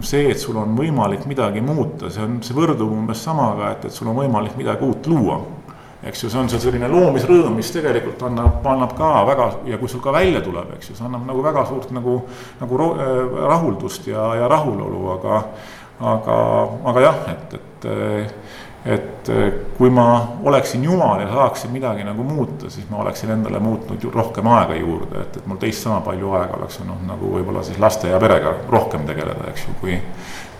see, 0.05 0.27
et 0.29 0.39
sul 0.39 0.59
on 0.61 0.75
võimalik 0.77 1.25
midagi 1.25 1.63
muuta, 1.65 2.11
see 2.13 2.21
on, 2.21 2.37
see 2.45 2.53
võrdub 2.53 2.91
umbes 2.93 3.23
samaga, 3.25 3.71
et, 3.73 3.87
et 3.89 3.95
sul 3.95 4.11
on 4.11 4.19
võimalik 4.19 4.53
midagi 4.59 4.85
uut 4.85 5.09
luua 5.09 5.39
eks 6.05 6.23
ju, 6.23 6.29
see 6.29 6.39
on 6.39 6.49
see 6.51 6.61
selline 6.61 6.89
loomisrõõm, 6.91 7.55
mis 7.57 7.71
tegelikult 7.73 8.21
annab, 8.27 8.65
annab 8.75 8.93
ka 8.97 9.13
väga 9.29 9.47
ja 9.71 9.79
kui 9.81 9.89
sul 9.91 10.03
ka 10.03 10.13
välja 10.15 10.43
tuleb, 10.45 10.75
eks 10.77 10.91
ju, 10.91 10.97
see 10.99 11.07
annab 11.07 11.25
nagu 11.29 11.41
väga 11.45 11.65
suurt 11.69 11.89
nagu, 11.95 12.19
nagu 12.61 12.91
äh, 12.91 13.15
rahuldust 13.53 14.07
ja, 14.11 14.27
ja 14.41 14.51
rahulolu, 14.51 15.01
aga, 15.15 15.41
aga, 16.13 16.37
aga 16.91 17.09
jah, 17.09 17.25
et, 17.33 17.57
et 17.57 17.89
et 18.85 19.29
kui 19.79 19.89
ma 19.89 20.37
oleksin 20.45 20.83
jumal 20.85 21.17
ja 21.23 21.25
saaksin 21.31 21.71
midagi 21.73 22.03
nagu 22.05 22.23
muuta, 22.23 22.69
siis 22.69 22.85
ma 22.89 22.99
oleksin 23.01 23.31
endale 23.33 23.57
muutnud 23.59 24.03
ju 24.03 24.11
rohkem 24.13 24.45
aega 24.53 24.77
juurde, 24.77 25.23
et, 25.23 25.39
et 25.39 25.47
mul 25.49 25.57
teist 25.57 25.81
sama 25.81 26.03
palju 26.05 26.35
aega 26.37 26.59
oleks 26.59 26.77
olnud 26.83 27.01
nagu 27.09 27.31
võib-olla 27.33 27.63
siis 27.65 27.79
laste 27.81 28.13
ja 28.13 28.19
perega 28.21 28.53
rohkem 28.69 29.07
tegeleda, 29.09 29.49
eks 29.49 29.65
ju, 29.65 29.73
kui, 29.81 29.97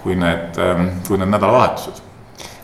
kui 0.01 0.17
need, 0.17 0.57
kui 1.05 1.21
need 1.21 1.29
nädalavahetused 1.35 2.04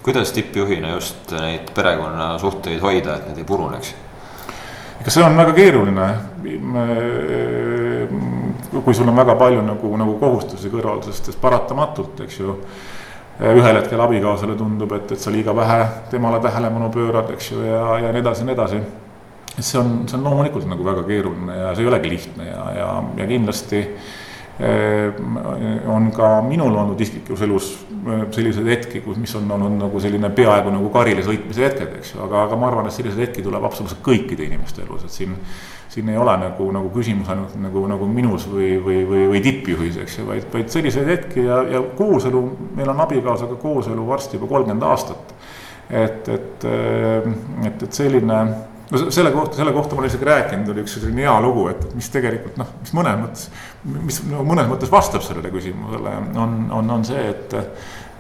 kuidas 0.03 0.31
tippjuhina 0.31 0.95
just 0.95 1.31
neid 1.31 1.73
perekonnasuhteid 1.75 2.81
hoida, 2.81 3.15
et 3.15 3.27
need 3.29 3.43
ei 3.43 3.47
puruneks? 3.47 3.93
ega 5.01 5.09
see 5.13 5.23
on 5.25 5.37
väga 5.37 5.53
keeruline. 5.57 6.07
kui 8.71 8.93
sul 8.93 9.09
on 9.09 9.15
väga 9.15 9.35
palju 9.35 9.61
nagu, 9.65 9.91
nagu 9.97 10.15
kohustusi 10.21 10.69
kõrval, 10.69 11.03
sest, 11.05 11.33
paratamatult, 11.41 12.23
eks 12.25 12.39
ju. 12.39 12.55
ühel 13.41 13.77
hetkel 13.79 14.01
abikaasale 14.01 14.55
tundub, 14.55 14.91
et, 14.93 15.11
et 15.11 15.19
sa 15.19 15.31
liiga 15.33 15.55
vähe 15.55 15.85
temale 16.11 16.39
tähelepanu 16.39 16.89
pöörad, 16.93 17.31
eks 17.33 17.51
ju, 17.51 17.61
ja, 17.65 17.97
ja 18.05 18.11
nii 18.13 18.21
edasi 18.21 18.43
ja 18.43 18.49
nii 18.49 18.55
edasi. 18.57 18.81
see 19.59 19.79
on, 19.79 20.03
see 20.07 20.17
on 20.17 20.23
loomulikult 20.23 20.65
nagu 20.69 20.85
väga 20.85 21.03
keeruline 21.03 21.55
ja 21.57 21.71
see 21.75 21.83
ei 21.83 21.89
olegi 21.89 22.09
lihtne 22.09 22.45
ja, 22.45 22.65
ja, 22.77 22.89
ja 23.17 23.27
kindlasti 23.27 23.81
on 25.87 26.11
ka 26.13 26.29
minul 26.45 26.75
olnud 26.75 27.01
isiklikus 27.01 27.41
elus 27.41 27.71
selliseid 28.31 28.67
hetki, 28.67 29.01
kus, 29.05 29.17
mis 29.21 29.33
on 29.37 29.51
olnud 29.51 29.77
nagu 29.79 29.99
selline 30.01 30.31
peaaegu 30.35 30.71
nagu 30.73 30.89
karile 30.93 31.23
sõitmise 31.25 31.65
hetked, 31.67 31.91
eks 31.99 32.15
ju, 32.15 32.21
aga, 32.25 32.45
aga 32.47 32.57
ma 32.57 32.69
arvan, 32.71 32.87
et 32.89 32.95
selliseid 32.95 33.27
hetki 33.27 33.43
tuleb 33.45 33.65
absoluutselt 33.67 34.01
kõikide 34.05 34.47
inimeste 34.47 34.85
elus, 34.85 35.05
et 35.05 35.19
siin. 35.19 35.37
siin 35.91 36.07
ei 36.07 36.15
ole 36.17 36.31
nagu, 36.39 36.69
nagu 36.71 36.87
küsimus 36.95 37.27
ainult 37.33 37.57
nagu, 37.59 37.81
nagu 37.91 38.05
minus 38.07 38.45
või, 38.47 38.77
või, 38.79 39.01
või, 39.09 39.25
või 39.33 39.41
tippjuhis, 39.43 39.97
eks 39.99 40.13
ju, 40.21 40.27
vaid, 40.29 40.45
vaid 40.53 40.69
selliseid 40.71 41.09
hetki 41.11 41.43
ja, 41.43 41.57
ja 41.67 41.81
kooselu, 41.97 42.43
meil 42.77 42.93
on 42.93 43.01
abikaasaga 43.03 43.57
kooselu 43.59 44.05
varsti 44.07 44.39
juba 44.39 44.47
kolmkümmend 44.53 44.87
aastat. 44.87 45.33
et, 45.89 46.29
et, 46.31 46.65
et, 47.67 47.83
et 47.83 47.91
selline 47.91 48.37
no 48.91 49.11
selle 49.11 49.31
kohta, 49.31 49.55
selle 49.55 49.73
kohta 49.73 49.95
ma 49.95 50.03
olen 50.03 50.11
isegi 50.11 50.27
rääkinud, 50.27 50.71
oli 50.73 50.83
üks 50.83 50.97
selline 50.97 51.23
hea 51.23 51.35
lugu, 51.43 51.65
et 51.71 51.95
mis 51.95 52.09
tegelikult 52.11 52.59
noh, 52.59 52.69
mis 52.81 52.93
mõnes 52.97 53.17
mõttes, 53.21 53.47
mis 53.93 54.19
no 54.27 54.43
mõnes 54.47 54.69
mõttes 54.71 54.91
vastab 54.91 55.23
sellele 55.25 55.51
küsimusele, 55.53 56.15
on, 56.41 56.57
on, 56.79 56.93
on 56.97 57.07
see, 57.07 57.23
et. 57.31 57.55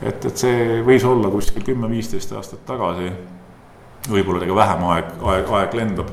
et, 0.01 0.25
et 0.25 0.31
see 0.33 0.81
võis 0.87 1.03
olla 1.05 1.29
kuskil 1.29 1.65
kümme-viisteist 1.67 2.31
aastat 2.33 2.63
tagasi. 2.65 3.11
võib-olla 4.09 4.39
isegi 4.41 4.55
vähem 4.57 4.85
aeg, 4.89 5.11
aeg, 5.33 5.51
aeg 5.59 5.75
lendab. 5.77 6.09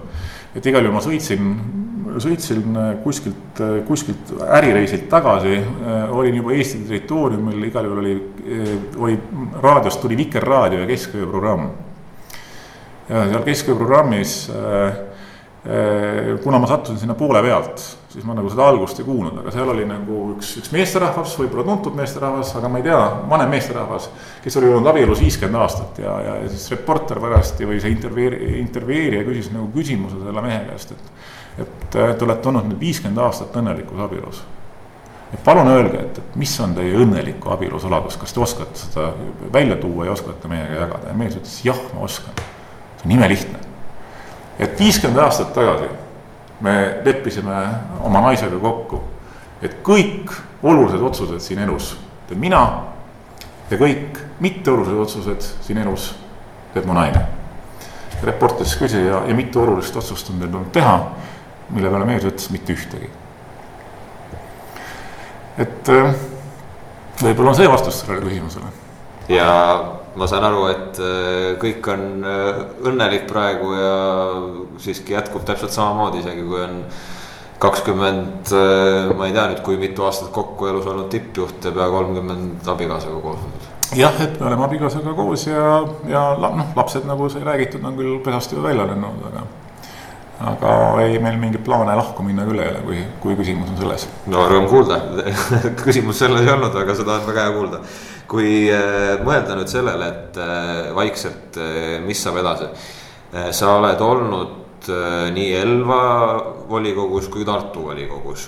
et 0.55 0.67
igal 0.67 0.85
juhul 0.85 0.97
ma 0.99 1.05
sõitsin, 1.05 1.55
sõitsin 2.19 2.79
kuskilt, 3.05 3.63
kuskilt 3.87 4.35
ärireisilt 4.59 5.09
tagasi, 5.09 5.61
olin 6.11 6.41
juba 6.43 6.53
Eesti 6.53 6.83
territooriumil, 6.89 7.63
igal 7.71 7.87
juhul 7.87 8.03
oli, 8.03 8.15
oli 8.99 9.19
raadiost 9.63 10.03
tuli 10.03 10.19
Vikerraadio 10.19 10.83
ja 10.83 10.91
keskööprogramm 10.91 11.71
ja 13.09 13.29
seal 13.29 13.45
keskööprogrammis 13.47 14.35
äh, 14.53 14.87
äh, 15.69 16.35
kuna 16.43 16.59
ma 16.59 16.67
sattusin 16.67 16.99
sinna 16.99 17.15
poole 17.15 17.43
pealt, 17.43 17.81
siis 18.13 18.25
ma 18.25 18.37
nagu 18.37 18.51
seda 18.53 18.67
algust 18.69 19.01
ei 19.01 19.07
kuulnud, 19.07 19.41
aga 19.41 19.53
seal 19.55 19.73
oli 19.73 19.87
nagu 19.89 20.21
üks, 20.35 20.53
üks 20.61 20.73
meesterahvas, 20.75 21.37
võib-olla 21.41 21.65
tuntud 21.71 21.97
meesterahvas, 21.99 22.53
aga 22.61 22.71
ma 22.73 22.83
ei 22.83 22.87
tea, 22.89 23.01
vanem 23.31 23.53
meesterahvas. 23.57 24.11
kes 24.45 24.61
oli 24.61 24.71
olnud 24.73 24.93
abielus 24.93 25.23
viiskümmend 25.25 25.63
aastat 25.63 26.03
ja, 26.05 26.19
ja, 26.27 26.37
siis 26.53 26.69
reporter 26.75 27.21
pärast 27.23 27.65
või 27.65 27.81
see 27.81 27.95
intervjueerija, 27.97 28.61
intervjueerija 28.65 29.25
küsis 29.29 29.51
nagu 29.55 29.71
küsimuse 29.75 30.21
selle 30.21 30.45
mehe 30.45 30.61
käest, 30.69 30.93
et. 30.93 31.11
et 31.65 31.91
te 31.91 32.25
olete 32.25 32.53
olnud 32.53 32.71
nüüd 32.71 32.81
viiskümmend 32.81 33.25
aastat 33.25 33.57
õnnelikus 33.57 34.05
abielus. 34.05 34.45
et 35.33 35.41
palun 35.45 35.73
öelge, 35.73 36.05
et, 36.05 36.21
et 36.21 36.37
mis 36.37 36.53
on 36.61 36.77
teie 36.77 36.93
õnneliku 36.97 37.57
abielu 37.57 37.81
saladus, 37.81 38.21
kas 38.21 38.37
te 38.37 38.45
oskate 38.45 38.85
seda 38.85 39.11
välja 39.53 39.81
tuua 39.81 40.09
ja 40.09 40.15
oskate 40.17 40.49
meiega 40.49 40.85
jagada 40.85 41.11
ja 41.13 41.19
mees 41.19 41.41
ütles 41.41 41.59
jah, 41.65 41.83
ma 41.95 42.05
oskan 42.05 42.47
imelihtne. 43.11 43.59
et 44.59 44.81
viiskümmend 44.81 45.19
aastat 45.23 45.53
tagasi 45.55 45.89
me 46.61 47.01
leppisime 47.05 47.55
oma 48.01 48.21
naisega 48.21 48.59
kokku, 48.59 49.03
et 49.63 49.79
kõik 49.83 50.33
olulised 50.63 51.03
otsused 51.03 51.41
siin 51.41 51.63
elus 51.63 51.97
teen 52.29 52.41
mina 52.41 52.63
ja 53.71 53.79
kõik 53.79 54.19
mitteolulised 54.41 55.03
otsused 55.05 55.45
siin 55.65 55.79
elus 55.83 56.13
teeb 56.75 56.87
mu 56.89 56.97
naine. 56.97 57.27
reporter 58.23 58.67
siis 58.67 58.81
küsis 58.81 59.05
ja, 59.07 59.23
ja 59.29 59.35
mitu 59.35 59.63
olulist 59.63 59.97
otsust 59.97 60.31
on 60.31 60.41
teil 60.41 60.51
tulnud 60.51 60.73
teha, 60.75 60.97
mille 61.71 61.91
peale 61.91 62.07
mees 62.09 62.25
ütles 62.27 62.51
mitte 62.51 62.75
ühtegi. 62.75 63.11
et 65.59 65.89
äh, 65.95 66.15
võib-olla 67.23 67.55
on 67.55 67.59
see 67.61 67.71
vastus 67.71 68.01
sellele 68.01 68.27
küsimusele. 68.27 68.73
ja 69.29 69.49
ma 70.19 70.27
saan 70.31 70.47
aru, 70.49 70.65
et 70.73 70.99
äh, 71.03 71.53
kõik 71.63 71.87
on 71.93 72.27
äh, 72.27 72.59
õnnelik 72.91 73.29
praegu 73.31 73.73
ja 73.77 73.93
siiski 74.83 75.15
jätkub 75.15 75.47
täpselt 75.47 75.75
samamoodi, 75.75 76.23
isegi 76.25 76.45
kui 76.47 76.61
on 76.65 76.81
kakskümmend, 77.63 78.51
äh, 78.55 79.13
ma 79.19 79.29
ei 79.29 79.37
tea 79.37 79.49
nüüd, 79.53 79.63
kui 79.67 79.79
mitu 79.81 80.07
aastat 80.07 80.33
kokku 80.35 80.71
elus 80.71 80.89
olnud 80.91 81.11
tippjuht 81.13 81.71
ja 81.71 81.75
pea 81.75 81.89
kolmkümmend 81.95 82.73
abikaasaga 82.75 83.23
koos 83.23 83.47
olnud. 83.47 83.71
jah, 83.99 84.21
et 84.25 84.41
me 84.41 84.51
oleme 84.51 84.67
abikaasaga 84.67 85.15
koos 85.19 85.47
ja, 85.49 85.79
ja 86.11 86.27
noh, 86.43 86.75
lapsed, 86.77 87.07
nagu 87.09 87.31
sai 87.33 87.47
räägitud, 87.47 87.85
on 87.85 87.97
küll 87.99 88.21
pesast 88.25 88.55
juba 88.55 88.69
välja 88.71 88.91
lennud, 88.91 89.25
aga 89.31 89.47
aga 90.39 90.75
ei 91.03 91.19
meil 91.19 91.39
mingeid 91.41 91.65
plaane 91.67 91.97
lahku 91.99 92.23
minna 92.23 92.45
küll 92.47 92.61
ei 92.63 92.69
ole, 92.71 92.85
kui, 92.87 93.01
kui 93.23 93.39
küsimus 93.41 93.73
on 93.73 93.81
selles. 93.81 94.07
no 94.31 94.45
rõõm 94.51 94.69
kuulda 94.71 95.01
küsimus 95.87 96.21
selles 96.23 96.47
ei 96.47 96.53
olnud, 96.53 96.77
aga 96.79 96.95
seda 96.95 97.19
on 97.19 97.27
väga 97.27 97.49
hea 97.49 97.57
kuulda 97.57 97.83
kui 98.29 98.69
äh, 98.71 99.17
mõelda 99.25 99.57
nüüd 99.57 99.73
sellele, 99.73 100.13
et 100.13 100.39
äh, 100.43 100.89
vaikselt, 100.97 101.57
äh, 101.57 101.99
mis 102.05 102.23
saab 102.23 102.43
edasi. 102.45 102.71
sa 103.29 103.75
oled 103.77 104.01
olnud 104.01 104.87
nii 105.37 105.49
Elva 105.59 106.05
volikogus 106.71 107.27
kui 107.29 107.45
Tartu 107.45 107.83
volikogus. 107.91 108.47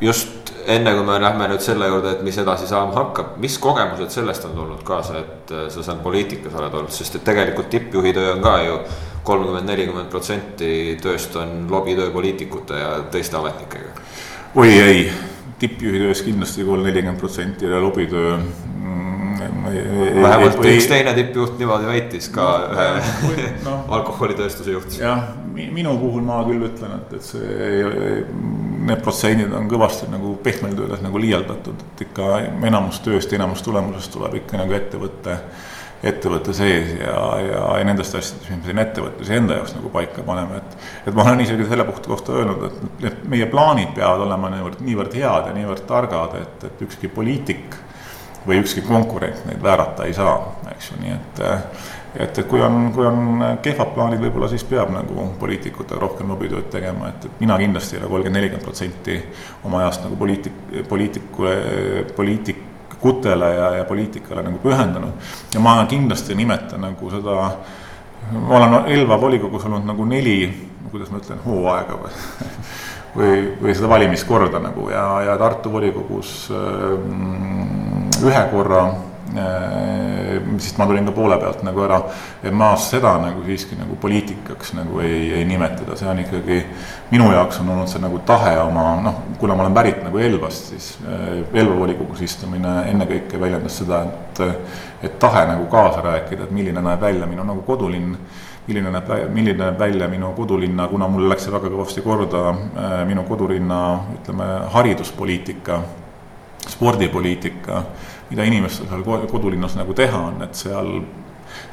just 0.00 0.50
enne, 0.66 0.94
kui 0.96 1.04
me 1.06 1.20
lähme 1.22 1.46
nüüd 1.52 1.62
selle 1.62 1.86
juurde, 1.86 2.16
et 2.16 2.24
mis 2.26 2.38
edasi 2.38 2.66
saama 2.66 2.96
hakkab, 2.96 3.36
mis 3.38 3.58
kogemused 3.62 4.10
sellest 4.10 4.48
on 4.48 4.56
tulnud 4.56 4.82
kaasa, 4.82 5.18
et 5.18 5.52
sa 5.70 5.84
seal 5.84 6.02
poliitikas 6.02 6.56
oled 6.58 6.74
olnud, 6.74 6.90
sest 6.90 7.20
et 7.20 7.24
tegelikult 7.24 7.70
tippjuhi 7.70 8.12
töö 8.16 8.32
on 8.32 8.42
ka 8.42 8.56
ju 8.64 8.80
kolmkümmend, 9.24 9.68
nelikümmend 9.68 10.12
protsenti 10.12 10.98
tööst 11.02 11.36
on 11.36 11.66
lobitöö 11.70 12.10
poliitikute 12.14 12.78
ja 12.80 12.92
teiste 13.12 13.36
ametnikega. 13.36 13.92
oi 14.54 14.70
ei 14.78 15.02
tippjuhi 15.60 15.98
töös 15.98 16.22
kindlasti 16.24 16.64
kolm, 16.64 16.84
nelikümmend 16.86 17.20
protsenti 17.20 17.68
ja 17.68 17.80
lobitöö 17.82 18.36
mm, 18.36 19.40
vähemalt 20.22 20.64
ei, 20.64 20.78
üks 20.78 20.88
teine 20.88 21.14
tippjuht 21.14 21.58
niimoodi 21.60 21.88
väitis 21.90 22.30
ka 22.32 22.46
ühe 22.72 23.50
no, 23.64 23.76
alkoholitööstuse 23.98 24.76
juht. 24.76 24.96
jah, 25.00 25.34
minu 25.54 25.96
puhul 26.00 26.24
ma 26.24 26.40
küll 26.48 26.64
ütlen, 26.70 26.96
et, 27.00 27.18
et 27.18 27.26
see, 27.26 28.22
need 28.88 29.02
protsendid 29.04 29.52
on 29.56 29.68
kõvasti 29.70 30.08
nagu 30.12 30.36
pehmelt 30.44 30.80
öeldes 30.80 31.04
nagu 31.04 31.20
liialdatud, 31.20 31.84
et 31.92 32.06
ikka 32.08 32.30
enamus 32.70 33.02
tööst, 33.04 33.32
enamus 33.36 33.64
tulemusest 33.66 34.14
tuleb 34.16 34.40
ikka 34.42 34.60
nagu 34.62 34.76
ettevõtte 34.76 35.36
ettevõtte 36.02 36.54
sees 36.56 36.94
ja, 36.96 37.16
ja, 37.44 37.64
ja 37.78 37.84
nendest 37.84 38.14
asjadest, 38.16 38.48
mis 38.48 38.62
me 38.62 38.70
siin 38.70 38.80
ettevõttes 38.80 39.32
enda 39.36 39.58
jaoks 39.58 39.74
nagu 39.76 39.92
paika 39.92 40.24
paneme, 40.24 40.62
et. 40.62 40.88
et 41.10 41.16
ma 41.16 41.26
olen 41.26 41.44
isegi 41.44 41.68
selle 41.68 41.84
kohta 41.84 42.36
öelnud, 42.38 42.66
et, 42.70 43.06
et 43.10 43.22
meie 43.28 43.48
plaanid 43.50 43.92
peavad 43.96 44.24
olema 44.24 44.52
niivõrd, 44.54 44.80
niivõrd 44.86 45.16
head 45.20 45.50
ja 45.50 45.54
niivõrd 45.56 45.84
targad, 45.88 46.38
et, 46.40 46.68
et 46.70 46.84
ükski 46.88 47.12
poliitik 47.12 47.76
või 48.46 48.62
ükski 48.62 48.84
konkurent 48.86 49.44
neid 49.48 49.60
väärata 49.62 50.08
ei 50.08 50.16
saa, 50.16 50.38
eks 50.72 50.92
ju, 50.92 51.00
nii 51.02 51.12
et. 51.18 51.42
et, 51.44 51.82
et 52.24 52.40
kui 52.48 52.62
on, 52.64 52.88
kui 52.96 53.04
on 53.06 53.44
kehvad 53.62 53.92
plaanid, 53.94 54.22
võib-olla 54.24 54.48
siis 54.48 54.64
peab 54.64 54.94
nagu 54.94 55.28
poliitikutega 55.38 56.00
rohkem 56.00 56.32
lobitööd 56.32 56.72
tegema, 56.72 57.12
et, 57.12 57.28
et 57.28 57.44
mina 57.44 57.60
kindlasti 57.60 57.98
ei 57.98 58.00
ole 58.00 58.08
kolmkümmend, 58.08 58.38
nelikümmend 58.40 58.64
protsenti 58.64 59.20
oma 59.68 59.84
ajast 59.84 60.08
nagu 60.08 60.16
poliitik, 60.24 60.56
poliitikule, 60.88 61.54
poliitik 62.16 62.64
kutele 63.00 63.54
ja, 63.54 63.70
ja 63.80 63.84
poliitikale 63.84 64.42
nagu 64.42 64.58
pühendunud. 64.62 65.32
ja 65.54 65.60
ma 65.60 65.78
kindlasti 65.88 66.34
nimetan 66.34 66.80
nagu 66.80 67.10
seda 67.10 67.36
ma 68.32 68.56
olen 68.56 68.92
Elva 68.92 69.20
volikogus 69.20 69.64
olnud 69.64 69.86
nagu 69.88 70.04
neli, 70.04 70.38
kuidas 70.90 71.10
ma 71.10 71.18
ütlen, 71.18 71.40
hooaega 71.44 71.98
või 72.00 72.12
või, 73.16 73.36
või 73.62 73.74
seda 73.74 73.88
valimiskorda 73.90 74.60
nagu 74.62 74.88
ja, 74.92 75.04
ja 75.26 75.38
Tartu 75.38 75.72
volikogus 75.72 76.48
äh, 76.54 78.26
ühe 78.26 78.42
korra 78.52 78.84
siis 79.30 80.76
ma 80.78 80.86
tulin 80.86 81.06
ka 81.06 81.12
poole 81.14 81.38
pealt 81.38 81.62
nagu 81.66 81.84
ära, 81.84 82.00
et 82.42 82.54
ma 82.56 82.72
seda 82.80 83.12
nagu 83.22 83.44
siiski 83.46 83.78
nagu 83.78 83.96
poliitikaks 84.00 84.74
nagu 84.78 85.00
ei, 85.04 85.30
ei 85.38 85.44
nimetada, 85.48 85.96
see 85.98 86.08
on 86.10 86.22
ikkagi, 86.24 86.60
minu 87.12 87.30
jaoks 87.34 87.60
on 87.62 87.70
olnud 87.76 87.90
see 87.90 88.02
nagu 88.02 88.20
tahe 88.26 88.56
oma 88.62 88.84
noh, 89.04 89.22
kuna 89.38 89.54
ma 89.54 89.66
olen 89.66 89.76
pärit 89.76 90.02
nagu 90.04 90.18
Elvast, 90.18 90.72
siis 90.74 90.92
äh, 91.06 91.40
Elva 91.62 91.78
volikogus 91.78 92.22
istumine 92.26 92.76
ennekõike 92.90 93.40
väljendas 93.40 93.80
seda, 93.82 94.04
et 94.04 94.44
et 95.00 95.14
tahe 95.18 95.46
nagu 95.48 95.64
kaasa 95.72 96.02
rääkida, 96.04 96.44
et 96.44 96.52
milline 96.52 96.82
näeb 96.84 97.00
välja 97.00 97.26
minu 97.28 97.44
nagu 97.46 97.62
kodulinn 97.64 98.16
milline 98.68 98.92
näeb, 98.92 99.08
milline 99.34 99.58
näeb 99.58 99.78
välja 99.80 100.08
minu 100.10 100.32
kodulinna, 100.36 100.86
kuna 100.90 101.08
mul 101.10 101.28
läks 101.30 101.46
see 101.46 101.54
väga 101.54 101.70
kõvasti 101.72 102.04
korda, 102.04 102.42
äh, 102.52 102.94
minu 103.08 103.24
kodulinna, 103.28 103.80
ütleme, 104.18 104.48
hariduspoliitika, 104.74 105.80
spordipoliitika, 106.68 107.82
mida 108.30 108.46
inimestel 108.46 108.88
seal 108.90 109.26
kodulinnas 109.30 109.76
nagu 109.78 109.94
teha 109.96 110.20
on, 110.30 110.42
et 110.46 110.54
seal, 110.54 111.00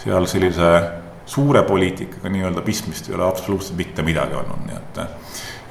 seal 0.03 0.30
sellise 0.30 0.72
suure 1.28 1.64
poliitikaga 1.68 2.32
nii-öelda 2.32 2.64
pistmist 2.66 3.10
ei 3.10 3.16
ole 3.16 3.28
absoluutselt 3.28 3.78
mitte 3.78 4.05
midagi 4.05 4.38
olnud, 4.39 4.66
nii 4.66 4.78
et 4.78 5.01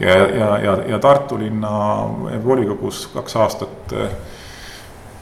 ja, 0.01 0.16
ja, 0.16 0.49
ja, 0.62 0.78
ja 0.93 0.99
Tartu 1.03 1.39
linna 1.41 1.70
volikogus 2.45 3.07
kaks 3.14 3.37
aastat 3.41 3.95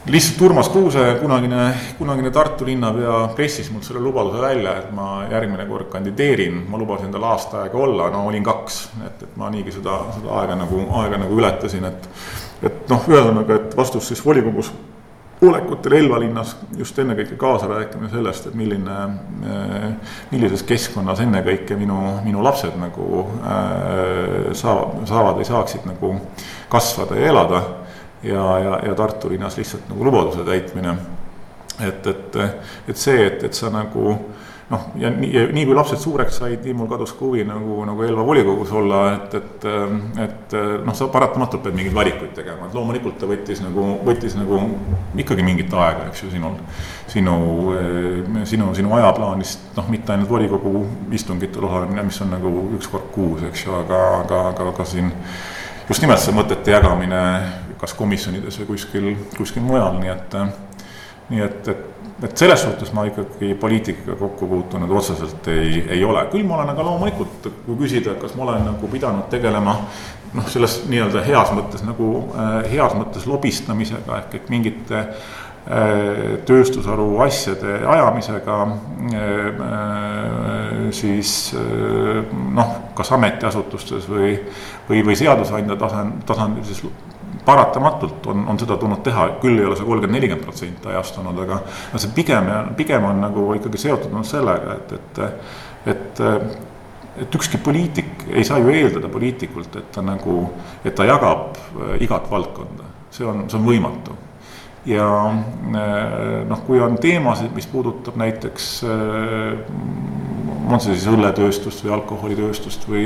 lihtsalt 0.05 0.41
Urmas 0.41 0.69
Kruuse, 0.69 1.17
kunagine, 1.21 1.73
kunagine 1.97 2.31
Tartu 2.31 2.65
linnapea 2.65 3.29
pressis 3.35 3.71
mult 3.71 3.87
selle 3.87 4.03
lubaduse 4.03 4.41
välja, 4.41 4.75
et 4.81 4.91
ma 4.93 5.23
järgmine 5.31 5.65
kord 5.69 5.89
kandideerin, 5.93 6.59
ma 6.69 6.77
lubasin 6.77 7.09
endale 7.09 7.31
aasta 7.31 7.63
aega 7.63 7.79
olla, 7.87 8.09
no 8.13 8.25
olin 8.29 8.43
kaks, 8.45 8.81
et, 9.05 9.23
et 9.25 9.39
ma 9.39 9.49
niigi 9.53 9.73
seda, 9.79 9.97
seda 10.19 10.35
aega 10.41 10.59
nagu, 10.59 10.83
aega 11.01 11.21
nagu 11.23 11.39
ületasin, 11.39 11.87
et 11.89 12.09
et 12.65 12.89
noh, 12.89 13.07
ühesõnaga, 13.11 13.57
et 13.59 13.73
vastus 13.77 14.07
siis 14.09 14.21
volikogus 14.25 14.71
olekutel 15.41 15.97
Elva 15.97 16.19
linnas 16.19 16.55
just 16.77 16.99
ennekõike 16.99 17.35
kaasarääkimine 17.39 18.09
sellest, 18.11 18.47
et 18.47 18.55
milline, 18.55 18.99
millises 20.31 20.63
keskkonnas 20.63 21.19
ennekõike 21.25 21.75
minu, 21.79 21.97
minu 22.23 22.43
lapsed 22.43 22.77
nagu 22.79 23.25
äh, 23.41 24.53
saavad, 24.55 25.03
saavad 25.09 25.41
või 25.41 25.49
saaksid 25.49 25.89
nagu 25.89 26.13
kasvada 26.71 27.19
ja 27.19 27.33
elada 27.33 27.61
ja, 28.23 28.45
ja, 28.63 28.79
ja 28.87 28.95
Tartu 28.95 29.29
linnas 29.29 29.57
lihtsalt 29.59 29.89
nagu 29.91 30.07
lubaduse 30.07 30.47
täitmine. 30.47 30.95
et, 31.83 32.07
et, 32.07 32.35
et 32.87 32.97
see, 32.97 33.25
et, 33.27 33.43
et 33.43 33.53
sa 33.53 33.69
nagu 33.69 34.15
noh, 34.69 34.85
ja 34.97 35.11
nii, 35.13 35.45
nii 35.53 35.65
kui 35.67 35.75
lapsed 35.77 35.99
suureks 36.01 36.39
said, 36.41 36.63
nii 36.65 36.73
mul 36.77 36.89
kadus 36.89 37.13
ka 37.13 37.25
huvi 37.25 37.43
nagu, 37.45 37.77
nagu 37.85 38.05
Elva 38.05 38.25
volikogus 38.25 38.71
olla, 38.73 39.01
et, 39.13 39.35
et, 39.37 39.67
et 40.25 40.55
noh, 40.85 40.95
sa 40.97 41.09
paratamatult 41.13 41.63
pead 41.65 41.77
mingeid 41.77 41.95
valikuid 41.95 42.33
tegema, 42.37 42.69
et 42.69 42.77
loomulikult 42.77 43.19
ta 43.21 43.29
võttis 43.29 43.61
nagu, 43.61 43.87
võttis 44.07 44.37
nagu 44.39 44.61
ikkagi 45.21 45.45
mingit 45.45 45.73
aega, 45.73 46.07
eks 46.09 46.25
ju, 46.25 46.31
sinul, 46.33 46.57
sinu, 47.11 47.35
sinu, 48.49 48.71
sinu 48.77 48.95
ajaplaanist, 48.97 49.69
noh, 49.77 49.91
mitte 49.93 50.15
ainult 50.15 50.31
volikogu 50.31 50.85
istungitel 51.13 51.69
osalemine, 51.69 52.07
mis 52.09 52.21
on 52.25 52.33
nagu 52.33 52.55
üks 52.79 52.89
kord 52.89 53.11
kuus, 53.13 53.45
eks 53.51 53.67
ju, 53.67 53.77
aga, 53.83 54.01
aga, 54.23 54.41
aga 54.53 54.73
ka 54.79 54.87
siin 54.89 55.13
just 55.85 56.01
nimelt 56.01 56.23
see 56.23 56.33
mõtete 56.33 56.73
jagamine 56.73 57.21
kas 57.81 57.93
komisjonides 57.97 58.57
või 58.61 58.71
kuskil, 58.73 59.11
kuskil 59.35 59.65
mujal, 59.65 59.99
nii 59.99 60.11
et, 60.13 60.37
nii 61.29 61.43
et, 61.45 61.67
et, 61.73 61.91
et 62.23 62.37
selles 62.37 62.61
suhtes 62.63 62.93
ma 62.95 63.03
ikkagi 63.09 63.53
poliitikaga 63.59 64.15
kokku 64.19 64.47
puutunud 64.47 64.91
otseselt 64.91 65.47
ei, 65.51 65.81
ei 65.97 66.03
ole. 66.03 66.21
küll 66.31 66.45
ma 66.47 66.59
olen 66.59 66.71
aga 66.71 66.85
loomulikult, 66.87 67.49
kui 67.65 67.75
küsida, 67.81 68.15
kas 68.21 68.37
ma 68.39 68.45
olen 68.47 68.63
nagu 68.69 68.91
pidanud 68.91 69.27
tegelema 69.31 69.75
noh, 70.35 70.47
selles 70.51 70.81
nii-öelda 70.89 71.23
heas 71.25 71.51
mõttes 71.55 71.83
nagu 71.85 72.11
äh, 72.35 72.61
heas 72.71 72.95
mõttes 72.97 73.27
lobistamisega 73.29 74.21
ehk 74.21 74.37
et 74.39 74.51
mingite 74.53 75.01
äh, 75.01 75.09
tööstusharu 76.47 77.09
asjade 77.25 77.81
ajamisega 77.95 78.59
äh, 78.63 78.69
siis 80.95 81.31
noh, 82.55 82.77
kas 82.95 83.11
ametiasutustes 83.15 84.07
või, 84.11 84.37
või, 84.89 85.03
või 85.03 85.15
seadusandja 85.19 85.75
tasand, 85.81 86.23
tasandil 86.29 86.63
siis 86.67 86.83
paratamatult 87.45 88.27
on, 88.31 88.45
on 88.51 88.59
seda 88.59 88.77
tulnud 88.81 89.03
teha, 89.05 89.27
küll 89.41 89.59
ei 89.59 89.67
ole 89.69 89.77
see 89.77 89.87
kolmkümmend, 89.87 90.17
nelikümmend 90.17 90.45
protsenti 90.45 90.91
ajast 90.91 91.19
olnud, 91.21 91.41
aga 91.45 91.59
no 91.93 92.01
see 92.01 92.13
pigem, 92.15 92.53
pigem 92.77 93.05
on 93.09 93.21
nagu 93.25 93.49
ikkagi 93.59 93.81
seotud 93.87 94.11
olnud 94.13 94.29
sellega, 94.29 94.79
et, 94.79 94.95
et, 94.99 95.21
et 95.93 96.23
et 97.15 97.35
ükski 97.35 97.57
poliitik 97.63 98.25
ei 98.27 98.43
saa 98.43 98.59
ju 98.59 98.71
eeldada 98.73 99.09
poliitikult, 99.11 99.75
et 99.79 99.91
ta 99.95 100.03
nagu, 100.03 100.41
et 100.83 100.95
ta 100.95 101.05
jagab 101.07 101.55
äh, 101.55 101.95
igat 102.03 102.29
valdkonda, 102.31 102.89
see 103.15 103.27
on, 103.27 103.45
see 103.49 103.59
on 103.59 103.67
võimatu. 103.67 104.17
Ja 104.85 105.07
äh, 105.31 106.43
noh, 106.49 106.63
kui 106.67 106.81
on 106.83 106.99
teemasid, 107.01 107.53
mis 107.55 107.67
puudutab 107.71 108.19
näiteks 108.19 108.67
äh, 108.83 109.55
on 110.65 110.81
see 110.81 110.95
siis 110.95 111.07
õlletööstust 111.11 111.83
või 111.85 111.93
alkoholitööstust 111.95 112.87
või, 112.89 113.05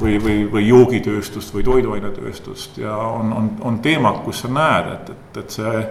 või, 0.00 0.16
või, 0.22 0.36
või 0.52 0.66
joogitööstust 0.68 1.54
või 1.54 1.64
toiduainetööstust 1.66 2.78
ja 2.80 2.96
on, 2.96 3.32
on, 3.36 3.50
on 3.66 3.78
teemad, 3.84 4.22
kus 4.24 4.42
sa 4.44 4.50
näed, 4.52 4.90
et, 4.94 5.10
et, 5.14 5.40
et 5.42 5.56
see, 5.56 5.82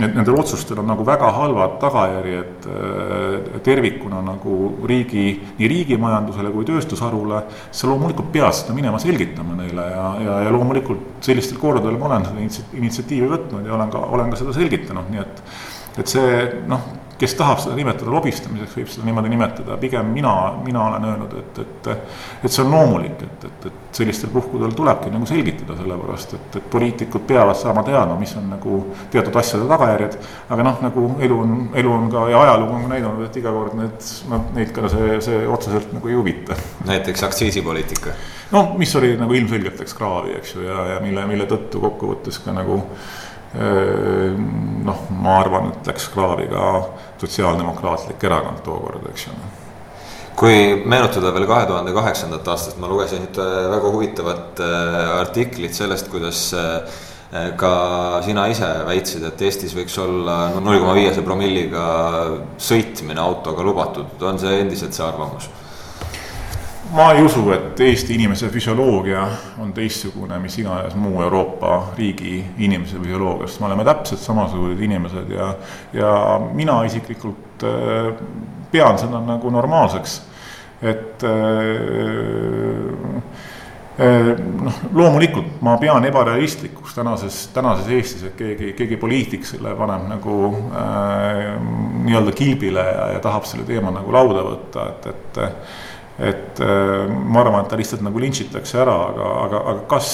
et 0.00 0.14
nendel 0.14 0.38
otsustel 0.40 0.82
on 0.82 0.88
nagu 0.92 1.06
väga 1.06 1.32
halvad 1.36 1.76
tagajärjed 1.82 2.68
äh, 2.70 3.58
tervikuna 3.66 4.22
nagu 4.26 4.60
riigi, 4.88 5.26
nii 5.58 5.72
riigi 5.72 5.98
majandusele 6.00 6.52
kui 6.54 6.68
tööstusharule, 6.68 7.42
sa 7.72 7.90
loomulikult 7.90 8.32
pead 8.34 8.56
seda 8.62 8.76
minema 8.76 9.00
selgitama 9.02 9.58
neile 9.62 9.90
ja, 9.90 10.06
ja, 10.26 10.38
ja 10.46 10.54
loomulikult 10.54 11.20
sellistel 11.26 11.60
kordadel 11.62 11.98
ma 12.00 12.12
olen 12.12 12.30
seda 12.30 12.72
initsiatiivi 12.80 13.28
võtnud 13.34 13.68
ja 13.68 13.76
olen 13.76 13.92
ka, 13.92 14.06
olen 14.16 14.32
ka 14.32 14.40
seda 14.44 14.56
selgitanud, 14.56 15.12
nii 15.12 15.24
et 15.26 15.44
et 15.98 16.10
see 16.10 16.34
noh, 16.70 16.84
kes 17.20 17.34
tahab 17.36 17.60
seda 17.60 17.76
nimetada 17.76 18.10
lobistamiseks, 18.12 18.76
võib 18.78 18.90
seda 18.90 19.06
niimoodi 19.08 19.32
nimetada, 19.32 19.76
pigem 19.80 20.08
mina, 20.14 20.32
mina 20.64 20.86
olen 20.88 21.04
öelnud, 21.10 21.36
et, 21.42 21.58
et 21.64 21.90
et 22.44 22.52
see 22.52 22.62
on 22.64 22.70
loomulik, 22.72 23.20
et, 23.26 23.44
et, 23.44 23.66
et 23.68 23.98
sellistel 24.00 24.30
puhkudel 24.32 24.72
tulebki 24.76 25.10
nagu 25.12 25.26
selgitada, 25.28 25.76
sellepärast 25.76 26.34
et, 26.38 26.56
et 26.56 26.70
poliitikud 26.72 27.26
peavad 27.28 27.58
saama 27.58 27.84
teada, 27.84 28.16
mis 28.18 28.32
on 28.40 28.48
nagu 28.54 28.80
teatud 29.12 29.36
asjade 29.36 29.68
tagajärjed, 29.68 30.18
aga 30.56 30.66
noh, 30.66 30.82
nagu 30.86 31.06
elu 31.26 31.38
on, 31.44 31.54
elu 31.82 31.94
on 31.94 32.10
ka 32.12 32.26
ja 32.32 32.42
ajalugu 32.46 32.78
on 32.78 32.88
näidanud, 32.94 33.24
et 33.28 33.40
iga 33.42 33.52
kord 33.54 33.76
need, 33.78 34.10
noh, 34.32 34.50
neid 34.56 34.74
ka 34.76 34.88
see, 34.92 35.20
see 35.28 35.40
otseselt 35.48 35.92
nagu 35.96 36.12
ei 36.12 36.16
huvita. 36.18 36.56
näiteks 36.88 37.26
aktsiisipoliitika? 37.28 38.16
noh, 38.54 38.76
mis 38.80 38.94
oli 38.96 39.12
nagu 39.20 39.36
ilmselgelt 39.36 39.82
läks 39.84 39.96
kraavi, 39.98 40.38
eks 40.40 40.54
ju, 40.56 40.64
ja, 40.66 40.86
ja 40.94 41.02
mille, 41.04 41.26
mille 41.28 41.48
tõttu 41.50 41.82
kokkuvõttes 41.84 42.40
ka 42.44 42.56
nagu 42.56 42.80
noh, 44.86 44.98
ma 45.10 45.38
arvan, 45.40 45.72
et 45.72 45.88
läks 45.90 46.06
kraavi 46.14 46.46
ka 46.52 46.66
Sotsiaaldemokraatlik 47.20 48.22
Erakond 48.24 48.62
tookord, 48.64 49.10
eks 49.12 49.26
ju 49.28 49.34
kui 50.40 50.72
meenutada 50.88 51.34
veel 51.34 51.44
kahe 51.44 51.66
tuhande 51.68 51.92
kaheksandat 51.92 52.46
aastat, 52.48 52.78
ma 52.80 52.88
lugesin 52.88 53.26
ühte 53.26 53.44
väga 53.44 53.90
huvitavat 53.92 54.62
artiklit 55.18 55.76
sellest, 55.76 56.08
kuidas 56.08 56.46
ka 57.60 57.72
sina 58.24 58.46
ise 58.50 58.68
väitsid, 58.88 59.26
et 59.28 59.42
Eestis 59.46 59.74
võiks 59.76 59.98
olla 60.02 60.38
null 60.56 60.80
koma 60.80 60.96
viiese 60.96 61.22
promilliga 61.26 61.84
sõitmine 62.58 63.20
autoga 63.22 63.66
lubatud, 63.66 64.16
on 64.24 64.40
see 64.40 64.62
endiselt 64.64 64.96
see 64.96 65.04
arvamus? 65.06 65.50
Ma 66.90 67.12
ei 67.12 67.22
usu, 67.22 67.44
et 67.54 67.80
Eesti 67.80 68.14
inimese 68.14 68.48
füsioloogia 68.50 69.26
on 69.62 69.72
teistsugune 69.72 70.38
mis 70.42 70.58
iganes 70.58 70.94
muu 70.98 71.22
Euroopa 71.22 71.92
riigi 71.96 72.40
inimese 72.58 72.98
füsioloogiast, 72.98 73.60
me 73.60 73.66
oleme 73.70 73.84
täpselt 73.86 74.20
samasugused 74.20 74.82
inimesed 74.82 75.30
ja, 75.34 75.52
ja 75.92 76.14
mina 76.54 76.80
isiklikult 76.88 77.64
äh, 77.64 78.10
pean 78.72 78.98
seda 78.98 79.20
nagu 79.22 79.50
normaalseks, 79.50 80.16
et 80.82 81.24
äh, 81.26 81.30
äh, 84.00 84.32
noh, 84.64 84.80
loomulikult 84.92 85.60
ma 85.62 85.76
pean 85.78 86.04
ebarealistlikuks 86.08 86.96
tänases, 86.96 87.42
tänases 87.54 87.90
Eestis, 87.92 88.24
et 88.30 88.34
keegi, 88.38 88.72
keegi 88.78 88.98
poliitik 88.98 89.46
selle 89.46 89.76
paneb 89.78 90.08
nagu 90.10 90.40
äh, 90.74 91.54
nii-öelda 92.06 92.34
kilbile 92.34 92.86
ja, 92.88 93.06
ja 93.14 93.22
tahab 93.22 93.46
selle 93.46 93.68
teema 93.68 93.94
nagu 93.94 94.10
lauda 94.14 94.42
võtta, 94.48 94.90
et, 94.90 95.08
et 95.14 95.40
et 96.20 96.60
äh, 96.60 97.08
ma 97.08 97.40
arvan, 97.40 97.64
et 97.64 97.70
ta 97.72 97.78
lihtsalt 97.80 98.04
nagu 98.04 98.20
lintšitakse 98.20 98.80
ära, 98.82 98.94
aga, 99.08 99.32
aga, 99.46 99.62
aga 99.72 99.84
kas 99.88 100.10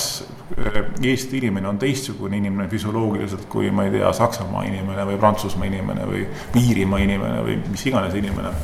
äh, 0.54 0.80
Eesti 1.02 1.40
inimene 1.40 1.68
on 1.72 1.80
teistsugune 1.82 2.38
inimene 2.38 2.70
füsioloogiliselt 2.70 3.48
kui 3.50 3.72
ma 3.74 3.88
ei 3.88 3.96
tea, 3.96 4.12
Saksamaa 4.14 4.62
inimene 4.68 5.06
või 5.10 5.18
Prantsusmaa 5.18 5.66
inimene 5.66 6.06
või 6.06 6.24
Iirimaa 6.62 7.02
inimene 7.02 7.42
või 7.46 7.58
mis 7.66 7.86
iganes 7.90 8.14
inimene? 8.14 8.54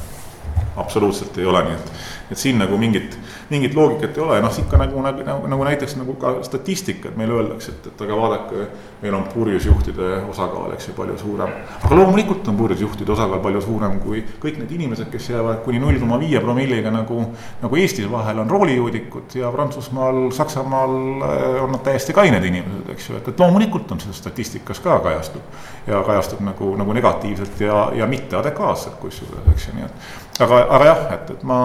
Absoluutselt 0.77 1.39
ei 1.39 1.47
ole, 1.47 1.63
nii 1.67 1.75
et, 1.77 1.93
et 2.33 2.39
siin 2.39 2.59
nagu 2.61 2.77
mingit, 2.81 3.19
mingit 3.51 3.75
loogikat 3.77 4.17
ei 4.17 4.23
ole 4.25 4.39
ja 4.39 4.45
noh, 4.45 4.59
ikka 4.63 4.79
nagu, 4.81 5.03
nagu, 5.05 5.25
nagu, 5.27 5.49
nagu 5.53 5.67
näiteks 5.69 5.97
nagu 5.99 6.15
ka 6.21 6.35
statistika, 6.47 7.11
et 7.11 7.19
meile 7.21 7.37
öeldakse, 7.37 7.75
et, 7.75 7.89
et 7.93 8.05
aga 8.07 8.17
vaadake, 8.17 8.67
meil 9.03 9.17
on 9.19 9.27
purjusjuhtide 9.33 10.11
osakaal, 10.31 10.73
eks 10.77 10.89
ju, 10.89 10.95
palju 10.97 11.19
suurem. 11.21 11.53
aga 11.83 11.99
loomulikult 11.99 12.49
on 12.49 12.61
purjusjuhtide 12.61 13.13
osakaal 13.13 13.43
palju 13.45 13.61
suurem 13.67 13.99
kui 14.01 14.25
kõik 14.43 14.63
need 14.63 14.73
inimesed, 14.79 15.11
kes 15.13 15.29
jäävad 15.35 15.61
kuni 15.67 15.83
null 15.83 16.01
koma 16.01 16.19
viie 16.23 16.41
promilliga 16.41 16.93
nagu, 16.95 17.27
nagu 17.63 17.81
Eestis 17.83 18.09
vahel 18.11 18.41
on 18.43 18.51
roolijoodikud 18.51 19.37
ja 19.37 19.53
Prantsusmaal, 19.53 20.25
Saksamaal 20.33 20.97
äh, 20.97 21.63
on 21.65 21.77
nad 21.77 21.85
täiesti 21.85 22.17
kained 22.17 22.45
inimesed, 22.49 22.89
eks 22.95 23.11
ju, 23.11 23.21
et, 23.21 23.29
et 23.29 23.45
loomulikult 23.45 23.93
on 23.93 24.01
see 24.01 24.17
statistikas 24.17 24.81
ka 24.81 24.99
kajastub. 25.05 25.45
ja 25.87 25.99
kajastub 26.07 26.41
nagu, 26.47 26.77
nagu 26.79 26.93
negatiivselt 26.95 27.61
ja, 27.61 27.89
ja 27.95 28.07
mitte 28.07 28.37
adekvaatselt 28.39 29.01
kusjuures, 29.03 29.49
eks 29.53 29.69
ju, 29.69 29.77
nii 29.77 29.89
et 29.89 30.22
aga, 30.41 30.67
aga 30.69 30.85
jah, 30.85 31.03
et, 31.17 31.31
et 31.37 31.43
ma, 31.49 31.61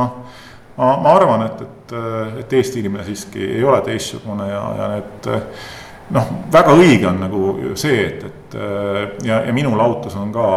ma, 0.77 0.93
ma 1.03 1.13
arvan, 1.15 1.45
et, 1.47 1.61
et, 1.61 1.93
et 2.43 2.57
Eesti 2.59 2.81
inimene 2.83 3.05
siiski 3.07 3.43
ei 3.57 3.63
ole 3.63 3.81
teistsugune 3.85 4.49
ja, 4.49 4.63
ja 4.77 4.89
need 4.95 5.29
noh, 6.15 6.33
väga 6.53 6.75
õige 6.77 7.07
on 7.09 7.21
nagu 7.23 7.45
see, 7.79 8.01
et, 8.07 8.27
et 8.27 8.59
ja, 9.27 9.41
ja 9.47 9.55
minul 9.55 9.79
autos 9.83 10.15
on 10.19 10.33
ka 10.35 10.49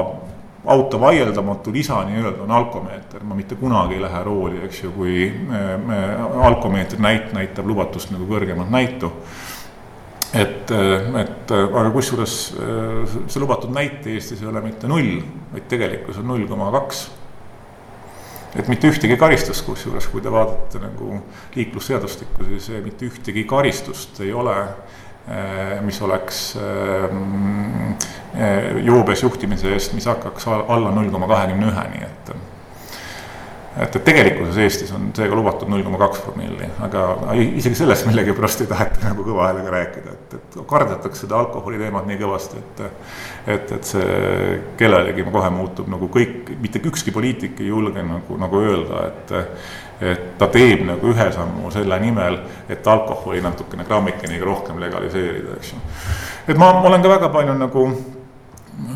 auto 0.70 0.98
vaieldamatu 1.00 1.72
lisa 1.72 2.02
nii-öelda 2.04 2.44
on 2.44 2.50
alkomeeter, 2.52 3.22
ma 3.24 3.34
mitte 3.34 3.56
kunagi 3.56 3.96
ei 3.96 4.02
lähe 4.02 4.24
rooli, 4.24 4.58
eks 4.66 4.82
ju, 4.82 4.90
kui 4.92 5.30
me, 5.48 6.00
alkomeeter 6.44 7.00
näit-, 7.00 7.32
näitab 7.32 7.68
lubatust 7.70 8.12
nagu 8.12 8.28
kõrgemat 8.28 8.68
näitu. 8.72 9.12
et, 10.34 10.70
et 10.70 11.52
aga 11.56 11.88
kusjuures 11.90 12.34
see 13.26 13.40
lubatud 13.40 13.72
näit 13.74 14.04
Eestis 14.06 14.42
ei 14.42 14.50
ole 14.50 14.60
mitte 14.62 14.86
null, 14.86 15.16
vaid 15.54 15.66
tegelikkus 15.72 16.20
on 16.20 16.28
null 16.30 16.44
koma 16.46 16.68
kaks 16.76 17.08
et 18.58 18.68
mitte 18.68 18.90
ühtegi 18.90 19.16
karistust, 19.20 19.64
kusjuures 19.66 20.08
kui 20.10 20.22
te 20.22 20.32
vaatate 20.32 20.82
nagu 20.82 21.20
liiklusseadustikku, 21.56 22.46
siis 22.52 22.70
mitte 22.84 23.06
ühtegi 23.06 23.44
karistust 23.48 24.20
ei 24.24 24.32
ole, 24.32 24.56
eh, 25.28 25.76
mis 25.86 26.00
oleks 26.02 26.40
eh, 26.58 27.18
eh, 28.34 28.80
joobes 28.86 29.22
juhtimise 29.22 29.74
eest, 29.74 29.94
mis 29.94 30.08
hakkaks 30.10 30.48
alla 30.50 30.94
null 30.94 31.12
koma 31.14 31.30
kahekümne 31.30 31.70
üheni, 31.70 32.04
et 32.06 32.34
et, 33.76 33.96
et 33.96 34.04
tegelikkuses 34.04 34.58
Eestis 34.64 34.92
on 34.96 35.10
seega 35.16 35.36
lubatud 35.36 35.70
null 35.70 35.84
koma 35.86 36.00
kaks 36.00 36.22
promilli, 36.24 36.68
aga 36.84 37.04
isegi 37.36 37.78
sellest 37.78 38.08
millegipärast 38.08 38.64
ei 38.64 38.70
taheta 38.70 39.04
nagu 39.10 39.26
kõva 39.26 39.48
häälega 39.48 39.74
rääkida, 39.74 40.14
et, 40.16 40.38
et 40.38 40.58
kardetakse 40.70 41.24
seda 41.24 41.38
alkoholi 41.38 41.78
teemat 41.80 42.08
nii 42.10 42.18
kõvasti, 42.20 42.62
et 42.62 42.82
et, 43.54 43.70
et 43.76 43.92
see 43.92 44.56
kellelegi 44.80 45.24
kohe 45.30 45.52
muutub 45.54 45.88
nagu 45.90 46.10
kõik, 46.12 46.54
mitte 46.60 46.82
ükski 46.90 47.14
poliitik 47.14 47.62
ei 47.62 47.70
julge 47.70 48.02
nagu, 48.06 48.40
nagu 48.40 48.64
öelda, 48.64 49.06
et 49.10 49.38
et 50.00 50.22
ta 50.40 50.46
teeb 50.48 50.86
nagu 50.88 51.10
ühe 51.12 51.26
sammu 51.34 51.70
selle 51.74 51.98
nimel, 52.00 52.38
et 52.72 52.86
alkoholi 52.88 53.42
natukene 53.44 53.84
grammikeniga 53.84 54.46
rohkem 54.48 54.80
legaliseerida, 54.80 55.58
eks 55.60 55.74
ju. 55.74 55.82
et 56.48 56.56
ma, 56.56 56.72
ma 56.72 56.88
olen 56.88 57.04
ka 57.04 57.12
väga 57.18 57.28
palju 57.34 57.58
nagu 57.60 57.84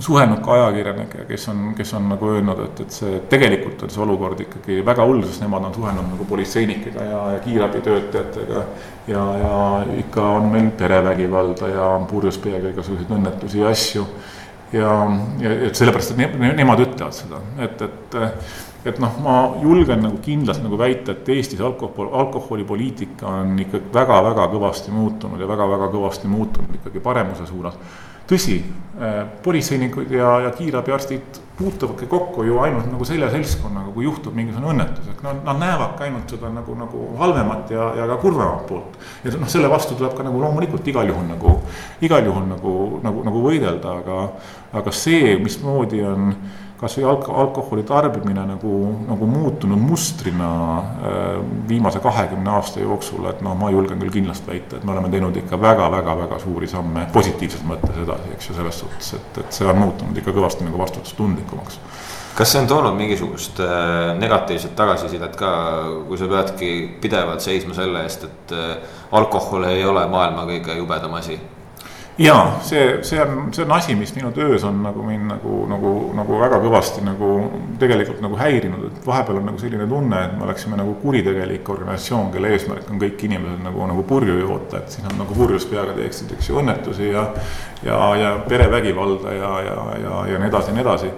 suhelnud 0.00 0.40
ka 0.44 0.52
ajakirjanikega, 0.52 1.24
kes 1.28 1.48
on, 1.48 1.62
kes 1.76 1.94
on 1.94 2.08
nagu 2.12 2.28
öelnud, 2.30 2.60
et, 2.64 2.80
et 2.84 2.94
see 2.94 3.20
tegelikult 3.30 3.82
on 3.84 3.92
see 3.92 4.02
olukord 4.04 4.40
ikkagi 4.44 4.78
väga 4.86 5.06
hull, 5.08 5.22
sest 5.26 5.44
nemad 5.44 5.68
on 5.68 5.74
suhelnud 5.74 6.08
nagu 6.12 6.26
politseinikega 6.28 7.08
ja, 7.08 7.20
ja 7.34 7.42
kiirabitöötajatega. 7.44 8.64
ja, 9.08 9.24
ja 9.42 9.58
ikka 9.98 10.28
on 10.38 10.48
meil 10.52 10.70
perevägivalda 10.78 11.68
ja 11.68 11.88
purjus 12.10 12.38
peaga 12.38 12.72
igasuguseid 12.72 13.12
õnnetusi 13.18 13.60
ja 13.60 13.72
asju. 13.74 14.06
Ja, 14.72 14.92
ja 15.40 15.56
et 15.68 15.74
sellepärast, 15.76 16.14
et 16.14 16.38
ne, 16.38 16.52
nemad 16.56 16.80
ütlevad 16.86 17.16
seda, 17.16 17.42
et, 17.64 17.82
et 17.82 18.16
et 18.84 18.98
noh, 19.00 19.14
ma 19.24 19.34
julgen 19.62 20.02
nagu 20.04 20.18
kindlalt 20.20 20.60
nagu 20.60 20.76
väita, 20.76 21.14
et 21.14 21.28
Eestis 21.32 21.60
alkohol, 21.64 22.10
alkoholipoliitika 22.20 23.30
on 23.40 23.54
ikkagi 23.62 23.88
väga-väga 23.94 24.44
kõvasti 24.52 24.92
muutunud 24.92 25.40
ja 25.40 25.48
väga-väga 25.48 25.88
kõvasti 25.92 26.28
muutunud 26.28 26.76
ikkagi 26.80 27.00
paremuse 27.04 27.46
suunas. 27.48 27.78
Tõsi, 28.28 28.58
äh, 29.00 29.22
politseinikud 29.44 30.12
ja, 30.12 30.34
ja 30.46 30.52
kiirabiarstid 30.56 31.40
puutuvadki 31.58 32.06
kokku 32.10 32.42
ju 32.42 32.58
ainult 32.58 32.88
nagu 32.90 33.06
selle 33.06 33.28
seltskonnaga, 33.30 33.92
kui 33.94 34.08
juhtub 34.08 34.34
mingisugune 34.34 34.72
õnnetus, 34.72 35.06
et 35.12 35.20
nad, 35.22 35.38
nad 35.46 35.60
näevadki 35.62 36.08
ainult 36.08 36.34
seda 36.34 36.50
nagu, 36.50 36.74
nagu 36.78 37.04
halvemat 37.20 37.70
ja, 37.70 37.92
ja 38.00 38.08
ka 38.10 38.18
kurvemat 38.24 38.66
poolt. 38.66 38.98
ja 39.24 39.34
noh, 39.38 39.50
selle 39.50 39.70
vastu 39.70 39.94
tuleb 39.94 40.16
ka 40.18 40.26
nagu 40.26 40.42
loomulikult 40.42 40.90
igal 40.90 41.06
juhul 41.12 41.28
nagu, 41.30 41.54
igal 42.02 42.26
juhul 42.26 42.48
nagu, 42.50 42.74
nagu, 43.06 43.22
nagu 43.28 43.44
võidelda, 43.46 43.98
aga, 44.02 44.20
aga 44.80 44.94
see, 45.04 45.36
mismoodi 45.42 46.02
on 46.10 46.34
kasvõi 46.80 47.04
alko-, 47.08 47.34
alkoholi 47.40 47.84
tarbimine 47.86 48.46
nagu, 48.48 48.72
nagu 49.08 49.26
muutunud 49.30 49.80
mustrina 49.80 50.50
äh, 50.78 51.28
viimase 51.68 52.02
kahekümne 52.04 52.50
aasta 52.56 52.82
jooksul, 52.82 53.28
et 53.30 53.42
noh, 53.44 53.56
ma 53.58 53.70
julgen 53.72 54.00
küll 54.02 54.14
kindlasti 54.18 54.50
väita, 54.50 54.78
et 54.78 54.84
me 54.84 54.94
oleme 54.96 55.12
teinud 55.12 55.36
ikka 55.44 55.60
väga-väga-väga 55.60 56.40
suuri 56.42 56.70
samme 56.70 57.06
positiivses 57.14 57.64
mõttes 57.68 58.02
edasi, 58.04 58.34
eks 58.36 58.50
ju, 58.50 58.58
selles 58.58 58.82
suhtes, 58.84 59.14
et, 59.20 59.40
et 59.44 59.60
see 59.60 59.70
on 59.70 59.80
muutunud 59.80 60.18
ikka 60.22 60.34
kõvasti 60.34 60.66
nagu 60.66 60.82
vastutustundlikumaks 60.82 61.80
kas 62.34 62.50
see 62.50 62.60
on 62.64 62.66
toonud 62.66 62.96
mingisugust 62.98 63.60
äh, 63.62 64.10
negatiivset 64.18 64.74
tagasisidet 64.76 65.36
ka, 65.38 65.50
kui 66.08 66.18
sa 66.18 66.26
peadki 66.30 66.70
pidevalt 67.00 67.44
seisma 67.44 67.76
selle 67.76 68.02
eest, 68.02 68.26
et 68.26 68.54
äh, 68.58 68.96
alkohol 69.14 69.68
ei 69.70 69.84
ole 69.86 70.02
maailma 70.10 70.46
kõige 70.48 70.74
jubedam 70.80 71.14
asi? 71.20 71.38
Ja 72.18 72.36
see, 72.62 73.02
see 73.02 73.20
on, 73.22 73.52
see 73.54 73.64
on 73.64 73.72
asi, 73.74 73.94
mis 73.98 74.14
minu 74.14 74.30
töös 74.32 74.64
on 74.64 74.82
nagu 74.84 75.02
mind 75.02 75.26
nagu, 75.32 75.54
nagu, 75.70 75.92
nagu 76.14 76.40
väga 76.40 76.60
kõvasti 76.62 77.02
nagu 77.02 77.30
tegelikult 77.80 78.20
nagu 78.22 78.38
häirinud, 78.38 78.84
et 78.90 79.06
vahepeal 79.06 79.40
on 79.40 79.48
nagu 79.50 79.62
selline 79.62 79.88
tunne, 79.90 80.20
et 80.28 80.36
me 80.38 80.46
oleksime 80.46 80.78
nagu 80.78 80.94
kuritegelik 81.02 81.68
organisatsioon, 81.74 82.30
kelle 82.34 82.52
eesmärk 82.54 82.90
on 82.90 83.02
kõik 83.02 83.24
inimesed 83.26 83.64
nagu, 83.66 83.86
nagu 83.90 84.04
purju 84.06 84.38
joota, 84.44 84.82
et 84.82 84.94
siis 84.94 85.06
nad 85.06 85.16
nagu 85.18 85.34
purjus 85.34 85.66
peaga 85.70 85.96
teeksid, 85.98 86.36
eks 86.36 86.50
ju, 86.50 86.60
õnnetusi 86.62 87.10
ja 87.10 87.26
ja, 87.84 87.98
ja 88.16 88.36
perevägivalda 88.48 89.32
ja, 89.34 89.50
ja, 89.66 89.80
ja, 90.02 90.20
ja 90.32 90.38
nii 90.38 90.48
edasi 90.48 90.70
ja 90.70 90.76
nii 90.78 90.86
edasi 90.86 91.10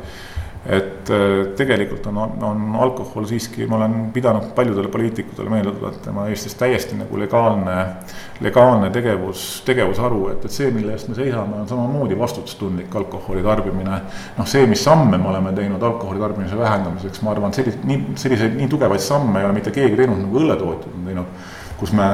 et 0.67 1.11
äh, 1.11 1.53
tegelikult 1.57 2.07
on, 2.11 2.17
on 2.43 2.63
alkohol 2.83 3.27
siiski, 3.31 3.67
ma 3.71 3.77
olen 3.79 3.95
pidanud 4.15 4.49
paljudele 4.57 4.89
poliitikutele 4.91 5.51
meelde 5.51 5.73
tuletama 5.77 6.27
Eestis 6.33 6.57
täiesti 6.59 6.99
nagu 6.99 7.19
legaalne, 7.21 7.77
legaalne 8.43 8.91
tegevus, 8.95 9.45
tegevusharu, 9.67 10.23
et, 10.33 10.49
et 10.49 10.57
see, 10.57 10.71
mille 10.75 10.95
eest 10.97 11.11
me 11.13 11.19
seisame, 11.19 11.61
on 11.63 11.69
samamoodi 11.71 12.19
vastutustundlik 12.19 12.97
alkoholi 12.99 13.45
tarbimine. 13.47 14.01
noh, 14.39 14.49
see, 14.51 14.67
mis 14.67 14.83
samme 14.85 15.19
me 15.19 15.31
oleme 15.31 15.55
teinud 15.55 15.83
alkoholi 15.83 16.23
tarbimise 16.23 16.59
vähendamiseks, 16.59 17.23
ma 17.23 17.35
arvan, 17.37 17.55
selliseid, 17.55 17.87
nii, 17.87 18.03
selliseid 18.19 18.59
nii 18.59 18.69
tugevaid 18.73 19.05
samme 19.05 19.41
ei 19.41 19.47
ole 19.47 19.61
mitte 19.61 19.75
keegi 19.75 20.03
teinud, 20.03 20.19
nagu 20.25 20.43
õlletootjad 20.43 20.99
on 20.99 21.07
teinud 21.13 21.56
kus 21.79 21.93
me, 21.93 22.07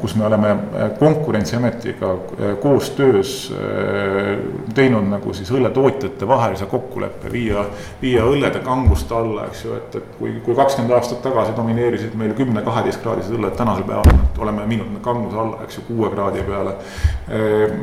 kus 0.00 0.14
me 0.18 0.26
oleme 0.26 0.56
Konkurentsiametiga 0.98 2.16
koostöös 2.60 3.52
eh, 3.54 4.38
teinud 4.74 5.06
nagu 5.10 5.34
siis 5.34 5.50
õlletootjate 5.54 6.26
vahelise 6.28 6.66
kokkuleppe 6.70 7.30
viia, 7.32 7.64
viia 8.02 8.24
õllede 8.26 8.62
kangust 8.64 9.12
alla, 9.14 9.46
eks 9.50 9.64
ju, 9.64 9.76
et, 9.78 9.96
et 10.00 10.18
kui, 10.18 10.34
kui 10.44 10.56
kakskümmend 10.58 10.96
aastat 10.96 11.22
tagasi 11.22 11.54
domineerisid 11.56 12.16
meil 12.18 12.34
kümne-kaheteistkraadised 12.38 13.38
õlled, 13.38 13.54
tänasel 13.58 13.86
päeval 13.86 14.42
oleme 14.42 14.66
viinud 14.68 14.98
kanguse 15.04 15.38
alla, 15.38 15.62
eks 15.66 15.78
ju, 15.78 15.86
kuue 15.92 16.10
kraadi 16.10 16.42
peale. 16.46 16.76
Eh, 17.30 17.78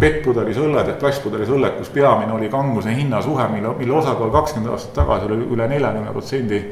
pettpudelis 0.00 0.60
õlled, 0.60 0.94
klasspudelis 1.00 1.52
õlled, 1.52 1.78
kus 1.78 1.92
peamine 1.94 2.32
oli 2.32 2.48
kanguse 2.52 2.96
hinnasuhe, 2.96 3.48
mille, 3.52 3.76
mille 3.78 3.98
osakaal 4.00 4.32
kakskümmend 4.40 4.72
aastat 4.72 4.96
tagasi 5.02 5.28
oli 5.28 5.42
üle 5.52 5.68
neljakümne 5.68 6.12
protsendi 6.14 6.64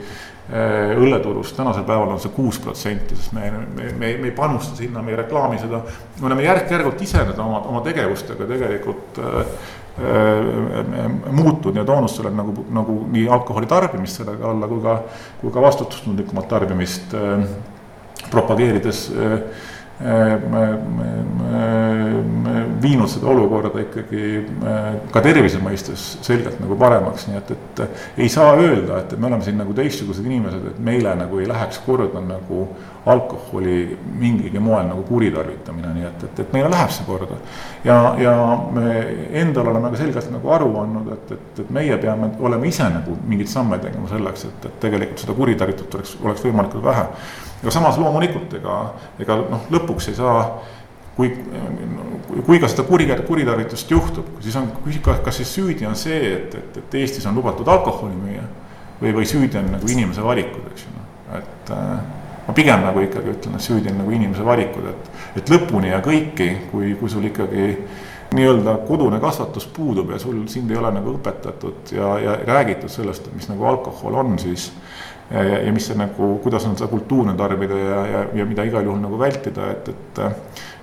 õlleturust, 0.51 1.55
tänasel 1.57 1.85
päeval 1.87 2.11
on 2.13 2.21
see 2.21 2.33
kuus 2.35 2.59
protsenti, 2.61 3.17
sest 3.17 3.33
me, 3.33 3.47
me, 3.53 3.93
me, 3.95 4.09
me 4.19 4.27
ei 4.27 4.35
panusta 4.37 4.75
sinna, 4.77 5.03
me 5.03 5.15
ei 5.15 5.21
reklaami 5.23 5.61
seda. 5.63 5.83
me 6.19 6.27
oleme 6.27 6.43
järk-järgult 6.43 7.01
ise 7.01 7.23
nüüd 7.29 7.39
oma, 7.41 7.61
oma 7.71 7.83
tegevustega 7.87 8.49
tegelikult 8.51 9.21
äh, 9.23 9.39
äh, 10.03 11.07
muutunud 11.31 11.79
ja 11.79 11.87
toonud 11.87 12.11
selle 12.11 12.35
nagu, 12.35 12.67
nagu 12.75 12.99
nii 13.15 13.29
alkoholi 13.39 13.71
tarbimist 13.71 14.19
sellega 14.21 14.51
alla 14.51 14.69
kui 14.69 14.83
ka, 14.83 14.99
kui 15.41 15.55
ka 15.55 15.63
vastutustundlikumat 15.63 16.51
tarbimist 16.51 17.15
äh, 17.15 17.47
propageerides 18.35 19.07
äh, 19.15 19.39
viinud 22.83 23.11
seda 23.11 23.29
olukorda 23.31 23.83
ikkagi 23.85 24.23
ka 25.13 25.23
tervise 25.23 25.61
mõistes 25.63 26.07
selgelt 26.25 26.59
nagu 26.63 26.77
paremaks, 26.81 27.29
nii 27.29 27.39
et, 27.39 27.53
et 27.55 27.83
ei 28.25 28.31
saa 28.33 28.57
öelda, 28.57 28.99
et, 28.99 29.13
et 29.13 29.21
me 29.21 29.29
oleme 29.29 29.45
siin 29.47 29.61
nagu 29.61 29.75
teistsugused 29.77 30.27
inimesed, 30.27 30.73
et 30.73 30.81
meile 30.83 31.15
nagu 31.19 31.39
ei 31.39 31.47
läheks 31.51 31.83
korda 31.87 32.23
nagu 32.25 32.65
alkoholi 33.13 33.99
mingilgi 34.19 34.63
moel 34.63 34.87
nagu 34.91 35.05
kuritarvitamine, 35.07 35.95
nii 35.97 36.09
et, 36.09 36.27
et, 36.29 36.43
et 36.45 36.53
meile 36.55 36.71
läheb 36.73 36.91
see 36.95 37.07
korda. 37.07 37.39
ja, 37.85 37.97
ja 38.19 38.35
me 38.75 38.99
endal 39.43 39.71
oleme 39.73 39.91
ka 39.93 40.03
selgelt 40.03 40.31
nagu 40.35 40.53
aru 40.57 40.75
andnud, 40.83 41.15
et, 41.15 41.33
et, 41.37 41.63
et 41.65 41.73
meie 41.75 41.99
peame 42.03 42.33
olema 42.41 42.71
ise 42.71 42.87
nagu 42.91 43.17
mingeid 43.27 43.51
samme 43.51 43.79
tegema 43.83 44.11
selleks, 44.11 44.47
et, 44.51 44.69
et 44.71 44.85
tegelikult 44.87 45.25
seda 45.27 45.39
kuritarvitust 45.39 45.99
oleks, 45.99 46.19
oleks 46.23 46.47
võimalikult 46.47 46.87
vähe 46.87 47.09
aga 47.63 47.75
samas 47.75 47.99
loomulikult 47.99 48.55
ega, 48.59 48.79
ega 49.23 49.39
noh, 49.47 49.67
lõpuks 49.71 50.11
ei 50.11 50.19
saa 50.19 50.43
kui, 51.17 51.31
kui 52.47 52.61
ka 52.61 52.71
seda 52.71 52.87
kuri, 52.89 53.07
kuritarvitust 53.27 53.91
juhtub, 53.93 54.33
siis 54.43 54.57
on, 54.59 54.71
kas 55.25 55.39
siis 55.41 55.53
süüdi 55.55 55.87
on 55.89 55.97
see, 55.99 56.35
et, 56.37 56.57
et, 56.59 56.81
et 56.83 56.99
Eestis 57.03 57.27
on 57.29 57.39
lubatud 57.39 57.69
alkoholi 57.69 58.17
müüa 58.17 58.47
või, 59.03 59.13
või 59.21 59.29
süüdi 59.29 59.61
on 59.61 59.71
nagu 59.77 59.93
inimese 59.93 60.25
valikud, 60.25 60.71
eks 60.73 60.87
ju, 60.87 60.95
noh, 60.97 61.37
et 61.39 61.75
äh, 61.77 61.93
ma 62.47 62.55
pigem 62.57 62.87
nagu 62.87 63.03
ikkagi 63.05 63.35
ütlen, 63.35 63.59
et 63.59 63.67
süüdi 63.67 63.93
on 63.93 64.01
nagu 64.03 64.15
inimese 64.15 64.47
valikud, 64.47 64.89
et, 64.93 65.13
et 65.43 65.53
lõpuni 65.53 65.93
ja 65.93 66.01
kõiki, 66.05 66.49
kui, 66.73 66.95
kui 67.01 67.13
sul 67.13 67.29
ikkagi 67.29 67.69
nii-öelda 68.33 68.79
kodune 68.89 69.19
kasvatus 69.21 69.67
puudub 69.77 70.11
ja 70.15 70.19
sul, 70.19 70.39
sind 70.49 70.71
ei 70.73 70.79
ole 70.81 70.89
nagu 70.95 71.13
õpetatud 71.19 71.93
ja, 71.93 72.15
ja 72.23 72.37
räägitud 72.49 72.93
sellest, 72.93 73.29
mis 73.37 73.51
nagu 73.51 73.67
alkohol 73.69 74.17
on, 74.23 74.39
siis 74.41 74.71
ja, 75.33 75.43
ja, 75.43 75.59
ja 75.67 75.73
mis 75.73 75.87
see 75.89 75.97
nagu, 75.99 76.35
kuidas 76.45 76.67
on 76.69 76.77
seda 76.77 76.91
kultuurne 76.91 77.35
tarbida 77.39 77.79
ja, 77.79 78.05
ja, 78.07 78.23
ja 78.41 78.47
mida 78.49 78.67
igal 78.69 78.85
juhul 78.85 79.01
nagu 79.03 79.19
vältida, 79.21 79.71
et, 79.73 79.89
et 79.93 80.23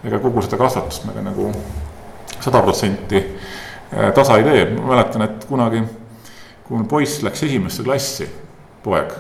ega 0.10 0.20
kogu 0.24 0.44
seda 0.46 0.60
kasvatust 0.62 1.06
me 1.08 1.16
ka 1.16 1.24
nagu 1.26 1.50
sada 2.40 2.62
protsenti 2.64 3.20
äh, 3.20 4.12
tasa 4.16 4.40
ei 4.40 4.46
tee, 4.48 4.68
ma 4.76 4.94
mäletan, 4.94 5.26
et 5.28 5.48
kunagi, 5.50 5.82
kui 6.66 6.78
mul 6.78 6.88
poiss 6.90 7.24
läks 7.26 7.44
esimesse 7.48 7.84
klassi, 7.86 8.30
poeg, 8.84 9.14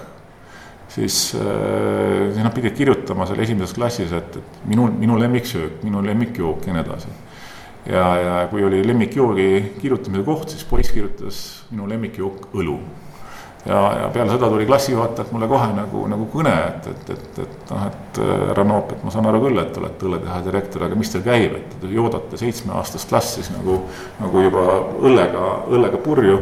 siis 0.90 1.20
äh, 1.38 2.40
nad 2.40 2.54
pidid 2.56 2.78
kirjutama 2.78 3.28
seal 3.30 3.44
esimeses 3.44 3.76
klassis, 3.76 4.14
et, 4.16 4.40
et 4.40 4.64
minu, 4.70 4.88
minu 4.96 5.20
lemmiksöök, 5.20 5.84
minu 5.86 6.02
lemmikjook 6.06 6.66
ja 6.68 6.78
nii 6.78 6.86
edasi. 6.86 7.18
ja, 7.90 8.08
ja 8.22 8.40
kui 8.52 8.64
oli 8.64 8.82
lemmikjoogi 8.88 9.76
kirjutamise 9.82 10.24
koht, 10.24 10.50
siis 10.56 10.66
poiss 10.68 10.96
kirjutas 10.96 11.44
minu 11.72 11.88
lemmikjook 11.90 12.50
õlu 12.54 12.80
ja, 13.66 13.80
ja 14.02 14.08
peale 14.14 14.32
seda 14.32 14.50
tuli 14.50 14.66
klassijuhatajalt 14.66 15.32
mulle 15.32 15.48
kohe 15.52 15.68
nagu, 15.76 16.06
nagu 16.12 16.28
kõne, 16.32 16.54
et, 16.70 16.88
et, 16.88 17.12
et, 17.16 17.40
et 17.44 17.72
noh, 17.74 17.86
et 17.90 18.22
härra 18.22 18.66
Noop, 18.68 18.94
et 18.96 19.04
ma 19.04 19.14
saan 19.14 19.30
aru 19.30 19.44
küll, 19.44 19.60
et 19.62 19.72
te 19.76 19.82
olete 19.84 20.08
õlleteha 20.08 20.40
direktor, 20.46 20.88
aga 20.88 21.00
mis 21.00 21.14
teil 21.14 21.26
käib, 21.26 21.58
et 21.60 21.78
te 21.82 21.92
joodate 21.94 22.40
seitsmeaastast 22.40 23.14
last 23.16 23.40
siis 23.40 23.52
nagu, 23.56 23.82
nagu 24.22 24.46
juba 24.46 24.66
õllega, 25.02 25.46
õllega 25.70 26.02
purju. 26.06 26.40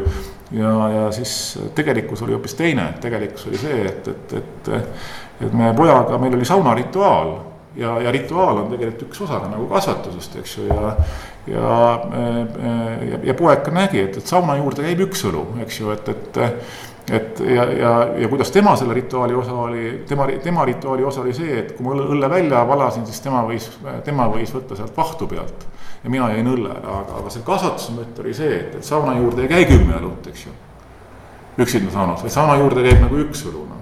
ja, 0.56 0.74
ja 0.94 1.12
siis 1.12 1.34
tegelikkus 1.76 2.22
oli 2.24 2.38
hoopis 2.38 2.56
teine, 2.56 2.92
tegelikkus 3.02 3.50
oli 3.50 3.62
see, 3.62 3.84
et, 3.90 4.08
et, 4.08 4.40
et, 4.42 4.74
et 5.48 5.54
me 5.54 5.74
pojaga, 5.76 6.20
meil 6.22 6.38
oli 6.38 6.46
saunarituaal 6.46 7.34
ja, 7.78 7.98
ja 8.02 8.14
rituaal 8.14 8.64
on 8.64 8.70
tegelikult 8.72 9.10
üks 9.10 9.26
osa 9.26 9.42
nagu 9.50 9.68
kasvatusest, 9.74 10.38
eks 10.42 10.58
ju, 10.58 10.70
ja 10.70 10.94
ja, 11.48 12.00
ja, 13.12 13.20
ja 13.24 13.34
poeg 13.38 13.62
ka 13.64 13.72
nägi, 13.72 14.02
et, 14.04 14.18
et 14.20 14.28
sauna 14.28 14.58
juurde 14.60 14.84
käib 14.84 15.06
üks 15.08 15.24
õlu, 15.30 15.46
eks 15.64 15.80
ju, 15.80 15.94
et, 15.96 16.10
et 16.12 16.40
et 17.12 17.40
ja, 17.40 17.64
ja, 17.72 17.92
ja 18.20 18.28
kuidas 18.28 18.52
tema 18.52 18.76
selle 18.76 18.94
rituaali 18.94 19.34
osa 19.34 19.54
oli, 19.54 20.04
tema, 20.08 20.28
tema 20.44 20.66
rituaali 20.66 21.04
osa 21.08 21.22
oli 21.22 21.34
see, 21.34 21.60
et 21.62 21.72
kui 21.78 21.86
ma 21.86 21.96
õlle 21.96 22.30
välja 22.30 22.66
valasin, 22.68 23.06
siis 23.08 23.22
tema 23.24 23.46
võis, 23.48 23.70
tema 24.04 24.28
võis 24.32 24.52
võtta 24.54 24.76
sealt 24.76 24.98
vahtu 24.98 25.28
pealt. 25.28 25.68
ja 26.04 26.10
mina 26.10 26.30
jäin 26.34 26.48
õllele, 26.48 26.84
aga, 26.84 27.22
aga 27.22 27.34
see 27.34 27.46
kasvatuse 27.48 27.96
mõte 27.96 28.24
oli 28.24 28.34
see, 28.36 28.60
et, 28.60 28.76
et 28.80 28.86
sauna 28.86 29.16
juurde 29.18 29.46
ei 29.46 29.52
käi 29.54 29.66
kümme 29.72 29.96
õlut, 30.02 30.28
eks 30.28 30.46
ju. 30.46 30.56
üksinda 31.64 31.92
saunas, 31.92 32.22
vaid 32.22 32.36
sauna 32.36 32.60
juurde 32.60 32.84
käib 32.84 33.02
nagu 33.02 33.24
üks 33.24 33.46
õlu, 33.48 33.66
noh 33.70 33.77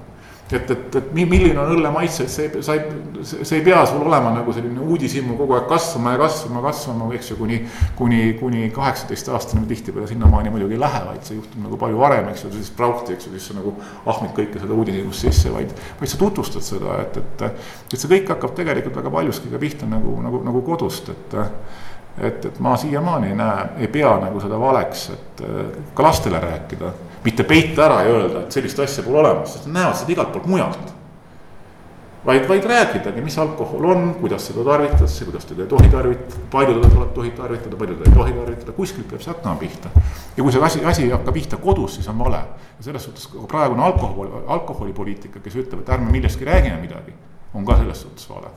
et, 0.52 0.72
et, 0.72 0.96
et 0.96 1.14
milline 1.18 1.58
on 1.58 1.72
õlle 1.74 1.90
maitse, 1.90 2.28
see, 2.30 2.62
sa 2.66 2.76
ei, 2.78 2.84
see 3.26 3.58
ei 3.58 3.64
pea 3.66 3.80
sul 3.90 4.04
olema 4.06 4.30
nagu 4.36 4.54
selline 4.54 4.84
uudishimu 4.84 5.38
kogu 5.40 5.56
aeg 5.58 5.66
kasvama 5.72 6.14
ja 6.14 6.20
kasvama, 6.22 6.62
kasvama, 6.68 7.08
eks 7.18 7.32
ju, 7.32 7.38
kuni, 7.40 7.58
kuni, 7.98 8.20
kuni 8.38 8.70
kaheksateistaastane 8.76 9.66
tihtipeale 9.70 10.06
sinnamaani 10.12 10.54
muidugi 10.54 10.78
ei 10.78 10.84
lähe, 10.84 11.02
vaid 11.08 11.26
see 11.26 11.40
juhtub 11.40 11.64
nagu 11.66 11.80
palju 11.82 11.98
varem, 12.02 12.30
eks 12.30 12.46
ju, 12.46 12.52
siis 12.60 12.70
prauhti, 12.78 13.16
eks 13.18 13.26
ju, 13.26 13.34
siis 13.34 13.50
sa 13.50 13.58
nagu 13.58 13.74
ahmid 14.06 14.36
kõike 14.38 14.62
seda 14.62 14.78
uudishimust 14.78 15.26
sisse, 15.26 15.50
vaid, 15.56 15.74
vaid 16.02 16.14
sa 16.14 16.22
tutvustad 16.22 16.68
seda, 16.68 17.00
et, 17.08 17.18
et, 17.24 17.66
et 17.90 17.98
see 17.98 18.14
kõik 18.14 18.30
hakkab 18.36 18.54
tegelikult 18.62 19.02
väga 19.02 19.16
paljuski 19.18 19.50
ka 19.50 19.62
pihta 19.66 19.90
nagu, 19.90 20.14
nagu, 20.26 20.46
nagu 20.46 20.64
kodust, 20.68 21.10
et 21.16 21.38
et, 22.16 22.46
et 22.48 22.60
ma 22.64 22.78
siiamaani 22.80 23.34
ei 23.34 23.36
näe, 23.36 23.64
ei 23.84 23.90
pea 23.92 24.14
nagu 24.22 24.40
seda 24.40 24.56
valeks, 24.56 25.10
et 25.12 25.42
ka 25.98 26.06
lastele 26.06 26.40
rääkida 26.40 26.94
mitte 27.26 27.44
peita 27.44 27.86
ära 27.88 28.02
ja 28.06 28.12
öelda, 28.14 28.44
et 28.46 28.56
sellist 28.56 28.80
asja 28.84 29.04
pole 29.06 29.24
olemas, 29.24 29.56
sest 29.56 29.70
nad 29.70 29.80
näevad 29.80 29.98
seda 30.00 30.14
igalt 30.14 30.32
poolt 30.34 30.46
mujalt. 30.50 30.92
vaid, 32.26 32.48
vaid 32.50 32.64
rääkidagi, 32.66 33.22
mis 33.22 33.38
alkohol 33.38 33.86
on, 33.86 34.06
kuidas 34.18 34.48
seda 34.48 34.64
tarvitatakse, 34.66 35.26
kuidas 35.26 35.46
teda 35.46 35.62
ei 35.62 35.70
tohi 35.70 35.90
tarvitada, 35.94 36.40
palju 36.52 36.74
teda 36.80 36.90
tuleb, 36.90 37.12
tohib 37.14 37.36
tarvitada, 37.38 37.78
palju 37.78 37.98
teda 38.00 38.10
ei 38.10 38.18
tohi 38.18 38.34
tarvitada, 38.34 38.74
kuskilt 38.78 39.08
peab 39.12 39.22
see 39.22 39.34
hakkama 39.34 39.56
pihta. 39.62 39.92
ja 40.38 40.44
kui 40.44 40.52
see 40.52 40.64
asi, 40.70 40.82
asi 40.86 41.04
ei 41.06 41.14
hakka 41.14 41.32
pihta 41.32 41.62
kodus, 41.62 42.00
siis 42.00 42.10
on 42.10 42.20
vale. 42.20 42.42
ja 42.78 42.90
selles 42.90 43.06
suhtes 43.06 43.30
praegune 43.48 43.84
alkohol, 43.84 44.34
alkoholipoliitika, 44.58 45.40
kes 45.40 45.62
ütleb, 45.62 45.86
et 45.86 45.90
ärme 45.98 46.12
millestki 46.12 46.50
räägime 46.50 46.82
midagi, 46.82 47.14
on 47.54 47.66
ka 47.66 47.78
selles 47.82 48.02
suhtes 48.02 48.30
vale 48.30 48.54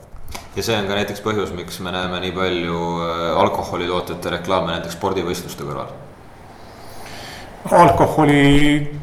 ja 0.55 0.63
see 0.65 0.77
on 0.77 0.89
ka 0.89 0.97
näiteks 0.97 1.21
põhjus, 1.25 1.53
miks 1.53 1.79
me 1.85 1.93
näeme 1.93 2.19
nii 2.25 2.33
palju 2.33 2.83
äh, 3.05 3.25
alkoholitootjate 3.45 4.37
reklaame 4.39 4.73
näiteks 4.77 4.97
spordivõistluste 4.97 5.65
kõrval 5.65 6.08
alkoholi 7.65 8.99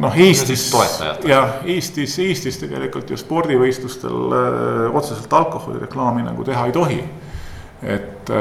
noh, 0.00 0.16
Eestis, 0.16 0.70
jah, 1.28 1.60
Eestis, 1.68 2.18
Eestis 2.24 2.58
tegelikult 2.62 3.10
ju 3.10 3.18
spordivõistlustel 3.20 4.32
öö, 4.32 4.86
äh, 4.86 4.96
otseselt 4.96 5.32
alkoholireklaami 5.40 6.24
nagu 6.26 6.44
teha 6.46 6.66
ei 6.66 6.72
tohi. 6.72 7.00
et, 7.82 8.30
äh, 8.30 8.36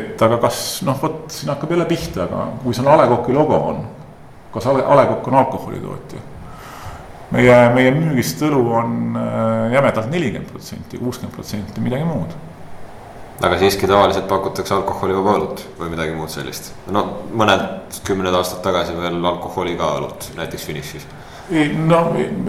et 0.00 0.22
aga 0.22 0.38
kas 0.40 0.82
noh, 0.86 0.96
vot 1.02 1.24
siin 1.28 1.50
hakkab 1.52 1.70
jälle 1.74 1.84
pihta, 1.84 2.22
aga 2.24 2.46
kui 2.62 2.74
seal 2.74 2.88
A 2.88 2.96
Le 2.96 3.08
Coq'i 3.10 3.32
logo 3.36 3.56
on, 3.72 3.82
kas 4.52 4.66
A 4.66 4.72
Le, 4.76 4.84
A 4.84 4.96
Le 4.96 5.06
Coq 5.10 5.28
on 5.28 5.34
alkoholitootja? 5.42 6.20
meie, 7.30 7.56
meie 7.74 7.90
müügist 7.94 8.40
õlu 8.42 8.62
on 8.74 9.16
äh, 9.16 9.72
jämedalt 9.76 10.08
nelikümmend 10.10 10.50
protsenti, 10.50 10.98
kuuskümmend 10.98 11.36
protsenti 11.36 11.84
midagi 11.84 12.04
muud 12.08 12.32
aga 13.40 13.58
siiski 13.58 13.88
tavaliselt 13.88 14.28
pakutakse 14.28 14.74
alkoholivaba 14.74 15.34
õlut 15.38 15.64
või 15.78 15.90
midagi 15.94 16.12
muud 16.16 16.32
sellist. 16.32 16.72
no 16.92 17.04
mõned 17.32 18.00
kümned 18.06 18.34
aastad 18.36 18.62
tagasi 18.64 18.96
veel 18.96 19.18
alkoholiga 19.32 19.94
õlut, 19.98 20.30
näiteks 20.36 20.66
finišis. 20.68 21.06
no 21.88 22.00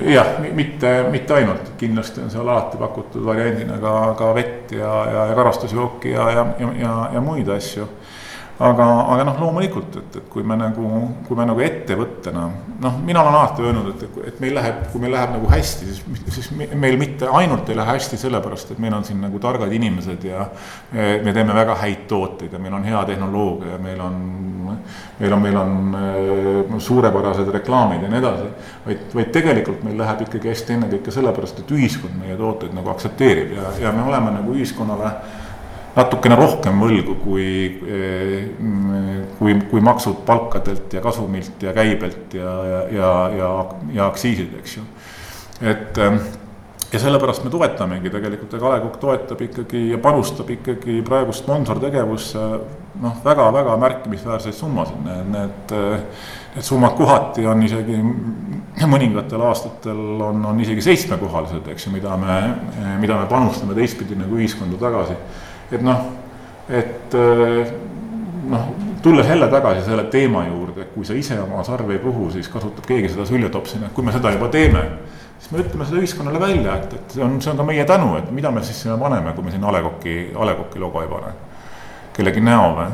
jah, 0.05 0.35
mitte, 0.53 0.93
mitte 1.11 1.37
ainult, 1.39 1.71
kindlasti 1.79 2.21
on 2.25 2.33
seal 2.33 2.47
alati 2.47 2.77
pakutud 2.81 3.25
variandina 3.25 3.79
ka, 3.81 3.95
ka 4.19 4.33
vett 4.35 4.75
ja, 4.75 4.91
ja, 5.13 5.25
ja 5.31 5.37
karastusjooki 5.39 6.11
ja, 6.11 6.29
ja, 6.31 6.45
ja, 6.59 6.73
ja, 6.83 6.95
ja 7.15 7.23
muid 7.23 7.49
asju 7.49 7.87
aga, 8.61 8.85
aga 9.13 9.25
noh, 9.27 9.39
loomulikult, 9.41 9.95
et, 9.99 10.17
et 10.19 10.27
kui 10.31 10.43
me 10.47 10.57
nagu, 10.59 10.87
kui 11.27 11.37
me 11.37 11.45
nagu 11.49 11.63
ettevõttena, 11.65 12.43
noh, 12.83 12.99
mina 13.05 13.23
olen 13.23 13.37
alati 13.37 13.65
öelnud, 13.65 13.89
et, 13.93 14.19
et 14.29 14.39
meil 14.43 14.55
läheb, 14.57 14.83
kui 14.91 15.01
meil 15.03 15.15
läheb 15.15 15.33
nagu 15.35 15.49
hästi, 15.51 15.89
siis, 15.89 16.21
siis 16.35 16.51
meil 16.53 16.99
mitte 17.01 17.29
ainult 17.41 17.69
ei 17.71 17.79
lähe 17.79 17.95
hästi 17.95 18.19
sellepärast, 18.21 18.73
et 18.75 18.81
meil 18.83 18.95
on 18.97 19.05
siin 19.07 19.21
nagu 19.23 19.41
targad 19.41 19.73
inimesed 19.73 20.25
ja 20.29 20.45
me 20.91 21.33
teeme 21.33 21.55
väga 21.57 21.75
häid 21.81 22.05
tooteid 22.11 22.53
ja 22.53 22.61
meil 22.61 22.77
on 22.77 22.85
hea 22.85 23.03
tehnoloogia 23.09 23.75
ja 23.75 23.81
meil 23.81 24.01
on, 24.05 24.21
meil 25.19 25.35
on, 25.35 25.43
meil 25.47 25.59
on 25.61 25.75
äh, 25.97 26.79
suurepärased 26.79 27.51
reklaamid 27.57 28.05
ja 28.05 28.09
nii 28.11 28.21
edasi. 28.21 28.49
vaid, 28.85 29.05
vaid 29.15 29.31
tegelikult 29.35 29.85
meil 29.87 29.97
läheb 30.01 30.25
ikkagi 30.27 30.53
hästi 30.53 30.77
ennekõike 30.77 31.13
sellepärast, 31.13 31.63
et 31.63 31.77
ühiskond 31.77 32.17
meie 32.21 32.37
tooteid 32.39 32.75
nagu 32.77 32.93
aktsepteerib 32.93 33.55
ja, 33.57 33.71
ja 33.87 33.93
me 33.95 34.05
oleme 34.09 34.35
nagu 34.37 34.57
ühiskonnale 34.57 35.15
natukene 35.95 36.37
rohkem 36.39 36.81
võlgu 36.81 37.15
kui, 37.23 37.47
kui, 39.39 39.55
kui 39.71 39.81
maksud 39.83 40.21
palkadelt 40.27 40.93
ja 40.93 41.01
kasumilt 41.03 41.63
ja 41.63 41.73
käibelt 41.75 42.35
ja, 42.37 42.53
ja, 42.73 42.83
ja, 42.95 43.09
ja, 43.37 43.49
ja 43.97 44.05
aktsiisid, 44.07 44.53
eks 44.61 44.77
ju. 44.77 44.85
et 45.61 45.99
ja 46.91 46.99
sellepärast 46.99 47.43
me 47.43 47.51
toetamegi 47.51 48.11
tegelikult 48.11 48.53
ja 48.53 48.59
Kale 48.59 48.79
Kokk 48.83 49.01
toetab 49.03 49.41
ikkagi 49.47 49.89
ja 49.93 49.99
panustab 50.01 50.49
ikkagi 50.51 50.99
praegu 51.07 51.35
sponsortegevusse 51.35 52.47
noh, 53.01 53.19
väga-väga 53.23 53.77
märkimisväärseid 53.79 54.55
summasid, 54.55 54.99
need, 55.05 55.29
need, 55.31 55.75
need 56.55 56.67
summad 56.67 56.97
kohati 56.99 57.45
on 57.47 57.63
isegi 57.63 57.99
mõningatel 58.81 59.43
aastatel 59.47 60.01
on, 60.27 60.43
on 60.51 60.59
isegi 60.63 60.83
seitsmekohalised, 60.83 61.67
eks 61.71 61.87
ju, 61.87 61.95
mida 61.95 62.17
me, 62.19 62.41
mida 62.99 63.19
me 63.19 63.29
panustame 63.31 63.75
teistpidi 63.77 64.19
nagu 64.19 64.39
ühiskonda 64.39 64.79
tagasi 64.81 65.15
et 65.71 65.81
noh, 65.85 66.05
et 66.69 67.15
äh, 67.15 67.73
noh, 68.51 68.67
tulles 69.01 69.27
jälle 69.27 69.47
tagasi 69.47 69.85
selle 69.85 70.03
teema 70.03 70.45
juurde, 70.47 70.85
kui 70.93 71.05
sa 71.05 71.13
ise 71.17 71.39
oma 71.41 71.63
sarve 71.63 71.97
ei 71.97 72.03
puhu, 72.03 72.29
siis 72.31 72.49
kasutab 72.51 72.85
keegi 72.87 73.11
seda 73.13 73.25
süljetopsina, 73.29 73.89
et 73.89 73.95
kui 73.95 74.05
me 74.05 74.13
seda 74.15 74.33
juba 74.35 74.49
teeme, 74.53 74.83
siis 75.39 75.53
me 75.53 75.63
ütleme 75.63 75.87
seda 75.87 76.01
ühiskonnale 76.01 76.41
välja, 76.41 76.79
et, 76.81 76.97
et 76.97 77.15
see 77.17 77.23
on, 77.25 77.39
see 77.41 77.53
on 77.53 77.61
ka 77.61 77.67
meie 77.67 77.85
tänu, 77.89 78.15
et 78.19 78.33
mida 78.35 78.51
me 78.53 78.63
siis 78.65 78.83
sinna 78.83 78.97
paneme, 79.01 79.33
kui 79.37 79.47
me 79.47 79.53
sinna 79.53 79.71
A 79.71 79.77
Le 79.77 79.85
Coq'i, 79.87 80.17
A 80.35 80.49
Le 80.49 80.57
Coq'i 80.59 80.83
logo 80.83 81.01
ei 81.01 81.09
pane. 81.11 81.33
kellegi 82.11 82.43
näo 82.43 82.75
või? 82.77 82.91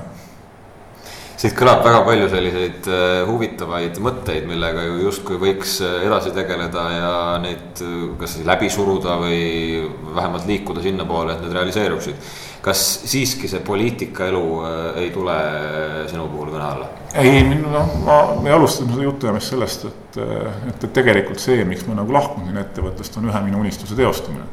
siit 1.38 1.54
kõlab 1.58 1.84
väga 1.86 2.00
palju 2.06 2.28
selliseid 2.32 2.88
äh, 2.90 3.20
huvitavaid 3.28 4.00
mõtteid, 4.02 4.48
millega 4.50 4.88
ju 4.88 4.96
justkui 5.04 5.38
võiks 5.42 5.76
äh, 5.86 6.00
edasi 6.08 6.32
tegeleda 6.34 6.86
ja 6.96 7.14
neid 7.44 7.82
kas 8.18 8.40
läbi 8.46 8.72
suruda 8.74 9.20
või 9.22 9.84
vähemalt 10.16 10.48
liikuda 10.50 10.82
sinnapoole, 10.86 11.36
et 11.36 11.46
need 11.46 11.54
realiseeruksid 11.60 12.32
kas 12.68 12.84
siiski 13.08 13.48
see 13.48 13.62
poliitikaelu 13.64 14.44
äh, 14.68 15.02
ei 15.04 15.12
tule 15.16 15.36
äh, 15.36 16.00
sinu 16.12 16.28
puhul 16.32 16.52
kõne 16.52 16.66
alla? 16.68 16.90
ei, 17.18 17.40
noh, 17.62 17.94
ma, 18.04 18.18
me 18.44 18.52
alustasime 18.54 18.94
seda 18.94 19.06
jutuajamist 19.06 19.54
sellest, 19.54 19.86
et, 19.88 20.20
äh, 20.24 20.60
et, 20.72 20.84
et 20.84 20.94
tegelikult 20.96 21.42
see, 21.42 21.64
miks 21.68 21.86
ma 21.88 21.96
nagu 22.02 22.16
lahkusin 22.16 22.60
ettevõttest, 22.62 23.16
on 23.20 23.30
ühe 23.32 23.44
minu 23.46 23.62
unistuse 23.64 23.96
teostamine. 23.98 24.48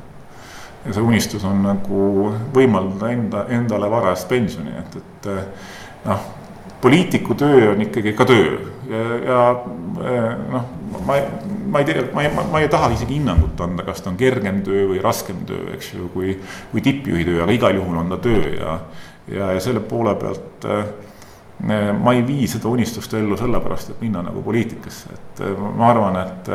ja 0.84 0.94
see 0.94 1.02
unistus 1.02 1.44
on 1.48 1.62
nagu 1.64 2.30
võimaldada 2.54 3.10
enda, 3.16 3.44
endale 3.56 3.90
varajast 3.90 4.28
pensioni, 4.30 4.76
et, 4.78 4.98
et 5.00 5.30
noh, 6.04 6.30
poliitiku 6.84 7.34
töö 7.40 7.70
on 7.72 7.80
ikkagi 7.86 8.12
ka 8.14 8.26
töö 8.28 8.58
ja, 8.90 9.04
ja 9.24 9.44
noh, 10.52 10.70
ma, 11.08 11.18
ma 11.66 11.80
ei 11.80 11.88
tea, 11.88 12.04
ma 12.14 12.22
ei, 12.22 12.30
ma 12.34 12.60
ei 12.60 12.68
taha 12.68 12.90
isegi 12.94 13.18
hinnangut 13.18 13.60
anda, 13.64 13.84
kas 13.86 14.02
ta 14.02 14.10
on 14.12 14.18
kergem 14.20 14.62
töö 14.66 14.86
või 14.92 15.00
raskem 15.02 15.44
töö, 15.48 15.72
eks 15.74 15.94
ju, 15.94 16.10
kui, 16.14 16.36
kui 16.72 16.84
tippjuhi 16.84 17.26
töö, 17.26 17.42
aga 17.44 17.56
igal 17.56 17.80
juhul 17.80 17.98
on 18.02 18.12
ta 18.14 18.20
töö 18.24 18.54
ja, 18.58 18.78
ja, 19.30 19.50
ja 19.56 19.64
selle 19.64 19.82
poole 19.84 20.14
pealt 20.20 20.68
äh, 20.68 20.84
ma 21.64 22.12
ei 22.12 22.22
vii 22.26 22.46
seda 22.50 22.68
unistust 22.68 23.14
ellu 23.14 23.38
sellepärast, 23.38 23.94
et 23.94 24.04
minna 24.04 24.22
nagu 24.26 24.42
poliitikasse, 24.44 25.14
et 25.14 25.44
äh, 25.46 25.66
ma 25.78 25.90
arvan, 25.92 26.20
et, 26.22 26.52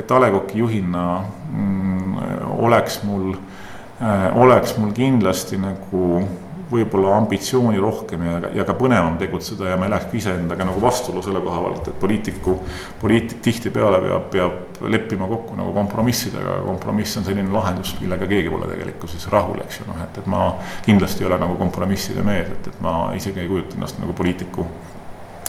et 0.00 0.10
A 0.10 0.20
Le 0.20 0.30
Coq'i 0.34 0.62
juhina 0.62 1.06
mm, 1.50 2.22
oleks 2.58 3.02
mul 3.08 3.34
äh,, 3.34 4.28
oleks 4.36 4.76
mul 4.78 4.94
kindlasti 4.96 5.60
nagu 5.60 6.22
võib-olla 6.70 7.16
ambitsiooni 7.18 7.80
rohkem 7.82 8.22
ja, 8.26 8.36
ja 8.60 8.66
ka 8.66 8.74
põnevam 8.78 9.16
tegutseda 9.20 9.72
ja 9.72 9.78
ma 9.78 9.88
ei 9.88 9.94
läheks 9.94 10.10
ka 10.10 10.18
iseendaga 10.20 10.66
nagu 10.68 10.82
vastuolu 10.82 11.22
selle 11.24 11.42
koha 11.44 11.62
pealt, 11.64 11.90
et 11.90 11.98
poliitiku, 12.02 12.56
poliitik 13.00 13.42
tihtipeale 13.44 14.00
peab, 14.04 14.28
peab 14.34 14.84
leppima 14.90 15.28
kokku 15.30 15.58
nagu 15.58 15.74
kompromissidega, 15.76 16.60
kompromiss 16.66 17.18
on 17.18 17.26
selline 17.26 17.52
lahendus, 17.52 17.96
millega 18.00 18.28
keegi 18.30 18.52
pole 18.52 18.70
tegelikkuses 18.70 19.26
rahul, 19.32 19.60
eks 19.64 19.82
ju, 19.82 19.88
noh 19.90 20.00
et, 20.04 20.22
et 20.22 20.30
ma 20.30 20.46
kindlasti 20.86 21.24
ei 21.24 21.30
ole 21.30 21.40
nagu 21.42 21.58
kompromisside 21.60 22.24
mees, 22.26 22.48
et, 22.54 22.72
et 22.72 22.80
ma 22.84 23.10
isegi 23.18 23.42
ei 23.42 23.50
kujuta 23.50 23.78
ennast 23.78 24.00
nagu 24.02 24.16
poliitiku 24.16 24.66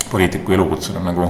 poliitiku 0.09 0.55
elukutsele 0.55 0.99
nagu, 1.03 1.27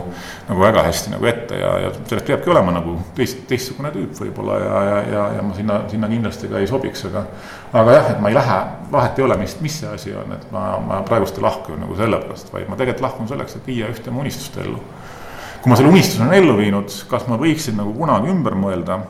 nagu 0.48 0.64
väga 0.64 0.84
hästi 0.88 1.14
nagu 1.14 1.28
ette 1.30 1.60
ja, 1.60 1.72
ja 1.86 1.92
sellest 1.96 2.28
peabki 2.28 2.52
olema 2.54 2.74
nagu 2.76 2.96
teist, 3.18 3.44
teistsugune 3.50 3.92
tüüp 3.94 4.18
võib-olla 4.24 4.58
ja, 4.62 4.82
ja, 4.88 4.98
ja, 5.14 5.26
ja 5.38 5.46
ma 5.46 5.56
sinna, 5.58 5.80
sinna 5.92 6.10
kindlasti 6.12 6.50
ka 6.52 6.62
ei 6.62 6.70
sobiks, 6.70 7.06
aga 7.10 7.26
aga 7.74 7.96
jah, 7.98 8.12
et 8.16 8.22
ma 8.24 8.32
ei 8.32 8.38
lähe, 8.38 8.60
vahet 8.92 9.20
ei 9.20 9.28
ole, 9.28 9.38
mis, 9.42 9.56
mis 9.64 9.80
see 9.82 9.92
asi 9.92 10.16
on, 10.18 10.36
et 10.36 10.52
ma, 10.54 10.66
ma 10.86 11.00
praegust 11.08 11.40
ei 11.40 11.46
lahku 11.46 11.78
nagu 11.80 11.98
sellepärast, 12.00 12.52
vaid 12.54 12.70
ma 12.70 12.80
tegelikult 12.80 13.08
lahkun 13.08 13.32
selleks, 13.32 13.58
et 13.58 13.72
viia 13.72 13.90
ühte 13.92 14.12
oma 14.12 14.26
unistust 14.26 14.60
ellu. 14.62 14.82
kui 15.62 15.70
ma 15.70 15.78
selle 15.78 15.94
unistuse 15.94 16.24
olen 16.24 16.38
ellu 16.40 16.58
viinud, 16.58 16.94
kas 17.10 17.28
ma 17.30 17.38
võiksin 17.42 17.78
nagu 17.78 17.94
kunagi 17.94 18.32
ümber 18.34 18.58
mõelda 18.58 19.02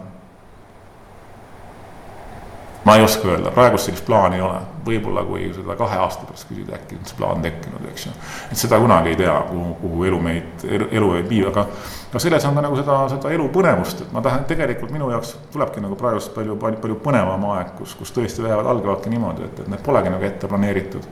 ma 2.86 2.95
ei 2.95 3.03
oska 3.03 3.27
öelda, 3.27 3.51
praegust 3.51 3.86
sellist 3.86 4.05
plaani 4.05 4.39
ei 4.39 4.41
ole, 4.41 4.59
võib-olla 4.86 5.23
kui 5.25 5.49
seda 5.53 5.75
kahe 5.77 5.97
aasta 6.01 6.25
pärast 6.25 6.47
küsida, 6.49 6.77
äkki 6.79 6.97
on 6.97 7.09
see 7.09 7.17
plaan 7.19 7.43
tekkinud, 7.45 7.84
eks 7.91 8.05
ju. 8.07 8.13
et 8.51 8.57
seda 8.57 8.79
kunagi 8.82 9.13
ei 9.13 9.19
tea, 9.19 9.36
kuhu, 9.49 9.73
kuhu 9.82 10.05
elu 10.09 10.21
meid, 10.21 10.65
elu 10.89 11.11
meid 11.11 11.29
viib, 11.29 11.49
aga 11.51 11.67
aga 12.11 12.19
selles 12.19 12.45
on 12.45 12.57
ka 12.57 12.63
nagu 12.65 12.79
seda, 12.79 12.95
seda 13.13 13.34
elu 13.36 13.45
põnevust, 13.53 14.01
et 14.03 14.15
ma 14.15 14.23
tahan, 14.25 14.47
tegelikult 14.49 14.91
minu 14.91 15.11
jaoks 15.13 15.36
tulebki 15.53 15.84
nagu 15.84 15.95
praegust 15.99 16.34
palju, 16.36 16.57
palju, 16.59 16.82
palju 16.82 16.97
põnevam 17.05 17.45
aeg, 17.53 17.75
kus, 17.77 17.93
kus 17.99 18.11
tõesti 18.15 18.43
päevad 18.43 18.67
algavadki 18.73 19.13
niimoodi, 19.13 19.45
et, 19.45 19.61
et 19.63 19.69
need 19.71 19.86
polegi 19.86 20.11
nagu 20.11 20.27
ette 20.27 20.49
planeeritud. 20.49 21.07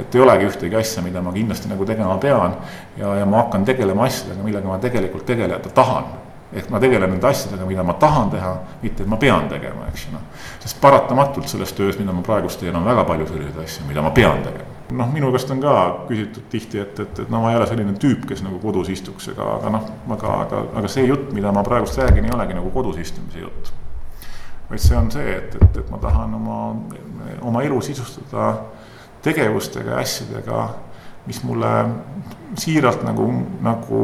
et 0.00 0.14
ei 0.14 0.24
olegi 0.24 0.48
ühtegi 0.48 0.80
asja, 0.80 1.04
mida 1.04 1.22
ma 1.22 1.34
kindlasti 1.36 1.68
nagu 1.68 1.84
tegema 1.84 2.16
pean 2.18 2.56
ja, 2.96 3.14
ja 3.20 3.28
ma 3.28 3.44
hakkan 3.44 3.64
tegelema 3.68 4.08
asjadega, 4.08 4.42
millega 4.42 4.68
ma 4.68 4.80
tegelikult 4.82 5.26
tegeleda 5.28 5.70
tahan 5.74 6.08
ehk 6.52 6.70
ma 6.70 6.80
tegelen 6.82 7.10
nende 7.12 7.26
asjadega, 7.28 7.66
mida 7.66 7.82
ma 7.86 7.94
tahan 7.94 8.30
teha, 8.30 8.50
mitte 8.82 9.04
et 9.04 9.10
ma 9.10 9.16
pean 9.20 9.46
tegema, 9.48 9.86
eks 9.90 10.06
ju 10.06 10.14
noh. 10.14 10.22
sest 10.62 10.80
paratamatult 10.82 11.48
selles 11.48 11.72
töös, 11.78 11.98
mida 11.98 12.12
ma 12.12 12.24
praegust 12.26 12.60
teen, 12.60 12.76
on 12.76 12.84
väga 12.84 13.04
palju 13.06 13.28
selliseid 13.28 13.60
asju, 13.64 13.86
mida 13.88 14.02
ma 14.02 14.10
pean 14.14 14.42
tegema. 14.42 14.78
noh, 14.98 15.12
minu 15.14 15.30
käest 15.30 15.50
on 15.54 15.60
ka 15.62 15.74
küsitud 16.08 16.48
tihti, 16.50 16.80
et, 16.82 16.98
et, 16.98 17.22
et 17.22 17.30
no 17.30 17.44
ma 17.44 17.52
ei 17.52 17.60
ole 17.60 17.68
selline 17.70 17.94
tüüp, 18.02 18.26
kes 18.26 18.42
nagu 18.42 18.58
kodus 18.62 18.90
istuks, 18.90 19.30
ega, 19.30 19.46
aga 19.60 19.70
noh, 19.76 19.86
aga, 20.16 20.34
aga, 20.46 20.64
aga 20.82 20.90
see 20.90 21.06
jutt, 21.06 21.30
mida 21.36 21.52
ma 21.54 21.62
praegust 21.66 22.00
räägin, 22.02 22.26
ei 22.26 22.34
olegi 22.34 22.58
nagu 22.58 22.74
kodus 22.74 22.98
istumise 22.98 23.44
jutt. 23.44 23.72
vaid 24.70 24.82
see 24.82 24.98
on 24.98 25.10
see, 25.10 25.36
et, 25.36 25.54
et, 25.54 25.80
et 25.84 25.90
ma 25.90 25.98
tahan 26.02 26.34
oma, 26.34 26.58
oma 27.46 27.62
elu 27.62 27.80
sisustada 27.82 28.52
tegevustega 29.22 29.94
ja 29.94 30.02
asjadega, 30.02 30.66
mis 31.26 31.42
mulle 31.44 31.70
siiralt 32.58 33.02
nagu, 33.06 33.26
nagu 33.62 34.02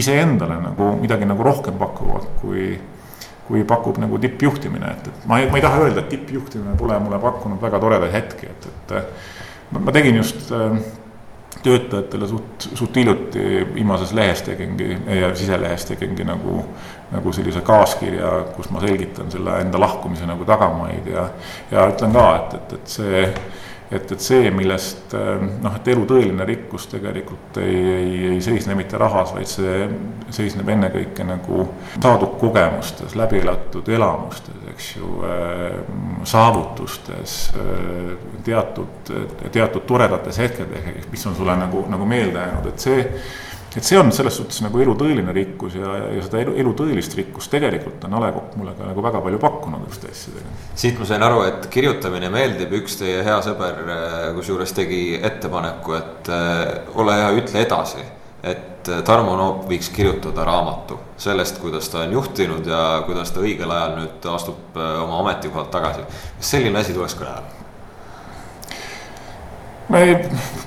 iseendale 0.00 0.58
nagu 0.62 0.94
midagi 1.00 1.28
nagu 1.28 1.46
rohkem 1.46 1.78
pakuvad, 1.78 2.26
kui, 2.40 2.72
kui 3.46 3.62
pakub 3.68 4.00
nagu 4.02 4.18
tippjuhtimine, 4.18 4.90
et, 4.96 5.08
et 5.12 5.30
ma 5.30 5.38
ei, 5.40 5.48
ma 5.50 5.60
ei 5.60 5.64
taha 5.64 5.84
öelda, 5.86 6.02
et 6.02 6.12
tippjuhtimine 6.16 6.76
pole 6.80 6.98
mulle 7.04 7.20
pakkunud 7.22 7.62
väga 7.62 7.80
toredaid 7.82 8.14
hetki, 8.14 8.50
et, 8.50 8.68
et 8.98 9.78
ma 9.78 9.94
tegin 9.94 10.18
just 10.18 10.50
äh, 10.54 10.78
töötajatele 11.64 12.28
suht, 12.28 12.66
suht 12.74 12.96
hiljuti 12.96 13.44
viimases 13.74 14.12
lehes 14.16 14.42
tegingi, 14.44 14.96
siselehes 15.38 15.86
tegingi 15.88 16.26
nagu, 16.28 16.60
nagu 17.12 17.32
sellise 17.32 17.62
kaaskirja, 17.64 18.32
kus 18.56 18.68
ma 18.74 18.82
selgitan 18.84 19.32
selle 19.32 19.60
enda 19.64 19.80
lahkumise 19.80 20.28
nagu 20.28 20.44
tagamaid 20.48 21.08
ja, 21.08 21.28
ja 21.72 21.86
ütlen 21.92 22.12
ka, 22.16 22.26
et, 22.40 22.58
et, 22.58 22.74
et 22.78 22.96
see 22.98 23.22
et, 23.98 24.12
et 24.14 24.24
see, 24.24 24.50
millest 24.54 25.14
noh, 25.14 25.76
et 25.78 25.88
elu 25.94 26.04
tõeline 26.08 26.46
rikkus 26.48 26.88
tegelikult 26.92 27.60
ei, 27.62 27.76
ei, 27.94 28.18
ei 28.34 28.40
seisne 28.44 28.76
mitte 28.78 28.98
rahas, 29.00 29.34
vaid 29.36 29.50
see 29.50 29.86
seisneb 30.34 30.68
ennekõike 30.74 31.26
nagu 31.28 31.68
saadud 31.96 32.36
kogemustes, 32.40 33.14
läbi 33.18 33.40
elatud 33.42 33.88
elamustes, 33.94 34.60
eks 34.74 34.90
ju, 34.96 35.10
saavutustes, 36.26 37.38
teatud, 38.44 39.14
teatud 39.52 39.86
toredates 39.86 40.38
hetkedes, 40.42 41.08
mis 41.12 41.26
on 41.30 41.36
sulle 41.38 41.56
nagu, 41.58 41.84
nagu 41.90 42.08
meelde 42.08 42.42
jäänud, 42.42 42.70
et 42.72 42.88
see 42.88 43.02
et 43.76 43.86
see 43.86 43.98
on 43.98 44.10
selles 44.14 44.36
suhtes 44.38 44.60
nagu 44.62 44.80
elu 44.82 44.94
tõeline 44.98 45.34
rikkus 45.34 45.76
ja, 45.78 45.94
ja 46.14 46.22
seda 46.22 46.40
elu, 46.44 46.54
elu 46.62 46.74
tõelist 46.78 47.16
rikkust 47.18 47.50
tegelikult 47.54 48.04
on 48.06 48.14
A 48.14 48.20
Le 48.22 48.32
Coq 48.36 48.58
mulle 48.60 48.74
ka 48.78 48.86
nagu 48.86 49.02
väga 49.04 49.22
palju 49.24 49.40
pakkunud 49.42 49.86
just 49.88 50.06
asjadega. 50.10 50.52
siit 50.78 51.00
ma 51.00 51.08
sain 51.08 51.24
aru, 51.26 51.42
et 51.48 51.66
kirjutamine 51.72 52.30
meeldib, 52.34 52.74
üks 52.80 52.98
teie 53.00 53.22
hea 53.26 53.38
sõber 53.46 53.80
äh, 53.84 54.12
kusjuures 54.36 54.74
tegi 54.76 55.00
ettepaneku, 55.20 55.96
et 55.98 56.30
äh, 56.30 56.94
ole 56.94 57.18
hea, 57.18 57.32
ütle 57.40 57.64
edasi. 57.64 58.06
et 58.44 58.92
äh, 58.92 59.02
Tarmo 59.06 59.34
Noop 59.40 59.66
võiks 59.70 59.90
kirjutada 59.94 60.46
raamatu 60.46 61.00
sellest, 61.18 61.58
kuidas 61.62 61.90
ta 61.90 62.04
on 62.04 62.14
juhtinud 62.14 62.66
ja 62.70 63.02
kuidas 63.06 63.34
ta 63.34 63.42
õigel 63.42 63.70
ajal 63.70 63.98
nüüd 63.98 64.30
astub 64.34 64.78
oma 64.78 65.20
ametikohalt 65.24 65.70
tagasi. 65.74 66.06
kas 66.38 66.56
selline 66.56 66.82
asi 66.82 66.94
tuleks 66.94 67.18
kõne 67.18 67.63
ma 69.88 70.00
ei, 70.00 70.16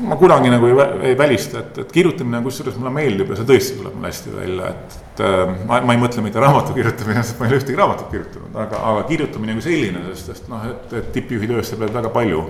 ma 0.06 0.16
kunagi 0.16 0.50
nagu 0.54 0.68
ei, 0.70 0.88
ei 1.10 1.18
välista, 1.18 1.62
et, 1.64 1.78
et 1.82 1.92
kirjutamine 1.94 2.42
kusjuures 2.46 2.78
mulle 2.78 2.94
meeldib 2.94 3.32
ja 3.34 3.40
see 3.40 3.50
tõesti 3.50 3.78
tuleb 3.80 3.96
mulle 3.98 4.12
hästi 4.12 4.34
välja, 4.36 4.72
et, 4.74 4.98
et 5.08 5.24
äh, 5.26 5.54
ma, 5.70 5.80
ma 5.82 5.96
ei 5.96 6.02
mõtle 6.02 6.24
mitte 6.26 6.42
raamatu 6.44 6.76
kirjutamine, 6.78 7.24
sest 7.26 7.40
ma 7.40 7.48
ei 7.48 7.56
ole 7.56 7.62
ühtegi 7.62 7.80
raamatut 7.80 8.12
kirjutanud, 8.14 8.58
aga, 8.66 8.82
aga 8.92 9.06
kirjutamine 9.10 9.58
kui 9.58 9.66
selline, 9.66 10.04
sest, 10.12 10.34
sest 10.34 10.52
noh, 10.52 10.68
et, 10.70 10.94
et 11.02 11.10
tippjuhi 11.16 11.50
töös 11.50 11.74
sa 11.74 11.80
pead 11.82 11.96
väga 11.98 12.14
palju 12.14 12.44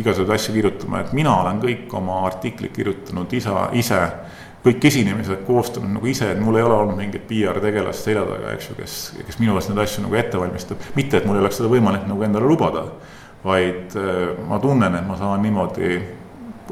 igasuguseid 0.00 0.34
asju 0.34 0.56
kirjutama, 0.56 1.04
et 1.04 1.14
mina 1.16 1.34
olen 1.42 1.62
kõik 1.62 1.94
oma 1.94 2.22
artiklid 2.26 2.72
kirjutanud 2.74 3.32
isa, 3.36 3.68
ise, 3.78 4.00
kõik 4.62 4.84
esinemised 4.88 5.42
koostanud 5.46 5.90
nagu 5.98 6.08
ise, 6.08 6.32
et 6.32 6.40
mul 6.40 6.56
ei 6.58 6.64
ole 6.66 6.76
olnud 6.80 6.98
mingit 6.98 7.26
PR-tegelast 7.28 8.08
selja 8.08 8.22
taga, 8.26 8.54
eks 8.56 8.70
ju, 8.70 8.76
kes, 8.78 9.00
kes 9.26 9.40
minu 9.42 9.58
eest 9.58 9.70
neid 9.70 9.82
asju 9.84 10.06
nagu 10.06 10.18
ette 10.18 10.40
valmistab, 10.40 10.86
mitte 10.96 11.18
et 11.18 11.26
mul 11.28 11.38
ei 11.38 11.44
oleks 11.44 11.60
seda 11.60 11.70
võimalik 11.70 12.06
nagu 12.08 12.24
endale 12.26 12.48
lubada 12.48 12.86
vaid 13.44 13.96
äh, 13.96 14.32
ma 14.48 14.58
tunnen, 14.62 14.94
et 14.94 15.06
ma 15.06 15.16
saan 15.18 15.42
niimoodi 15.42 15.96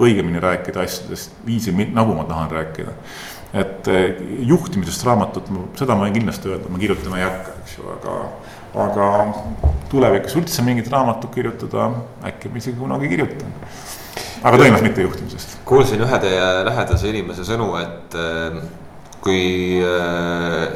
õigemini 0.00 0.40
rääkida 0.42 0.84
asjadest 0.84 1.34
viisi, 1.46 1.74
nagu 1.94 2.14
ma 2.14 2.24
tahan 2.28 2.50
rääkida. 2.50 2.94
et 3.52 3.88
äh, 3.88 4.20
juhtimisest 4.46 5.04
raamatut, 5.06 5.48
seda 5.78 5.96
ma 5.98 6.06
võin 6.06 6.14
kindlasti 6.20 6.52
öelda, 6.52 6.70
ma 6.70 6.78
kirjutama 6.78 7.18
ei 7.18 7.24
hakka, 7.26 7.54
eks 7.62 7.78
ju, 7.78 7.88
aga, 7.96 8.18
aga 8.84 9.08
tulevikus 9.90 10.36
üldse 10.38 10.62
mingit 10.62 10.90
raamatut 10.92 11.34
kirjutada, 11.34 11.88
äkki 12.30 12.52
ma 12.52 12.62
isegi 12.62 12.78
kunagi 12.78 13.10
kirjutan. 13.10 13.50
aga 14.42 14.54
tõenäoliselt 14.56 14.86
mitte 14.86 15.02
juhtimisest. 15.08 15.58
kuulsin 15.66 16.06
ühe 16.06 16.20
teie 16.22 16.46
lähedase 16.70 17.10
inimese 17.10 17.48
sõnu, 17.48 17.72
et 17.82 18.14
äh, 18.14 18.62
kui 19.20 19.82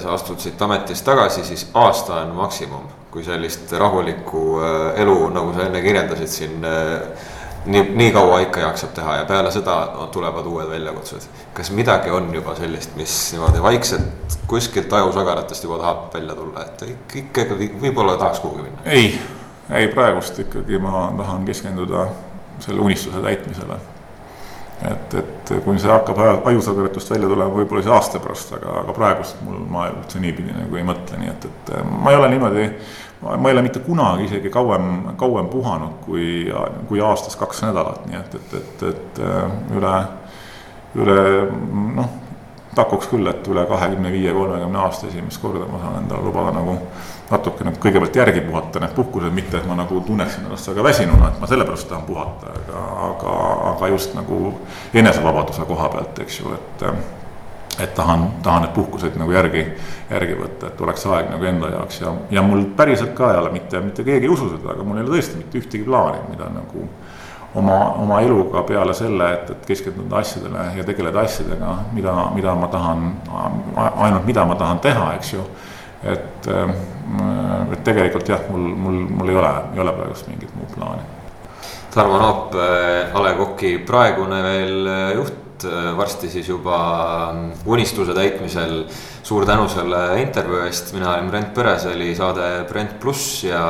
sa 0.03 0.13
astud 0.13 0.39
siit 0.39 0.63
ametist 0.63 1.05
tagasi, 1.05 1.45
siis 1.45 1.71
aasta 1.75 2.21
on 2.25 2.35
maksimum 2.37 2.85
kui 3.15 3.23
sellist 3.23 3.73
rahulikku 3.79 4.43
äh, 4.59 5.01
elu, 5.03 5.29
nagu 5.31 5.53
sa 5.55 5.69
enne 5.69 5.79
kirjeldasid 5.85 6.31
siin 6.33 6.65
äh, 6.67 7.29
nii, 7.71 7.85
nii 8.01 8.11
kaua 8.17 8.41
ikka 8.43 8.65
jaksab 8.65 8.91
teha 8.97 9.21
ja 9.21 9.29
peale 9.29 9.53
seda 9.55 9.77
tulevad 10.13 10.49
uued 10.51 10.67
väljakutsed. 10.73 11.29
kas 11.55 11.71
midagi 11.71 12.11
on 12.11 12.27
juba 12.35 12.57
sellist, 12.59 12.97
mis 12.99 13.15
niimoodi 13.33 13.63
vaikselt 13.63 14.39
kuskilt 14.51 14.93
ajusagaratest 14.93 15.65
juba 15.65 15.79
tahab 15.79 16.03
välja 16.15 16.35
tulla, 16.35 16.67
et 16.67 16.85
ikkagi 17.23 17.71
võib-olla 17.87 18.19
tahaks 18.19 18.43
kuhugi 18.43 18.67
minna? 18.67 18.83
ei, 18.85 19.15
ei 19.71 19.89
praegust 19.95 20.43
ikkagi 20.43 20.83
ma 20.83 21.07
tahan 21.17 21.47
keskenduda 21.47 22.09
selle 22.67 22.83
unistuse 22.83 23.23
täitmisele. 23.23 23.79
Et, 24.83 25.15
et 25.21 25.55
kui 25.65 25.79
see 25.79 25.93
hakkab 25.93 26.19
ajusagaratust 26.51 27.15
välja 27.15 27.31
tulema, 27.31 27.55
võib-olla 27.55 27.85
siis 27.85 27.95
aasta 27.95 28.21
pärast, 28.23 28.53
aga, 28.59 28.81
aga 28.83 28.97
praegust 28.97 29.41
mul, 29.47 29.63
ma 29.71 29.89
üldse 29.93 30.21
niipidi 30.23 30.57
nagu 30.57 30.81
ei 30.81 30.87
mõtle, 30.87 31.21
nii 31.21 31.33
et, 31.33 31.49
et 31.51 31.73
ma 31.89 32.13
ei 32.13 32.21
ole 32.21 32.31
niimoodi 32.35 32.69
ma 33.25 33.49
ei 33.49 33.55
ole 33.55 33.63
mitte 33.63 33.81
kunagi 33.81 34.27
isegi 34.29 34.51
kauem, 34.53 35.17
kauem 35.17 35.49
puhanud 35.49 36.03
kui, 36.05 36.27
kui 36.89 37.01
aastas 37.01 37.39
kaks 37.41 37.63
nädalat, 37.65 38.05
nii 38.11 38.19
et, 38.19 38.35
et, 38.35 38.55
et, 38.59 38.85
et 38.91 39.23
äh, 39.25 39.55
üle, 39.79 39.95
üle 41.01 41.17
noh, 41.97 42.11
takuks 42.77 43.09
küll, 43.09 43.27
et 43.31 43.49
üle 43.49 43.65
kahekümne 43.71 44.13
viie, 44.13 44.33
kolmekümne 44.35 44.83
aasta 44.83 45.09
esimest 45.09 45.41
korda 45.43 45.69
ma 45.71 45.81
saan 45.83 46.03
endale 46.03 46.27
lubada 46.27 46.53
nagu 46.59 46.77
natukene 47.31 47.73
kõigepealt 47.81 48.17
järgi 48.17 48.41
puhata 48.45 48.81
need 48.83 48.95
puhkused, 48.97 49.33
mitte 49.33 49.59
et 49.59 49.67
ma 49.69 49.77
nagu 49.79 50.01
tunneksin 50.07 50.45
ennast 50.45 50.69
väga 50.69 50.85
väsinuna, 50.85 51.29
et 51.29 51.41
ma 51.41 51.49
sellepärast 51.49 51.89
tahan 51.89 52.07
puhata, 52.09 52.53
aga, 52.61 52.87
aga, 53.09 53.35
aga 53.73 53.93
just 53.95 54.15
nagu 54.15 54.41
enesevabaduse 54.95 55.65
koha 55.69 55.89
pealt, 55.97 56.25
eks 56.27 56.41
ju, 56.41 56.57
et 56.59 56.89
et 57.81 57.95
tahan, 57.95 58.29
tahan 58.43 58.63
need 58.63 58.75
puhkused 58.75 59.17
nagu 59.19 59.33
järgi, 59.35 59.65
järgi 60.11 60.37
võtta, 60.39 60.69
et 60.71 60.81
oleks 60.81 61.07
aeg 61.11 61.31
nagu 61.33 61.49
enda 61.49 61.73
jaoks 61.73 62.01
ja, 62.05 62.13
ja 62.31 62.43
mul 62.47 62.69
päriselt 62.77 63.17
ka 63.19 63.33
ei 63.33 63.41
ole 63.41 63.51
mitte, 63.51 63.81
mitte 63.83 64.05
keegi 64.07 64.29
ei 64.29 64.31
usu 64.31 64.47
seda, 64.53 64.77
aga 64.77 64.87
mul 64.87 65.01
ei 65.01 65.03
ole 65.03 65.17
tõesti 65.17 65.41
mitte 65.41 65.59
ühtegi 65.59 65.87
plaani, 65.89 66.21
mida 66.31 66.47
nagu 66.55 66.87
oma, 67.55 67.79
oma 68.05 68.21
eluga 68.21 68.63
peale 68.63 68.95
selle, 68.95 69.31
et, 69.35 69.51
et 69.51 69.67
keskenduda 69.67 70.21
asjadele 70.23 70.69
ja 70.79 70.87
tegeleda 70.87 71.25
asjadega, 71.27 71.77
mida, 71.93 72.15
mida 72.35 72.55
ma 72.59 72.71
tahan, 72.71 73.07
ainult 73.95 74.27
mida 74.27 74.47
ma 74.47 74.59
tahan 74.61 74.83
teha, 74.85 75.13
eks 75.19 75.35
ju. 75.35 75.47
Et, 76.13 76.49
et 77.73 77.85
tegelikult 77.85 78.29
jah, 78.29 78.43
mul, 78.51 78.69
mul, 78.87 79.01
mul 79.21 79.33
ei 79.33 79.39
ole, 79.41 79.55
ei 79.75 79.85
ole 79.85 79.95
praegust 79.97 80.29
mingit 80.29 80.53
muud 80.59 80.75
plaani. 80.77 81.07
Tarmo 81.95 82.19
Naap, 82.19 82.55
A 83.15 83.23
Le 83.23 83.33
Coqi 83.39 83.77
praegune 83.87 84.43
veel 84.43 84.93
juht 85.15 85.45
Äh, 85.65 85.97
varsti 85.97 86.31
siis 86.31 86.49
juba 86.49 86.77
ähm, 87.31 87.51
unistuse 87.67 88.15
täitmisel. 88.15 88.85
suur 89.25 89.47
tänu 89.47 89.69
selle 89.73 90.21
intervjuu 90.21 90.59
eest, 90.67 90.93
mina 90.93 91.15
olen 91.15 91.31
Brent 91.31 91.55
Pere, 91.57 91.79
see 91.81 91.95
oli 91.95 92.11
saade 92.15 92.49
Brent 92.69 92.99
pluss 93.01 93.45
ja 93.47 93.63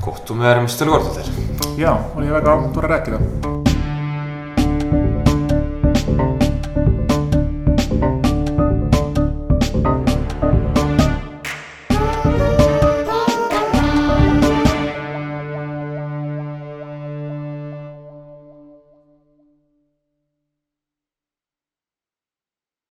kohtume 0.00 0.48
järgmistel 0.48 0.88
kordadel. 0.88 1.28
ja, 1.76 1.98
oli 2.16 2.32
väga 2.32 2.56
tore 2.72 2.88
rääkida 2.96 3.20